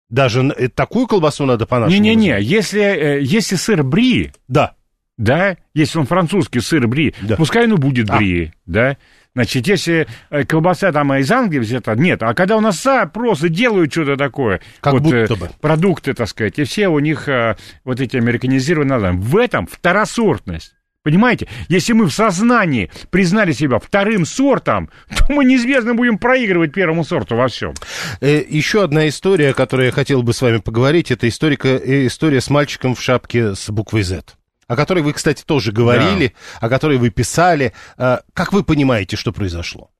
Даже 0.09 0.71
такую 0.77 1.09
колбасу 1.09 1.47
надо 1.47 1.67
по-нашему 1.67 2.01
Не-не-не, 2.01 2.41
если, 2.41 3.19
если 3.23 3.57
сыр 3.57 3.83
бри... 3.83 4.31
Да 4.47 4.77
да, 5.19 5.57
если 5.75 5.99
он 5.99 6.07
французский 6.07 6.61
сыр 6.61 6.87
бри, 6.87 7.15
да. 7.23 7.37
пускай 7.37 7.65
он 7.65 7.77
будет 7.77 8.11
а. 8.11 8.17
бри, 8.17 8.53
да. 8.67 8.97
Значит, 9.37 9.67
если 9.67 10.07
э, 10.31 10.45
колбаса 10.45 10.91
там 10.93 11.13
из 11.13 11.31
Англии 11.31 11.59
взята, 11.59 11.95
нет. 11.95 12.23
А 12.23 12.33
когда 12.33 12.57
у 12.57 12.61
нас 12.61 12.83
просто 13.13 13.51
делают 13.51 13.93
что-то 13.93 14.17
такое, 14.17 14.63
как 14.81 14.95
вот, 14.95 15.03
будто 15.03 15.17
э, 15.17 15.37
бы. 15.37 15.51
продукты, 15.61 16.15
так 16.15 16.27
сказать, 16.27 16.59
и 16.59 16.65
все 16.65 16.89
у 16.89 16.99
них 17.01 17.29
э, 17.29 17.55
вот 17.85 18.01
эти 18.01 18.17
американизированные, 18.17 19.13
в 19.13 19.37
этом 19.37 19.67
второсортность. 19.67 20.75
Понимаете, 21.03 21.49
если 21.69 21.93
мы 21.93 22.07
в 22.07 22.15
сознании 22.15 22.91
признали 23.11 23.53
себя 23.53 23.79
вторым 23.79 24.25
сортом, 24.25 24.89
то 25.15 25.27
мы 25.29 25.45
неизбежно 25.45 25.95
будем 25.95 26.17
проигрывать 26.17 26.73
первому 26.73 27.05
сорту 27.05 27.37
во 27.37 27.49
всем. 27.49 27.75
Еще 28.23 28.83
одна 28.85 29.07
история, 29.07 29.51
о 29.51 29.55
которой 29.55 29.87
я 29.87 29.93
хотел 29.93 30.23
бы 30.23 30.33
с 30.33 30.41
вами 30.41 30.59
поговорить, 30.59 31.11
это 31.11 31.29
историка, 31.29 31.77
история 31.77 32.41
с 32.41 32.49
мальчиком 32.49 32.95
в 32.95 33.03
шапке 33.03 33.55
с 33.55 33.69
буквой 33.69 34.03
Z 34.03 34.23
о 34.67 34.77
которой 34.77 35.03
вы, 35.03 35.13
кстати, 35.13 35.43
тоже 35.45 35.73
говорили, 35.73 36.35
да. 36.61 36.67
о 36.67 36.69
которой 36.69 36.99
вы 36.99 37.11
писали. 37.11 37.73
Э, 37.99 38.19
как 38.33 38.53
вы 38.53 38.65
понимаете, 38.65 39.17
что 39.17 39.33
произошло? 39.33 39.91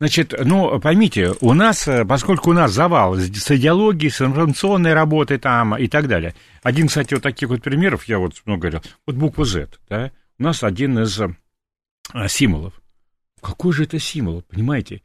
Значит, 0.00 0.32
ну, 0.44 0.78
поймите, 0.78 1.34
у 1.40 1.54
нас, 1.54 1.88
э, 1.88 2.04
поскольку 2.04 2.50
у 2.50 2.52
нас 2.52 2.70
завал 2.70 3.16
с 3.16 3.50
идеологией, 3.50 4.12
с 4.12 4.20
информационной 4.20 4.94
работой 4.94 5.38
там 5.38 5.76
и 5.76 5.88
так 5.88 6.06
далее. 6.06 6.34
Один, 6.62 6.86
кстати, 6.86 7.14
вот 7.14 7.22
таких 7.22 7.48
вот 7.48 7.62
примеров, 7.62 8.04
я 8.04 8.18
вот 8.18 8.34
много 8.44 8.60
говорил, 8.60 8.82
вот 9.06 9.16
буква 9.16 9.44
Z, 9.44 9.68
да, 9.88 10.12
у 10.38 10.42
нас 10.44 10.62
один 10.62 11.00
из 11.00 11.20
а, 12.12 12.28
символов. 12.28 12.74
Какой 13.40 13.72
же 13.72 13.84
это 13.84 13.98
символ, 13.98 14.42
понимаете? 14.42 15.02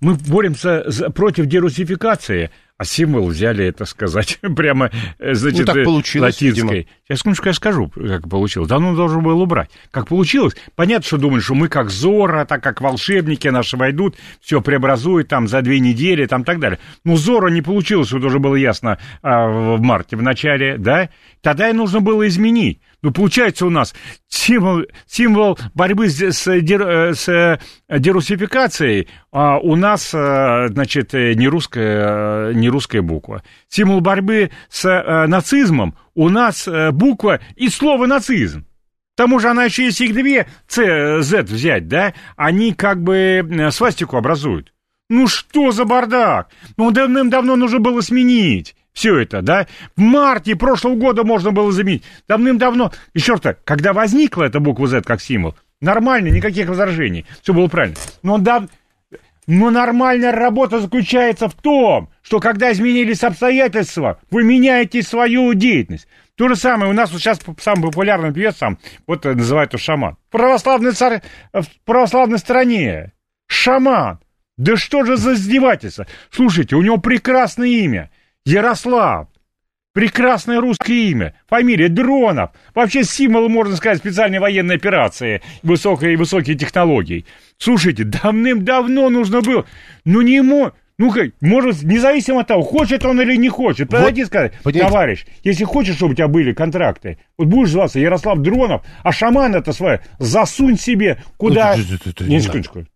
Мы 0.00 0.14
боремся 0.14 0.88
за, 0.90 1.10
против 1.10 1.46
дерусификации, 1.46 2.50
а 2.82 2.84
символ 2.84 3.28
взяли, 3.28 3.64
это 3.64 3.84
сказать, 3.84 4.40
прямо, 4.56 4.90
э, 5.20 5.34
значит, 5.34 5.60
ну, 5.60 5.66
так 5.66 5.76
э, 5.76 5.84
получилось, 5.84 6.34
латинской. 6.34 6.76
Видимо. 6.78 6.90
Сейчас, 7.06 7.18
секундочку, 7.20 7.46
я 7.46 7.52
скажу, 7.52 7.88
как 7.88 8.28
получилось. 8.28 8.68
Давно 8.68 8.96
должен 8.96 9.22
был 9.22 9.40
убрать. 9.40 9.70
Как 9.92 10.08
получилось, 10.08 10.56
понятно, 10.74 11.06
что 11.06 11.18
думали, 11.18 11.40
что 11.40 11.54
мы 11.54 11.68
как 11.68 11.90
Зора, 11.90 12.44
так 12.44 12.60
как 12.60 12.80
волшебники 12.80 13.46
наши 13.46 13.76
войдут, 13.76 14.16
все 14.40 14.60
преобразуют 14.60 15.28
там 15.28 15.46
за 15.46 15.62
две 15.62 15.78
недели, 15.78 16.26
там 16.26 16.42
так 16.42 16.58
далее. 16.58 16.80
Но 17.04 17.14
Зора 17.14 17.50
не 17.50 17.62
получилось, 17.62 18.10
вот 18.10 18.24
уже 18.24 18.40
было 18.40 18.56
ясно 18.56 18.98
а, 19.22 19.46
в 19.46 19.80
марте, 19.80 20.16
в 20.16 20.22
начале, 20.22 20.76
да? 20.76 21.08
Тогда 21.40 21.70
и 21.70 21.72
нужно 21.72 22.00
было 22.00 22.26
изменить. 22.26 22.80
Ну, 23.02 23.12
получается 23.12 23.66
у 23.66 23.70
нас 23.70 23.94
символ, 24.28 24.82
символ 25.06 25.58
борьбы 25.74 26.08
с, 26.08 26.20
с, 26.20 26.46
э, 26.48 27.14
с 27.14 27.60
дерусификацией, 27.88 29.08
а 29.32 29.58
у 29.58 29.74
нас, 29.74 30.10
значит, 30.10 31.12
не 31.12 31.48
русская, 31.48 32.52
не 32.52 32.68
русская 32.72 33.02
буква. 33.02 33.42
Символ 33.68 34.00
борьбы 34.00 34.50
с 34.68 34.84
э, 34.84 35.26
нацизмом 35.26 35.94
у 36.14 36.28
нас 36.28 36.66
э, 36.66 36.90
буква 36.90 37.40
и 37.54 37.68
слово 37.68 38.06
нацизм. 38.06 38.64
К 39.14 39.16
тому 39.16 39.38
же 39.38 39.48
она 39.48 39.64
еще, 39.64 39.84
если 39.84 40.06
их 40.06 40.14
две 40.14 40.46
C, 40.66 41.22
Z 41.22 41.42
взять, 41.42 41.86
да, 41.86 42.14
они 42.36 42.72
как 42.72 43.02
бы 43.02 43.16
э, 43.16 43.70
свастику 43.70 44.16
образуют. 44.16 44.72
Ну 45.08 45.28
что 45.28 45.70
за 45.70 45.84
бардак? 45.84 46.48
Ну 46.76 46.90
давным-давно 46.90 47.56
нужно 47.56 47.78
было 47.78 48.00
сменить 48.00 48.74
все 48.92 49.18
это, 49.18 49.42
да? 49.42 49.66
В 49.96 50.00
марте 50.00 50.56
прошлого 50.56 50.94
года 50.94 51.24
можно 51.24 51.50
было 51.50 51.72
заменить. 51.72 52.04
Давным-давно, 52.28 52.92
еще 53.14 53.34
раз, 53.34 53.56
когда 53.64 53.92
возникла 53.92 54.44
эта 54.44 54.60
буква 54.60 54.86
Z 54.86 55.02
как 55.02 55.20
символ, 55.20 55.54
нормально, 55.80 56.28
никаких 56.28 56.68
возражений, 56.68 57.26
все 57.42 57.52
было 57.52 57.68
правильно. 57.68 57.96
Но 58.22 58.38
да, 58.38 58.66
но 59.46 59.70
нормальная 59.70 60.32
работа 60.32 60.80
заключается 60.80 61.48
в 61.48 61.54
том, 61.54 62.10
что 62.22 62.38
когда 62.38 62.72
изменились 62.72 63.24
обстоятельства, 63.24 64.20
вы 64.30 64.44
меняете 64.44 65.02
свою 65.02 65.52
деятельность. 65.54 66.06
То 66.36 66.48
же 66.48 66.56
самое 66.56 66.90
у 66.90 66.94
нас 66.94 67.10
вот 67.10 67.20
сейчас 67.20 67.40
самый 67.60 67.90
популярный 67.90 68.32
певец 68.32 68.56
сам, 68.56 68.78
вот 69.06 69.24
называют 69.24 69.72
его 69.72 69.80
шаман. 69.80 70.16
Православный 70.30 70.92
царь, 70.92 71.22
в 71.52 71.66
православной 71.84 72.38
стране. 72.38 73.12
Шаман. 73.48 74.20
Да 74.56 74.76
что 74.76 75.04
же 75.04 75.16
за 75.16 75.34
издевательство? 75.34 76.06
Слушайте, 76.30 76.76
у 76.76 76.82
него 76.82 76.98
прекрасное 76.98 77.68
имя. 77.68 78.10
Ярослав. 78.44 79.28
Прекрасное 79.92 80.58
русское 80.58 81.10
имя, 81.10 81.34
фамилия 81.46 81.88
Дронов. 81.88 82.52
Вообще 82.74 83.04
символ, 83.04 83.50
можно 83.50 83.76
сказать, 83.76 83.98
специальной 83.98 84.38
военной 84.38 84.76
операции, 84.76 85.42
высокой, 85.62 86.16
высокие 86.16 86.56
технологии. 86.56 87.26
Слушайте, 87.58 88.04
давным-давно 88.04 89.10
нужно 89.10 89.42
было. 89.42 89.66
Ну 90.06 90.22
не 90.22 90.36
ему, 90.36 90.72
ну 90.96 91.10
как, 91.10 91.32
может, 91.42 91.82
независимо 91.82 92.40
от 92.40 92.46
того, 92.46 92.62
хочет 92.62 93.04
он 93.04 93.20
или 93.20 93.36
не 93.36 93.50
хочет, 93.50 93.90
подойди 93.90 94.22
вот, 94.22 94.28
сказать, 94.28 94.52
понимаете. 94.62 94.88
товарищ, 94.88 95.26
если 95.42 95.64
хочешь, 95.64 95.96
чтобы 95.96 96.12
у 96.12 96.14
тебя 96.14 96.28
были 96.28 96.54
контракты, 96.54 97.18
вот 97.36 97.48
будешь 97.48 97.70
зваться 97.70 97.98
Ярослав 97.98 98.38
Дронов, 98.38 98.86
а 99.02 99.12
шаман 99.12 99.54
это 99.54 99.72
свое, 99.72 100.00
засунь 100.18 100.78
себе 100.78 101.22
куда... 101.36 101.76
Ну, 101.76 102.26
не, 102.26 102.40
секундочку. 102.40 102.86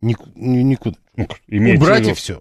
Никуда. 0.00 0.96
Ну, 1.16 1.26
Убрать 1.74 2.08
и 2.08 2.12
все. 2.12 2.40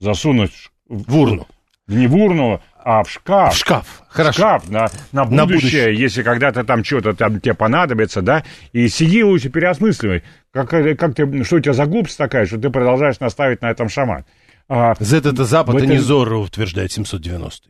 Засунуть 0.00 0.70
в 0.88 1.16
урну. 1.16 1.46
Не 1.86 2.06
в 2.06 2.16
урну, 2.16 2.60
а 2.84 3.02
в 3.02 3.10
шкаф. 3.10 3.54
В 3.54 3.56
шкаф, 3.56 4.02
хорошо. 4.08 4.38
Шкаф 4.40 4.68
на, 4.68 4.88
на, 5.12 5.24
будущее, 5.24 5.36
на 5.36 5.46
будущее, 5.46 5.94
если 5.94 6.22
когда-то 6.22 6.64
там 6.64 6.84
что-то 6.84 7.12
там 7.12 7.40
тебе 7.40 7.54
понадобится, 7.54 8.22
да, 8.22 8.44
и 8.72 8.88
сиди 8.88 9.22
лучше 9.22 9.48
переосмысливай, 9.48 10.22
как, 10.52 10.70
как 10.70 11.14
ты, 11.14 11.44
что 11.44 11.56
у 11.56 11.60
тебя 11.60 11.72
за 11.72 11.86
глупость 11.86 12.18
такая, 12.18 12.46
что 12.46 12.58
ты 12.58 12.70
продолжаешь 12.70 13.20
наставить 13.20 13.62
на 13.62 13.70
этом 13.70 13.88
шаман. 13.88 14.24
А, 14.68 14.94
Z 14.98 15.18
это 15.18 15.44
Запад, 15.44 15.76
а 15.76 15.86
не 15.86 15.98
Зорро, 15.98 16.38
утверждает 16.38 16.92
790 16.92 17.68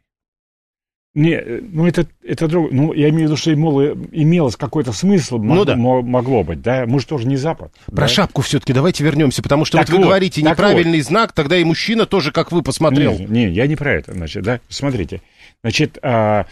не, 1.15 1.41
ну 1.41 1.87
это, 1.87 2.07
это 2.23 2.47
друг, 2.49 2.71
ну 2.71 2.93
я 2.93 3.09
имею 3.09 3.23
в 3.23 3.31
виду, 3.31 3.37
что 3.37 3.53
имело, 3.53 3.97
имелось 4.13 4.57
какой-то 4.57 4.93
смысл, 4.93 5.39
ну, 5.39 5.55
мог, 5.55 5.67
да. 5.67 5.77
могло 5.77 6.45
быть, 6.45 6.61
да, 6.63 6.85
мы 6.87 7.01
же 7.01 7.07
тоже 7.07 7.27
не 7.27 7.37
Запад. 7.37 7.73
Про 7.87 8.03
да? 8.03 8.09
шапку 8.09 8.43
все-таки 8.43 8.73
давайте 8.73 9.03
вернемся, 9.05 9.43
потому 9.43 9.65
что 9.65 9.79
так 9.79 9.89
вот 9.89 9.93
вы 9.93 9.99
вот, 9.99 10.09
говорите 10.09 10.43
неправильный 10.43 10.99
вот. 10.99 11.07
знак, 11.07 11.33
тогда 11.33 11.57
и 11.57 11.65
мужчина 11.65 12.07
тоже, 12.07 12.31
как 12.31 12.53
вы, 12.53 12.63
посмотрел. 12.63 13.19
Не, 13.19 13.27
не, 13.27 13.49
я 13.49 13.67
не 13.67 13.75
про 13.75 13.95
это, 13.95 14.13
значит, 14.13 14.45
да, 14.45 14.61
смотрите, 14.69 15.23
значит, 15.63 15.99
а, 16.03 16.47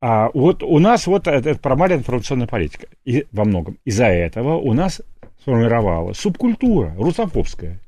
а, 0.00 0.30
вот 0.34 0.62
у 0.62 0.78
нас 0.78 1.06
вот 1.06 1.26
это 1.26 1.54
формальная 1.54 1.98
информационная 1.98 2.46
политика, 2.46 2.86
и 3.04 3.26
во 3.32 3.44
многом 3.44 3.78
из-за 3.84 4.06
этого 4.06 4.56
у 4.56 4.72
нас 4.72 5.00
сформировалась 5.40 6.18
субкультура 6.18 6.94
русофобская 6.96 7.80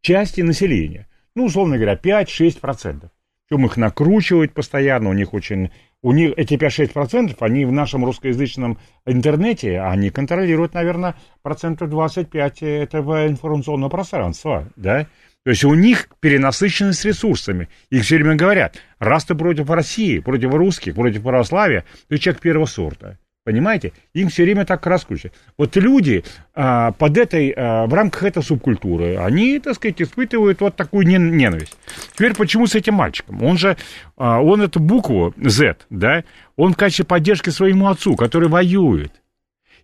части 0.00 0.40
населения, 0.40 1.08
ну, 1.34 1.46
условно 1.46 1.76
говоря, 1.76 1.94
5-6%. 1.94 3.08
Причем 3.54 3.66
их 3.66 3.76
накручивают 3.76 4.52
постоянно, 4.52 5.10
у 5.10 5.12
них 5.12 5.32
очень... 5.32 5.70
У 6.02 6.10
них 6.10 6.32
эти 6.36 6.54
5-6%, 6.54 7.36
они 7.38 7.64
в 7.64 7.70
нашем 7.70 8.04
русскоязычном 8.04 8.78
интернете, 9.06 9.80
они 9.80 10.10
контролируют, 10.10 10.74
наверное, 10.74 11.14
процентов 11.40 11.88
25 11.88 12.62
этого 12.62 13.28
информационного 13.28 13.90
пространства, 13.90 14.66
да? 14.74 15.06
То 15.44 15.50
есть 15.50 15.62
у 15.62 15.72
них 15.74 16.08
перенасыщенность 16.18 17.04
ресурсами. 17.04 17.68
Их 17.90 18.02
все 18.02 18.16
время 18.16 18.34
говорят, 18.34 18.76
раз 18.98 19.24
ты 19.24 19.36
против 19.36 19.70
России, 19.70 20.18
против 20.18 20.52
русских, 20.52 20.96
против 20.96 21.22
православия, 21.22 21.84
ты 22.08 22.18
человек 22.18 22.42
первого 22.42 22.66
сорта. 22.66 23.18
Понимаете? 23.44 23.92
Им 24.14 24.30
все 24.30 24.44
время 24.44 24.64
так 24.64 24.86
раскручивают. 24.86 25.34
Вот 25.58 25.76
люди 25.76 26.24
а, 26.54 26.92
под 26.92 27.18
этой, 27.18 27.52
а, 27.54 27.86
в 27.86 27.92
рамках 27.92 28.22
этой 28.22 28.42
субкультуры, 28.42 29.18
они, 29.18 29.58
так 29.58 29.74
сказать, 29.74 30.00
испытывают 30.00 30.62
вот 30.62 30.76
такую 30.76 31.06
ненависть. 31.06 31.76
Теперь 32.14 32.34
почему 32.34 32.66
с 32.66 32.74
этим 32.74 32.94
мальчиком? 32.94 33.42
Он 33.42 33.58
же, 33.58 33.76
а, 34.16 34.40
он 34.40 34.62
эту 34.62 34.80
букву 34.80 35.34
Z, 35.36 35.76
да, 35.90 36.24
он 36.56 36.72
в 36.72 36.76
качестве 36.76 37.04
поддержки 37.04 37.50
своему 37.50 37.88
отцу, 37.88 38.16
который 38.16 38.48
воюет. 38.48 39.12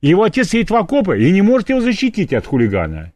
Его 0.01 0.23
отец 0.23 0.49
сидит 0.49 0.71
в 0.71 0.77
окопе 0.77 1.19
и 1.19 1.31
не 1.31 1.43
может 1.43 1.69
его 1.69 1.83
защитить 1.83 2.33
от 2.33 2.47
хулигана. 2.47 3.13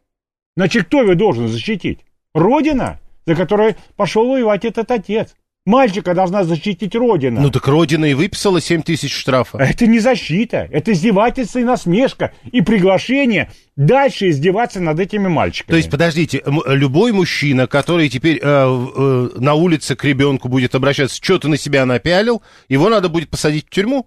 Значит, 0.55 0.85
кто 0.85 1.01
его 1.01 1.15
должен 1.15 1.47
защитить? 1.47 2.05
Родина, 2.35 2.99
за 3.25 3.33
которой 3.33 3.75
пошел 3.95 4.29
воевать 4.29 4.63
этот 4.63 4.91
отец. 4.91 5.35
Мальчика 5.65 6.13
должна 6.13 6.43
защитить 6.43 6.93
Родина. 6.93 7.41
Ну 7.41 7.49
так 7.49 7.67
Родина 7.67 8.05
и 8.05 8.13
выписала 8.13 8.61
7 8.61 8.83
тысяч 8.83 9.11
штрафа. 9.11 9.57
Это 9.57 9.87
не 9.87 9.97
защита, 9.97 10.67
это 10.71 10.91
издевательство 10.91 11.57
и 11.57 11.63
насмешка, 11.63 12.33
и 12.51 12.61
приглашение 12.61 13.51
дальше 13.75 14.29
издеваться 14.29 14.79
над 14.79 14.99
этими 14.99 15.27
мальчиками. 15.27 15.71
То 15.73 15.77
есть, 15.77 15.89
подождите, 15.89 16.43
любой 16.67 17.13
мужчина, 17.13 17.65
который 17.65 18.09
теперь 18.09 18.37
э, 18.37 18.43
э, 18.43 19.29
на 19.37 19.55
улице 19.55 19.95
к 19.95 20.03
ребенку 20.03 20.49
будет 20.49 20.75
обращаться, 20.75 21.15
что 21.15 21.39
то 21.39 21.47
на 21.47 21.57
себя 21.57 21.85
напялил, 21.87 22.43
его 22.69 22.87
надо 22.89 23.09
будет 23.09 23.29
посадить 23.29 23.65
в 23.65 23.69
тюрьму? 23.71 24.05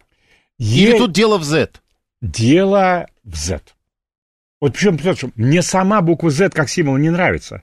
Е... 0.58 0.90
Или 0.90 0.98
тут 0.98 1.10
дело 1.10 1.38
в 1.38 1.42
Z? 1.44 1.70
Дело 2.22 3.08
в 3.24 3.36
Z. 3.36 3.60
Вот 4.60 4.74
причем, 4.74 5.32
мне 5.34 5.62
сама 5.62 6.02
буква 6.02 6.30
Z 6.30 6.50
как 6.50 6.68
символ 6.68 6.98
не 6.98 7.10
нравится. 7.10 7.62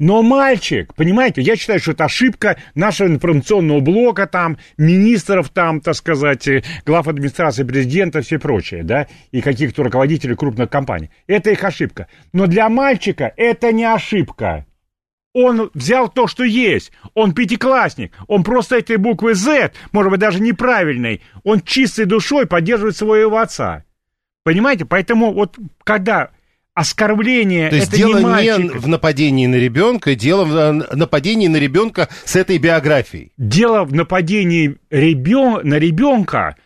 Но 0.00 0.22
мальчик, 0.22 0.94
понимаете, 0.94 1.42
я 1.42 1.56
считаю, 1.56 1.78
что 1.78 1.92
это 1.92 2.06
ошибка 2.06 2.56
нашего 2.74 3.06
информационного 3.08 3.80
блока, 3.80 4.26
там, 4.26 4.56
министров, 4.78 5.50
там, 5.50 5.82
так 5.82 5.94
сказать, 5.94 6.48
э, 6.48 6.64
глав 6.86 7.06
администрации 7.06 7.64
президента, 7.64 8.22
все 8.22 8.38
прочее, 8.38 8.82
да, 8.82 9.08
и 9.30 9.42
каких-то 9.42 9.82
руководителей 9.82 10.36
крупных 10.36 10.70
компаний. 10.70 11.10
Это 11.26 11.50
их 11.50 11.62
ошибка. 11.62 12.06
Но 12.32 12.46
для 12.46 12.70
мальчика 12.70 13.30
это 13.36 13.72
не 13.72 13.84
ошибка. 13.84 14.64
Он 15.34 15.70
взял 15.74 16.08
то, 16.08 16.26
что 16.26 16.44
есть. 16.44 16.92
Он 17.12 17.34
пятиклассник. 17.34 18.14
Он 18.26 18.42
просто 18.42 18.78
этой 18.78 18.96
буквы 18.96 19.34
Z, 19.34 19.72
может 19.92 20.10
быть, 20.10 20.20
даже 20.20 20.40
неправильной. 20.40 21.20
Он 21.44 21.60
чистой 21.60 22.06
душой 22.06 22.46
поддерживает 22.46 22.96
своего 22.96 23.36
отца. 23.36 23.84
Понимаете? 24.44 24.86
Поэтому 24.86 25.34
вот 25.34 25.58
когда 25.84 26.30
оскорбление. 26.80 27.68
То 27.68 27.76
есть 27.76 27.88
это 27.88 27.96
дело 27.98 28.18
не, 28.18 28.22
мальчик. 28.24 28.58
не 28.58 28.68
в 28.70 28.88
нападении 28.88 29.46
на 29.46 29.56
ребенка, 29.56 30.14
дело 30.14 30.44
в 30.44 30.56
э, 30.56 30.72
нападении 30.96 31.46
на 31.46 31.58
ребенка 31.58 32.08
с 32.24 32.36
этой 32.36 32.56
биографией. 32.56 33.32
Дело 33.36 33.84
в 33.84 33.92
нападении 33.92 34.78
ребен... 34.88 35.60
на 35.62 35.74
ребенка, 35.74 36.56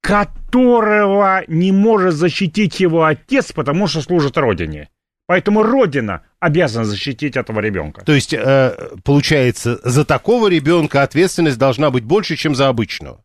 которого 0.00 1.42
не 1.46 1.72
может 1.72 2.14
защитить 2.14 2.80
его 2.80 3.04
отец, 3.04 3.52
потому 3.52 3.86
что 3.86 4.00
служит 4.00 4.38
родине. 4.38 4.88
Поэтому 5.26 5.62
Родина 5.62 6.22
обязана 6.40 6.84
защитить 6.86 7.36
этого 7.36 7.60
ребенка. 7.60 8.02
То 8.04 8.12
есть, 8.12 8.32
э, 8.32 8.96
получается, 9.04 9.78
за 9.84 10.04
такого 10.06 10.48
ребенка 10.48 11.02
ответственность 11.02 11.58
должна 11.58 11.90
быть 11.90 12.04
больше, 12.04 12.34
чем 12.34 12.54
за 12.54 12.68
обычного? 12.68 13.22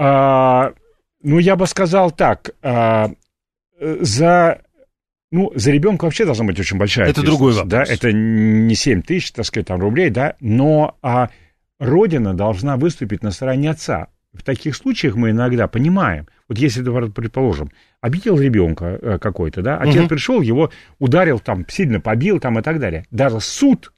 А, 0.00 0.72
ну, 1.22 1.38
я 1.38 1.54
бы 1.54 1.66
сказал 1.66 2.10
так. 2.10 2.50
А, 2.62 3.10
за 3.78 4.62
ну, 5.30 5.52
за 5.54 5.70
ребенка 5.70 6.04
вообще 6.04 6.24
должна 6.24 6.44
быть 6.44 6.58
очень 6.58 6.78
большая 6.78 7.08
Это 7.08 7.22
другой 7.22 7.52
вопрос. 7.52 7.70
Да, 7.70 7.82
это 7.82 8.12
не 8.12 8.74
7 8.74 9.02
тысяч, 9.02 9.32
так 9.32 9.44
сказать, 9.44 9.66
там, 9.66 9.80
рублей, 9.80 10.10
да, 10.10 10.36
но 10.40 10.96
а 11.02 11.30
родина 11.78 12.34
должна 12.34 12.76
выступить 12.76 13.22
на 13.22 13.30
стороне 13.30 13.70
отца. 13.70 14.08
В 14.32 14.42
таких 14.42 14.76
случаях 14.76 15.16
мы 15.16 15.30
иногда 15.30 15.68
понимаем, 15.68 16.28
вот 16.48 16.58
если, 16.58 16.82
предположим, 17.10 17.70
обидел 18.00 18.38
ребенка 18.38 18.98
э, 19.00 19.18
какой-то, 19.18 19.62
да, 19.62 19.78
отец 19.78 20.02
угу. 20.02 20.08
пришел, 20.08 20.40
его 20.40 20.70
ударил, 20.98 21.40
там, 21.40 21.66
сильно 21.68 22.00
побил, 22.00 22.38
там, 22.40 22.58
и 22.58 22.62
так 22.62 22.78
далее. 22.78 23.04
Даже 23.10 23.40
суд 23.40 23.92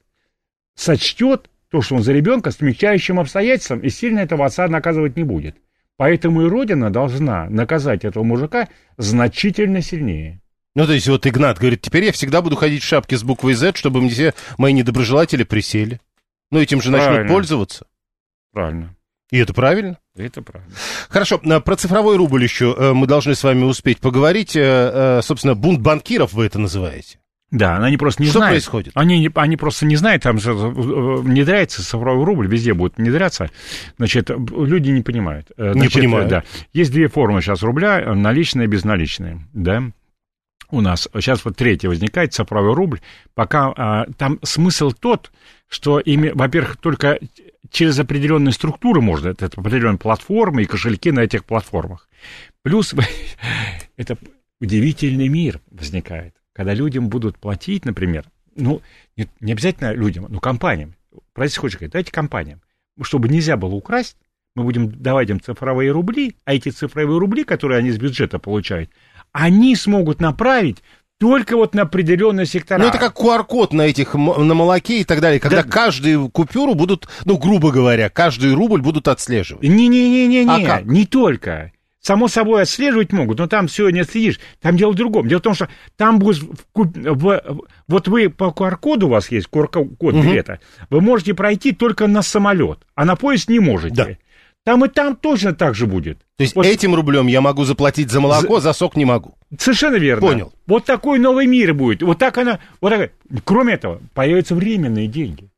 сочтет 0.75 1.49
то, 1.69 1.81
что 1.81 1.95
он 1.95 2.03
за 2.03 2.11
ребенка 2.11 2.51
смягчающим 2.51 3.19
обстоятельством, 3.19 3.79
и 3.79 3.89
сильно 3.89 4.19
этого 4.19 4.45
отца 4.45 4.67
наказывать 4.67 5.15
не 5.15 5.23
будет. 5.23 5.55
Поэтому 5.95 6.41
и 6.41 6.49
Родина 6.49 6.89
должна 6.89 7.49
наказать 7.49 8.03
этого 8.03 8.23
мужика 8.23 8.67
значительно 8.97 9.81
сильнее. 9.81 10.41
Ну, 10.75 10.85
то 10.85 10.93
есть 10.93 11.07
вот 11.07 11.27
Игнат 11.27 11.59
говорит, 11.59 11.81
теперь 11.81 12.05
я 12.05 12.11
всегда 12.11 12.41
буду 12.41 12.55
ходить 12.55 12.81
в 12.81 12.87
шапке 12.87 13.17
с 13.17 13.23
буквой 13.23 13.53
Z, 13.55 13.73
чтобы 13.75 14.01
мне 14.01 14.09
все 14.09 14.33
мои 14.57 14.73
недоброжелатели 14.73 15.43
присели. 15.43 15.99
Ну, 16.49 16.59
этим 16.59 16.81
же 16.81 16.91
начнут 16.91 17.09
правильно. 17.09 17.33
пользоваться. 17.33 17.85
Правильно. 18.53 18.95
И 19.31 19.37
это 19.37 19.53
правильно? 19.53 19.97
Это 20.15 20.41
правильно. 20.41 20.73
Хорошо, 21.09 21.39
а, 21.43 21.59
про 21.61 21.75
цифровой 21.77 22.17
рубль 22.17 22.43
еще 22.43 22.75
э, 22.77 22.91
мы 22.93 23.07
должны 23.07 23.33
с 23.33 23.43
вами 23.43 23.63
успеть 23.63 23.99
поговорить. 23.99 24.57
Э, 24.57 25.19
э, 25.19 25.21
собственно, 25.23 25.55
бунт 25.55 25.79
банкиров 25.79 26.33
вы 26.33 26.45
это 26.45 26.59
называете. 26.59 27.17
Да, 27.49 27.77
они 27.77 27.97
просто 27.97 28.21
не 28.21 28.29
Что 28.29 28.39
знают. 28.39 28.61
Что 28.61 28.71
происходит? 28.71 28.91
Они, 28.95 29.29
они 29.35 29.57
просто 29.57 29.85
не 29.85 29.97
знают, 29.97 30.23
там 30.23 30.39
же 30.39 30.53
внедряется 30.53 31.83
цифровой 31.83 32.23
рубль, 32.23 32.47
везде 32.47 32.73
будет 32.73 32.95
внедряться. 32.97 33.49
Значит, 33.97 34.29
люди 34.29 34.89
не 34.89 35.01
понимают. 35.01 35.51
Значит, 35.57 35.95
не 35.95 36.01
понимают. 36.01 36.29
Да. 36.29 36.43
Есть 36.71 36.93
две 36.93 37.09
формы 37.09 37.41
сейчас 37.41 37.61
рубля, 37.61 38.13
наличные 38.15 38.67
и 38.67 38.69
безналичные. 38.69 39.45
Да? 39.51 39.83
У 40.71 40.81
нас, 40.81 41.07
сейчас 41.13 41.45
вот 41.45 41.55
третья 41.55 41.89
возникает, 41.89 42.33
цифровой 42.33 42.73
рубль, 42.73 43.01
пока 43.33 43.73
а, 43.75 44.05
там 44.17 44.39
смысл 44.43 44.91
тот, 44.91 45.31
что 45.67 45.99
ими, 45.99 46.29
во-первых, 46.29 46.77
только 46.77 47.19
через 47.69 47.99
определенные 47.99 48.51
структуры 48.51 49.01
можно, 49.01 49.29
это, 49.29 49.45
это 49.45 49.59
определенные 49.61 49.97
платформы 49.97 50.63
и 50.63 50.65
кошельки 50.65 51.11
на 51.11 51.21
этих 51.21 51.45
платформах. 51.45 52.09
Плюс 52.63 52.93
это 53.97 54.17
удивительный 54.59 55.27
мир 55.27 55.59
возникает, 55.71 56.35
когда 56.53 56.73
людям 56.73 57.09
будут 57.09 57.37
платить, 57.37 57.85
например, 57.85 58.25
ну, 58.55 58.81
не, 59.17 59.27
не 59.39 59.53
обязательно 59.53 59.93
людям, 59.93 60.27
но 60.29 60.39
компаниям. 60.39 60.95
Хочет 61.33 61.73
сказать, 61.73 61.91
дайте 61.91 62.11
компаниям, 62.11 62.61
чтобы 63.01 63.29
нельзя 63.29 63.57
было 63.57 63.73
украсть, 63.73 64.17
мы 64.55 64.63
будем 64.63 64.91
давать 64.91 65.29
им 65.29 65.39
цифровые 65.39 65.91
рубли, 65.91 66.35
а 66.43 66.53
эти 66.53 66.69
цифровые 66.69 67.17
рубли, 67.17 67.43
которые 67.43 67.79
они 67.79 67.91
с 67.91 67.97
бюджета 67.97 68.37
получают, 68.37 68.89
они 69.31 69.75
смогут 69.75 70.21
направить 70.21 70.83
только 71.19 71.55
вот 71.55 71.75
на 71.75 71.83
определенные 71.83 72.47
сектора. 72.47 72.79
Ну, 72.79 72.87
это 72.87 72.97
как 72.97 73.15
QR-код 73.15 73.73
на 73.73 73.83
этих, 73.83 74.15
на 74.15 74.53
молоке 74.55 75.01
и 75.01 75.03
так 75.03 75.21
далее, 75.21 75.39
когда 75.39 75.61
да. 75.61 75.69
каждую 75.69 76.29
купюру 76.29 76.73
будут, 76.73 77.07
ну, 77.25 77.37
грубо 77.37 77.71
говоря, 77.71 78.09
каждый 78.09 78.53
рубль 78.53 78.81
будут 78.81 79.07
отслеживать. 79.07 79.61
Не-не-не-не, 79.61 80.49
а 80.49 80.81
не 80.81 81.05
только. 81.05 81.71
Само 82.01 82.27
собой 82.27 82.63
отслеживать 82.63 83.13
могут, 83.13 83.37
но 83.37 83.45
там 83.45 83.67
все 83.67 83.87
не 83.89 83.99
отследишь. 83.99 84.39
Там 84.59 84.75
дело 84.75 84.93
в 84.93 84.95
другом. 84.95 85.27
Дело 85.27 85.37
в 85.37 85.43
том, 85.43 85.53
что 85.53 85.69
там 85.95 86.17
будет... 86.17 86.41
В, 86.73 86.87
в, 86.95 87.61
вот 87.87 88.07
вы 88.07 88.29
по 88.29 88.45
QR-коду 88.45 89.05
у 89.05 89.09
вас 89.11 89.29
есть, 89.29 89.47
QR-код 89.51 90.15
угу. 90.15 90.23
билета, 90.23 90.59
вы 90.89 91.01
можете 91.01 91.35
пройти 91.35 91.71
только 91.71 92.07
на 92.07 92.23
самолет, 92.23 92.79
а 92.95 93.05
на 93.05 93.15
поезд 93.15 93.47
не 93.49 93.59
можете. 93.59 93.95
Да. 93.95 94.07
Там 94.63 94.85
и 94.85 94.89
там 94.89 95.15
точно 95.15 95.53
так 95.53 95.73
же 95.73 95.87
будет. 95.87 96.19
То 96.37 96.43
есть 96.43 96.55
вот... 96.55 96.65
этим 96.65 96.93
рублем 96.93 97.27
я 97.27 97.41
могу 97.41 97.63
заплатить 97.63 98.11
за 98.11 98.21
молоко, 98.21 98.59
за, 98.59 98.69
за 98.69 98.73
сок 98.73 98.95
не 98.95 99.05
могу. 99.05 99.35
Совершенно 99.57 99.95
верно. 99.95 100.27
Понял. 100.27 100.53
Вот 100.67 100.85
такой 100.85 101.17
новый 101.17 101.47
мир 101.47 101.73
будет. 101.73 102.03
Вот 102.03 102.19
так 102.19 102.37
она... 102.37 102.59
Вот 102.79 102.91
так... 102.91 103.11
Кроме 103.43 103.73
этого, 103.73 104.01
появятся 104.13 104.53
временные 104.53 105.07
деньги. 105.07 105.49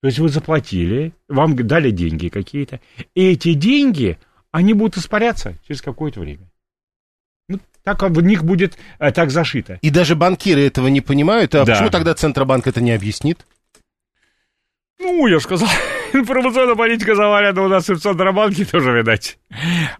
То 0.00 0.08
есть 0.08 0.18
вы 0.18 0.28
заплатили, 0.28 1.14
вам 1.28 1.56
дали 1.56 1.90
деньги 1.90 2.28
какие-то, 2.28 2.80
и 3.14 3.32
эти 3.32 3.54
деньги, 3.54 4.18
они 4.52 4.74
будут 4.74 4.98
испаряться 4.98 5.56
через 5.66 5.80
какое-то 5.80 6.20
время. 6.20 6.50
Ну, 7.48 7.58
так 7.82 8.02
в 8.02 8.20
них 8.20 8.44
будет 8.44 8.76
э, 8.98 9.12
так 9.12 9.30
зашито. 9.30 9.78
И 9.80 9.88
даже 9.88 10.14
банкиры 10.14 10.60
этого 10.60 10.88
не 10.88 11.00
понимают. 11.00 11.54
А 11.54 11.64
да. 11.64 11.72
почему 11.72 11.90
тогда 11.90 12.14
Центробанк 12.14 12.66
это 12.66 12.82
не 12.82 12.92
объяснит? 12.92 13.46
Ну, 14.98 15.26
я 15.26 15.38
же 15.38 15.44
сказал, 15.44 15.68
информационная 16.20 16.76
политика 16.76 17.14
завалена 17.14 17.62
у 17.62 17.68
нас 17.68 17.88
и 17.90 17.94
в 17.94 18.00
Центробанке 18.00 18.64
тоже, 18.64 18.92
видать. 18.92 19.38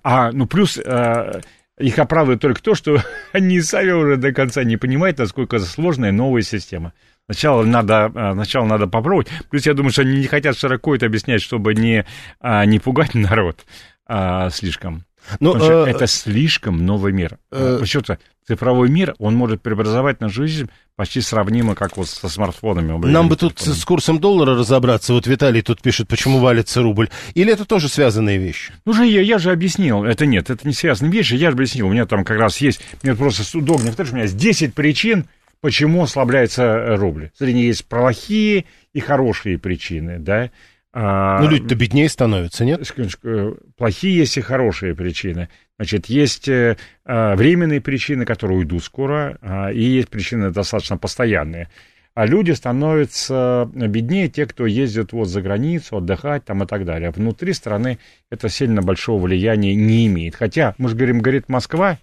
А, 0.03 0.31
ну, 0.33 0.47
плюс 0.47 0.79
э, 0.79 1.41
их 1.79 1.99
оправдывает 1.99 2.41
только 2.41 2.62
то, 2.62 2.75
что 2.75 2.99
они 3.33 3.61
сами 3.61 3.91
уже 3.91 4.17
до 4.17 4.33
конца 4.33 4.62
не 4.65 4.77
понимают, 4.77 5.19
насколько 5.19 5.59
сложная 5.59 6.12
новая 6.12 6.43
система. 6.43 6.93
Сначала 7.27 7.65
надо, 7.65 8.12
э, 8.15 8.33
сначала 8.35 8.67
надо 8.67 8.87
попробовать. 8.87 9.29
Плюс 9.51 9.67
я 9.67 9.75
думаю, 9.75 9.93
что 9.93 10.03
они 10.03 10.19
не 10.19 10.27
хотят 10.27 10.57
широко 10.57 10.95
это 10.95 11.07
объяснять, 11.07 11.43
чтобы 11.43 11.75
не, 11.75 12.05
а, 12.41 12.65
не 12.65 12.79
пугать 12.79 13.15
народ 13.15 13.65
а, 14.07 14.51
слишком. 14.51 15.05
Но, 15.41 15.55
ну, 15.55 15.85
э, 15.87 15.91
это 15.91 16.07
слишком 16.07 16.85
новый 16.85 17.12
мир. 17.12 17.39
Э, 17.51 17.79
Почему-то 17.81 18.18
цифровой 18.47 18.89
мир, 18.89 19.14
он 19.18 19.35
может 19.35 19.62
преобразовать 19.62 20.20
нашу 20.20 20.47
жизнь 20.47 20.68
почти 20.97 21.20
сравнимо, 21.20 21.75
как 21.75 21.97
вот 21.97 22.09
со 22.09 22.29
смартфонами. 22.29 23.07
Нам 23.07 23.29
бы 23.29 23.37
тут 23.37 23.59
с 23.59 23.85
курсом 23.85 24.20
доллара 24.20 24.55
разобраться. 24.55 25.12
Вот 25.12 25.27
Виталий 25.27 25.62
тут 25.62 25.83
пишет, 25.83 26.09
почему 26.09 26.39
валится 26.39 26.83
рубль. 26.83 27.09
Или 27.35 27.53
это 27.53 27.64
тоже 27.64 27.89
связанные 27.89 28.39
вещи? 28.39 28.72
Ну 28.85 28.93
же, 28.93 29.07
я, 29.07 29.20
я 29.22 29.39
же 29.39 29.51
объяснил. 29.51 30.05
Это 30.05 30.27
нет, 30.27 30.51
это 30.51 30.66
не 30.66 30.75
связанные 30.75 31.12
вещи. 31.12 31.35
Я 31.35 31.51
же 31.51 31.57
объяснил. 31.57 31.89
У 31.89 31.91
меня 31.93 32.07
там 32.07 32.25
как 32.25 32.39
раз 32.39 32.59
есть, 32.59 32.81
мне 33.03 33.14
просто 33.14 33.43
удобнее. 33.57 33.93
У 33.97 34.03
меня 34.14 34.22
есть 34.22 34.37
10 34.37 34.75
причин, 34.75 35.27
почему 35.61 36.03
ослабляется 36.03 36.62
э, 36.62 36.95
рубль. 36.97 37.31
Среди 37.37 37.55
них 37.55 37.66
есть 37.66 37.87
плохие 37.87 38.66
и 38.93 39.01
хорошие 39.01 39.59
причины, 39.59 40.18
да. 40.18 40.51
А, 40.97 41.40
ну, 41.40 41.49
люди-то 41.51 41.74
беднее 41.74 42.09
становятся, 42.09 42.64
нет? 42.64 42.80
Э, 43.24 43.55
плохие 43.76 44.16
есть 44.16 44.36
и 44.36 44.40
хорошие 44.40 44.95
причины. 44.95 45.49
Значит, 45.76 46.07
есть 46.07 46.49
э, 46.49 46.76
а, 47.05 47.34
временные 47.34 47.80
причины, 47.80 48.24
которые 48.24 48.59
уйдут 48.59 48.84
скоро, 48.84 49.36
а, 49.42 49.72
и 49.72 49.82
есть 49.82 50.09
причины 50.09 50.53
достаточно 50.53 50.97
постоянные. 50.97 51.68
А 52.14 52.26
люди 52.26 52.53
становятся 52.53 53.68
беднее, 53.74 54.28
те, 54.28 54.47
кто 54.47 54.66
ездит 54.66 55.12
вот 55.12 55.26
за 55.26 55.42
границу, 55.42 55.97
отдыхать 55.97 56.45
там 56.45 56.62
и 56.62 56.66
так 56.68 56.84
далее. 56.84 57.11
Внутри 57.11 57.55
страны 57.55 57.99
это 58.30 58.49
сильно 58.49 58.80
большого 58.80 59.20
влияния 59.20 59.74
не 59.74 60.07
имеет. 60.07 60.36
Хотя, 60.36 60.76
мы 60.78 60.90
же 60.90 60.95
говорим, 60.95 61.18
говорит 61.18 61.49
Москва, 61.49 61.99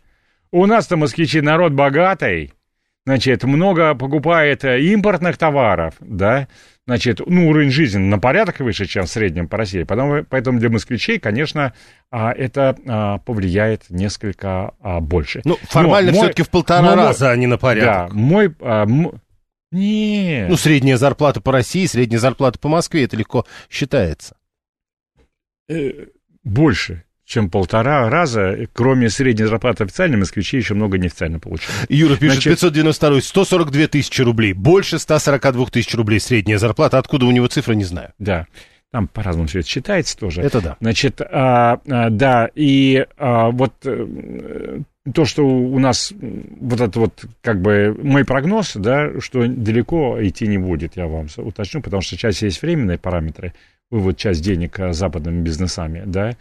у 0.51 0.65
нас-то 0.65 0.97
москвичи 0.97 1.39
народ 1.39 1.71
богатый, 1.71 2.51
значит, 3.05 3.45
много 3.45 3.95
покупает 3.95 4.65
импортных 4.65 5.37
товаров, 5.37 5.93
да, 6.01 6.49
значит, 6.91 7.21
ну, 7.25 7.47
уровень 7.47 7.71
жизни 7.71 7.99
на 7.99 8.19
порядок 8.19 8.59
выше, 8.59 8.85
чем 8.85 9.05
в 9.05 9.09
среднем 9.09 9.47
по 9.47 9.55
России. 9.55 9.83
Поэтому, 9.83 10.25
поэтому 10.25 10.59
для 10.59 10.69
москвичей, 10.69 11.19
конечно, 11.19 11.73
а, 12.11 12.33
это 12.33 12.77
а, 12.85 13.17
повлияет 13.19 13.89
несколько 13.89 14.73
а, 14.81 14.99
больше. 14.99 15.41
Ну, 15.45 15.57
формально 15.63 16.11
все-таки 16.11 16.43
в 16.43 16.49
полтора 16.49 16.81
но, 16.81 16.95
раза, 16.95 17.31
а 17.31 17.35
не 17.37 17.47
на 17.47 17.57
порядок. 17.57 18.09
Да, 18.09 18.15
мой... 18.15 18.53
А, 18.59 18.85
нет. 19.71 20.49
Ну, 20.49 20.57
средняя 20.57 20.97
зарплата 20.97 21.39
по 21.39 21.53
России, 21.53 21.85
средняя 21.85 22.19
зарплата 22.19 22.59
по 22.59 22.67
Москве, 22.67 23.05
это 23.05 23.15
легко 23.15 23.45
считается. 23.69 24.35
Э, 25.69 26.07
больше 26.43 27.05
чем 27.32 27.49
полтора 27.49 28.09
раза, 28.09 28.67
кроме 28.73 29.09
средней 29.09 29.45
зарплаты 29.45 29.86
официальной, 29.86 30.17
москвичи 30.17 30.57
еще 30.57 30.73
много 30.73 30.97
неофициально 30.97 31.39
получают. 31.39 31.89
Юра 31.89 32.17
пишет, 32.17 32.43
Значит, 32.43 32.53
592 32.59 33.21
142 33.21 33.88
тысячи 33.88 34.21
рублей, 34.21 34.53
больше 34.53 34.99
142 34.99 35.65
тысяч 35.67 35.95
рублей 35.95 36.19
средняя 36.19 36.57
зарплата. 36.57 36.97
Откуда 36.97 37.25
у 37.25 37.32
него 37.32 37.47
цифра, 37.47 37.73
не 37.73 37.86
знаю. 37.86 38.11
Да. 38.19 38.47
Там 38.91 39.07
по-разному 39.07 39.47
все 39.47 39.59
это 39.59 39.69
считается 39.69 40.17
тоже. 40.17 40.41
Это 40.41 40.61
да. 40.61 40.77
Значит, 40.82 41.21
а, 41.21 41.79
а, 41.89 42.09
да, 42.09 42.49
и 42.53 43.05
а, 43.17 43.49
вот 43.49 43.75
э, 43.86 44.82
то, 45.13 45.23
что 45.23 45.47
у 45.47 45.79
нас 45.79 46.13
вот 46.59 46.82
это 46.82 46.99
вот, 46.99 47.25
как 47.41 47.61
бы, 47.61 47.97
мой 48.03 48.25
прогноз, 48.25 48.73
да, 48.75 49.21
что 49.21 49.47
далеко 49.47 50.17
идти 50.21 50.45
не 50.47 50.57
будет, 50.57 50.97
я 50.97 51.07
вам 51.07 51.27
уточню, 51.38 51.82
потому 51.82 52.01
что 52.01 52.17
сейчас 52.17 52.41
есть 52.41 52.61
временные 52.61 52.97
параметры, 52.97 53.53
вывод 53.89 54.17
часть 54.17 54.43
денег 54.43 54.77
э, 54.82 54.91
западными 54.91 55.41
бизнесами, 55.41 56.03
да, 56.05 56.36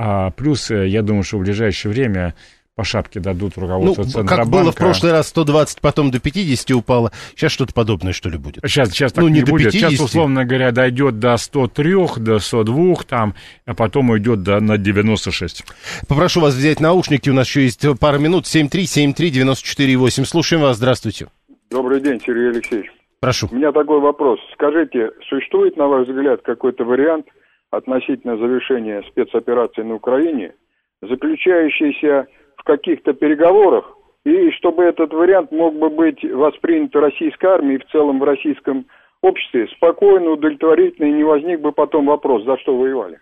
а 0.00 0.30
плюс, 0.30 0.70
э, 0.70 0.86
я 0.86 1.02
думаю, 1.02 1.24
что 1.24 1.38
в 1.38 1.40
ближайшее 1.40 1.90
время 1.90 2.34
по 2.76 2.84
шапке 2.84 3.18
дадут 3.18 3.58
руководство 3.58 4.04
ну, 4.04 4.08
Центробанка. 4.08 4.36
Как 4.36 4.46
было 4.46 4.70
в 4.70 4.76
прошлый 4.76 5.10
раз, 5.10 5.26
120, 5.30 5.80
потом 5.80 6.12
до 6.12 6.20
50 6.20 6.70
упало. 6.70 7.10
Сейчас 7.34 7.50
что-то 7.50 7.74
подобное, 7.74 8.12
что 8.12 8.28
ли, 8.28 8.38
будет? 8.38 8.62
Сейчас, 8.64 8.90
сейчас 8.90 9.12
так 9.12 9.24
ну, 9.24 9.28
не, 9.28 9.40
не 9.40 9.44
будет. 9.44 9.72
50. 9.72 9.90
Сейчас, 9.90 10.00
условно 10.00 10.44
говоря, 10.44 10.70
дойдет 10.70 11.18
до 11.18 11.36
103, 11.36 11.94
до 12.18 12.38
102, 12.38 12.94
там, 13.08 13.34
а 13.66 13.74
потом 13.74 14.10
уйдет 14.10 14.44
до, 14.44 14.60
на 14.60 14.78
96. 14.78 15.64
Попрошу 16.06 16.40
вас 16.40 16.54
взять 16.54 16.78
наушники, 16.78 17.28
у 17.28 17.34
нас 17.34 17.48
еще 17.48 17.62
есть 17.64 17.84
пара 17.98 18.18
минут. 18.18 18.44
7373948. 18.44 20.24
Слушаем 20.24 20.62
вас, 20.62 20.76
здравствуйте. 20.76 21.26
Добрый 21.72 22.00
день, 22.00 22.20
Сергей 22.24 22.50
Алексеевич. 22.50 22.92
Прошу. 23.18 23.48
У 23.50 23.56
меня 23.56 23.72
такой 23.72 23.98
вопрос. 23.98 24.38
Скажите, 24.54 25.10
существует, 25.28 25.76
на 25.76 25.88
ваш 25.88 26.06
взгляд, 26.06 26.42
какой-то 26.42 26.84
вариант 26.84 27.26
относительно 27.70 28.36
завершения 28.36 29.02
спецоперации 29.08 29.82
на 29.82 29.94
Украине, 29.94 30.54
заключающийся 31.02 32.26
в 32.56 32.64
каких-то 32.64 33.12
переговорах, 33.12 33.96
и 34.24 34.50
чтобы 34.52 34.84
этот 34.84 35.12
вариант 35.12 35.52
мог 35.52 35.78
бы 35.78 35.90
быть 35.90 36.22
воспринят 36.24 36.94
российской 36.96 37.46
армией 37.46 37.78
в 37.78 37.90
целом 37.90 38.18
в 38.20 38.24
российском 38.24 38.86
обществе 39.22 39.68
спокойно, 39.76 40.30
удовлетворительно, 40.30 41.06
и 41.06 41.12
не 41.12 41.24
возник 41.24 41.60
бы 41.60 41.72
потом 41.72 42.06
вопрос, 42.06 42.44
за 42.44 42.58
что 42.58 42.76
воевали. 42.76 43.20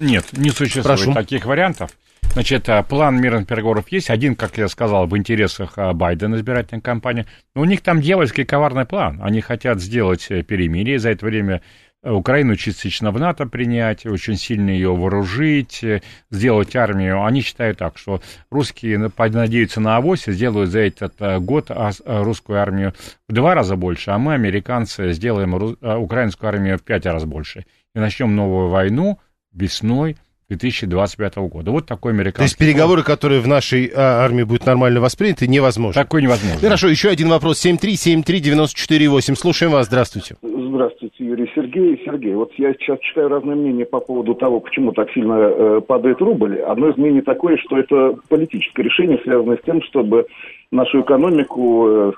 Нет, 0.00 0.24
не 0.32 0.50
существует 0.50 0.86
Прошу. 0.86 1.14
таких 1.14 1.46
вариантов. 1.46 1.90
Значит, 2.32 2.68
а, 2.68 2.82
план 2.82 3.20
мирных 3.20 3.46
переговоров 3.46 3.86
есть. 3.90 4.10
Один, 4.10 4.34
как 4.34 4.58
я 4.58 4.66
сказал, 4.66 5.06
в 5.06 5.16
интересах 5.16 5.74
а, 5.76 5.92
Байдена, 5.92 6.34
избирательной 6.34 6.82
кампании. 6.82 7.26
Но 7.54 7.62
у 7.62 7.64
них 7.64 7.80
там 7.80 8.00
дьявольский 8.00 8.44
коварный 8.44 8.86
план. 8.86 9.20
Они 9.22 9.40
хотят 9.40 9.80
сделать 9.80 10.26
э, 10.30 10.42
перемирие, 10.42 10.98
за 10.98 11.10
это 11.10 11.24
время 11.26 11.62
Украину 12.04 12.56
частично 12.56 13.10
в 13.10 13.18
НАТО 13.18 13.46
принять, 13.46 14.04
очень 14.06 14.36
сильно 14.36 14.70
ее 14.70 14.94
вооружить, 14.94 15.82
э, 15.82 16.02
сделать 16.30 16.76
армию. 16.76 17.24
Они 17.24 17.40
считают 17.40 17.78
так, 17.78 17.96
что 17.98 18.20
русские 18.50 19.10
надеются 19.16 19.80
на 19.80 19.96
авось 19.96 20.28
и 20.28 20.32
сделают 20.32 20.70
за 20.70 20.80
этот 20.80 21.14
э, 21.20 21.38
год 21.38 21.70
э, 21.70 21.90
русскую 22.04 22.60
армию 22.60 22.92
в 23.28 23.32
два 23.32 23.54
раза 23.54 23.76
больше, 23.76 24.10
а 24.10 24.18
мы, 24.18 24.34
американцы, 24.34 25.12
сделаем 25.12 25.54
украинскую 25.54 26.48
армию 26.48 26.78
в 26.78 26.82
пять 26.82 27.06
раз 27.06 27.24
больше. 27.24 27.64
И 27.94 27.98
начнем 27.98 28.34
новую 28.36 28.68
войну 28.68 29.18
весной 29.52 30.16
2025 30.48 31.36
года. 31.36 31.70
Вот 31.70 31.86
такой 31.86 32.12
американский... 32.12 32.38
То 32.38 32.44
есть 32.44 32.58
переговоры, 32.58 33.02
план. 33.02 33.16
которые 33.16 33.40
в 33.40 33.48
нашей 33.48 33.90
а, 33.94 34.24
армии 34.24 34.42
будут 34.42 34.66
нормально 34.66 35.00
восприняты, 35.00 35.46
невозможно? 35.46 36.02
Такой 36.02 36.22
невозможно. 36.22 36.60
Хорошо, 36.60 36.88
еще 36.88 37.08
один 37.08 37.28
вопрос. 37.30 37.64
7373948. 37.64 39.34
Слушаем 39.36 39.72
вас. 39.72 39.86
Здравствуйте. 39.86 40.36
Здравствуйте, 40.42 41.24
Юрий. 41.24 41.50
Сергей. 41.74 42.00
Сергей, 42.04 42.34
вот 42.34 42.52
я 42.56 42.72
сейчас 42.74 42.98
читаю 43.00 43.28
разные 43.28 43.56
мнения 43.56 43.84
по 43.84 44.00
поводу 44.00 44.34
того, 44.34 44.60
почему 44.60 44.92
так 44.92 45.10
сильно 45.10 45.34
э, 45.34 45.80
падает 45.86 46.20
рубль. 46.20 46.60
Одно 46.60 46.88
из 46.88 46.96
мнений 46.96 47.20
такое, 47.20 47.56
что 47.56 47.76
это 47.76 48.16
политическое 48.28 48.84
решение, 48.84 49.18
связанное 49.18 49.56
с 49.56 49.64
тем, 49.64 49.82
чтобы 49.82 50.26
нашу 50.70 51.00
экономику 51.00 51.88
э, 51.88 52.12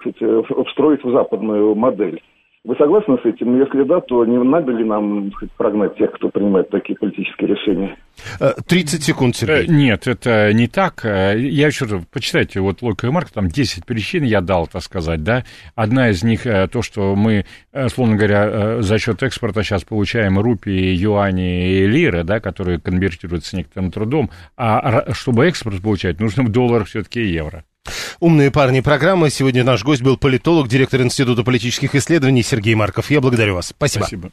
встроить 0.66 1.02
в 1.02 1.10
западную 1.10 1.74
модель. 1.74 2.20
Вы 2.66 2.74
согласны 2.74 3.16
с 3.22 3.24
этим? 3.24 3.60
Если 3.60 3.84
да, 3.84 4.00
то 4.00 4.24
не 4.24 4.42
надо 4.42 4.72
ли 4.72 4.82
нам 4.82 5.30
сказать, 5.34 5.52
прогнать 5.52 5.96
тех, 5.96 6.10
кто 6.10 6.30
принимает 6.30 6.68
такие 6.68 6.98
политические 6.98 7.50
решения? 7.50 7.96
30 8.66 9.00
э, 9.00 9.02
секунд, 9.04 9.36
Сергей. 9.36 9.68
Э, 9.68 9.72
нет, 9.72 10.08
это 10.08 10.52
не 10.52 10.66
так. 10.66 11.04
Э, 11.04 11.38
я 11.38 11.68
еще 11.68 11.84
раз, 11.84 12.02
почитайте, 12.12 12.58
вот 12.58 12.82
Логика 12.82 13.06
и 13.06 13.10
Марк, 13.10 13.30
там 13.30 13.46
10 13.46 13.86
причин 13.86 14.24
я 14.24 14.40
дал, 14.40 14.66
так 14.66 14.82
сказать, 14.82 15.22
да. 15.22 15.44
Одна 15.76 16.10
из 16.10 16.24
них 16.24 16.42
то, 16.42 16.82
что 16.82 17.14
мы, 17.14 17.44
словно 17.86 18.16
говоря, 18.16 18.82
за 18.82 18.98
счет 18.98 19.22
экспорта 19.22 19.62
сейчас 19.62 19.84
получаем 19.84 20.40
рупии, 20.40 20.92
юани 20.92 21.70
и 21.70 21.86
лиры, 21.86 22.24
да, 22.24 22.40
которые 22.40 22.80
конвертируются 22.80 23.56
некоторым 23.56 23.92
трудом. 23.92 24.30
А 24.56 25.12
чтобы 25.12 25.46
экспорт 25.46 25.80
получать, 25.80 26.18
нужно 26.18 26.42
в 26.42 26.50
долларах 26.50 26.88
все-таки 26.88 27.20
евро. 27.22 27.62
Умные 28.20 28.50
парни 28.50 28.80
программы. 28.80 29.30
Сегодня 29.30 29.64
наш 29.64 29.84
гость 29.84 30.02
был 30.02 30.16
политолог, 30.16 30.68
директор 30.68 31.00
Института 31.02 31.44
политических 31.44 31.94
исследований 31.94 32.42
Сергей 32.42 32.74
Марков. 32.74 33.10
Я 33.10 33.20
благодарю 33.20 33.54
вас. 33.54 33.68
Спасибо. 33.68 34.04
Спасибо. 34.04 34.30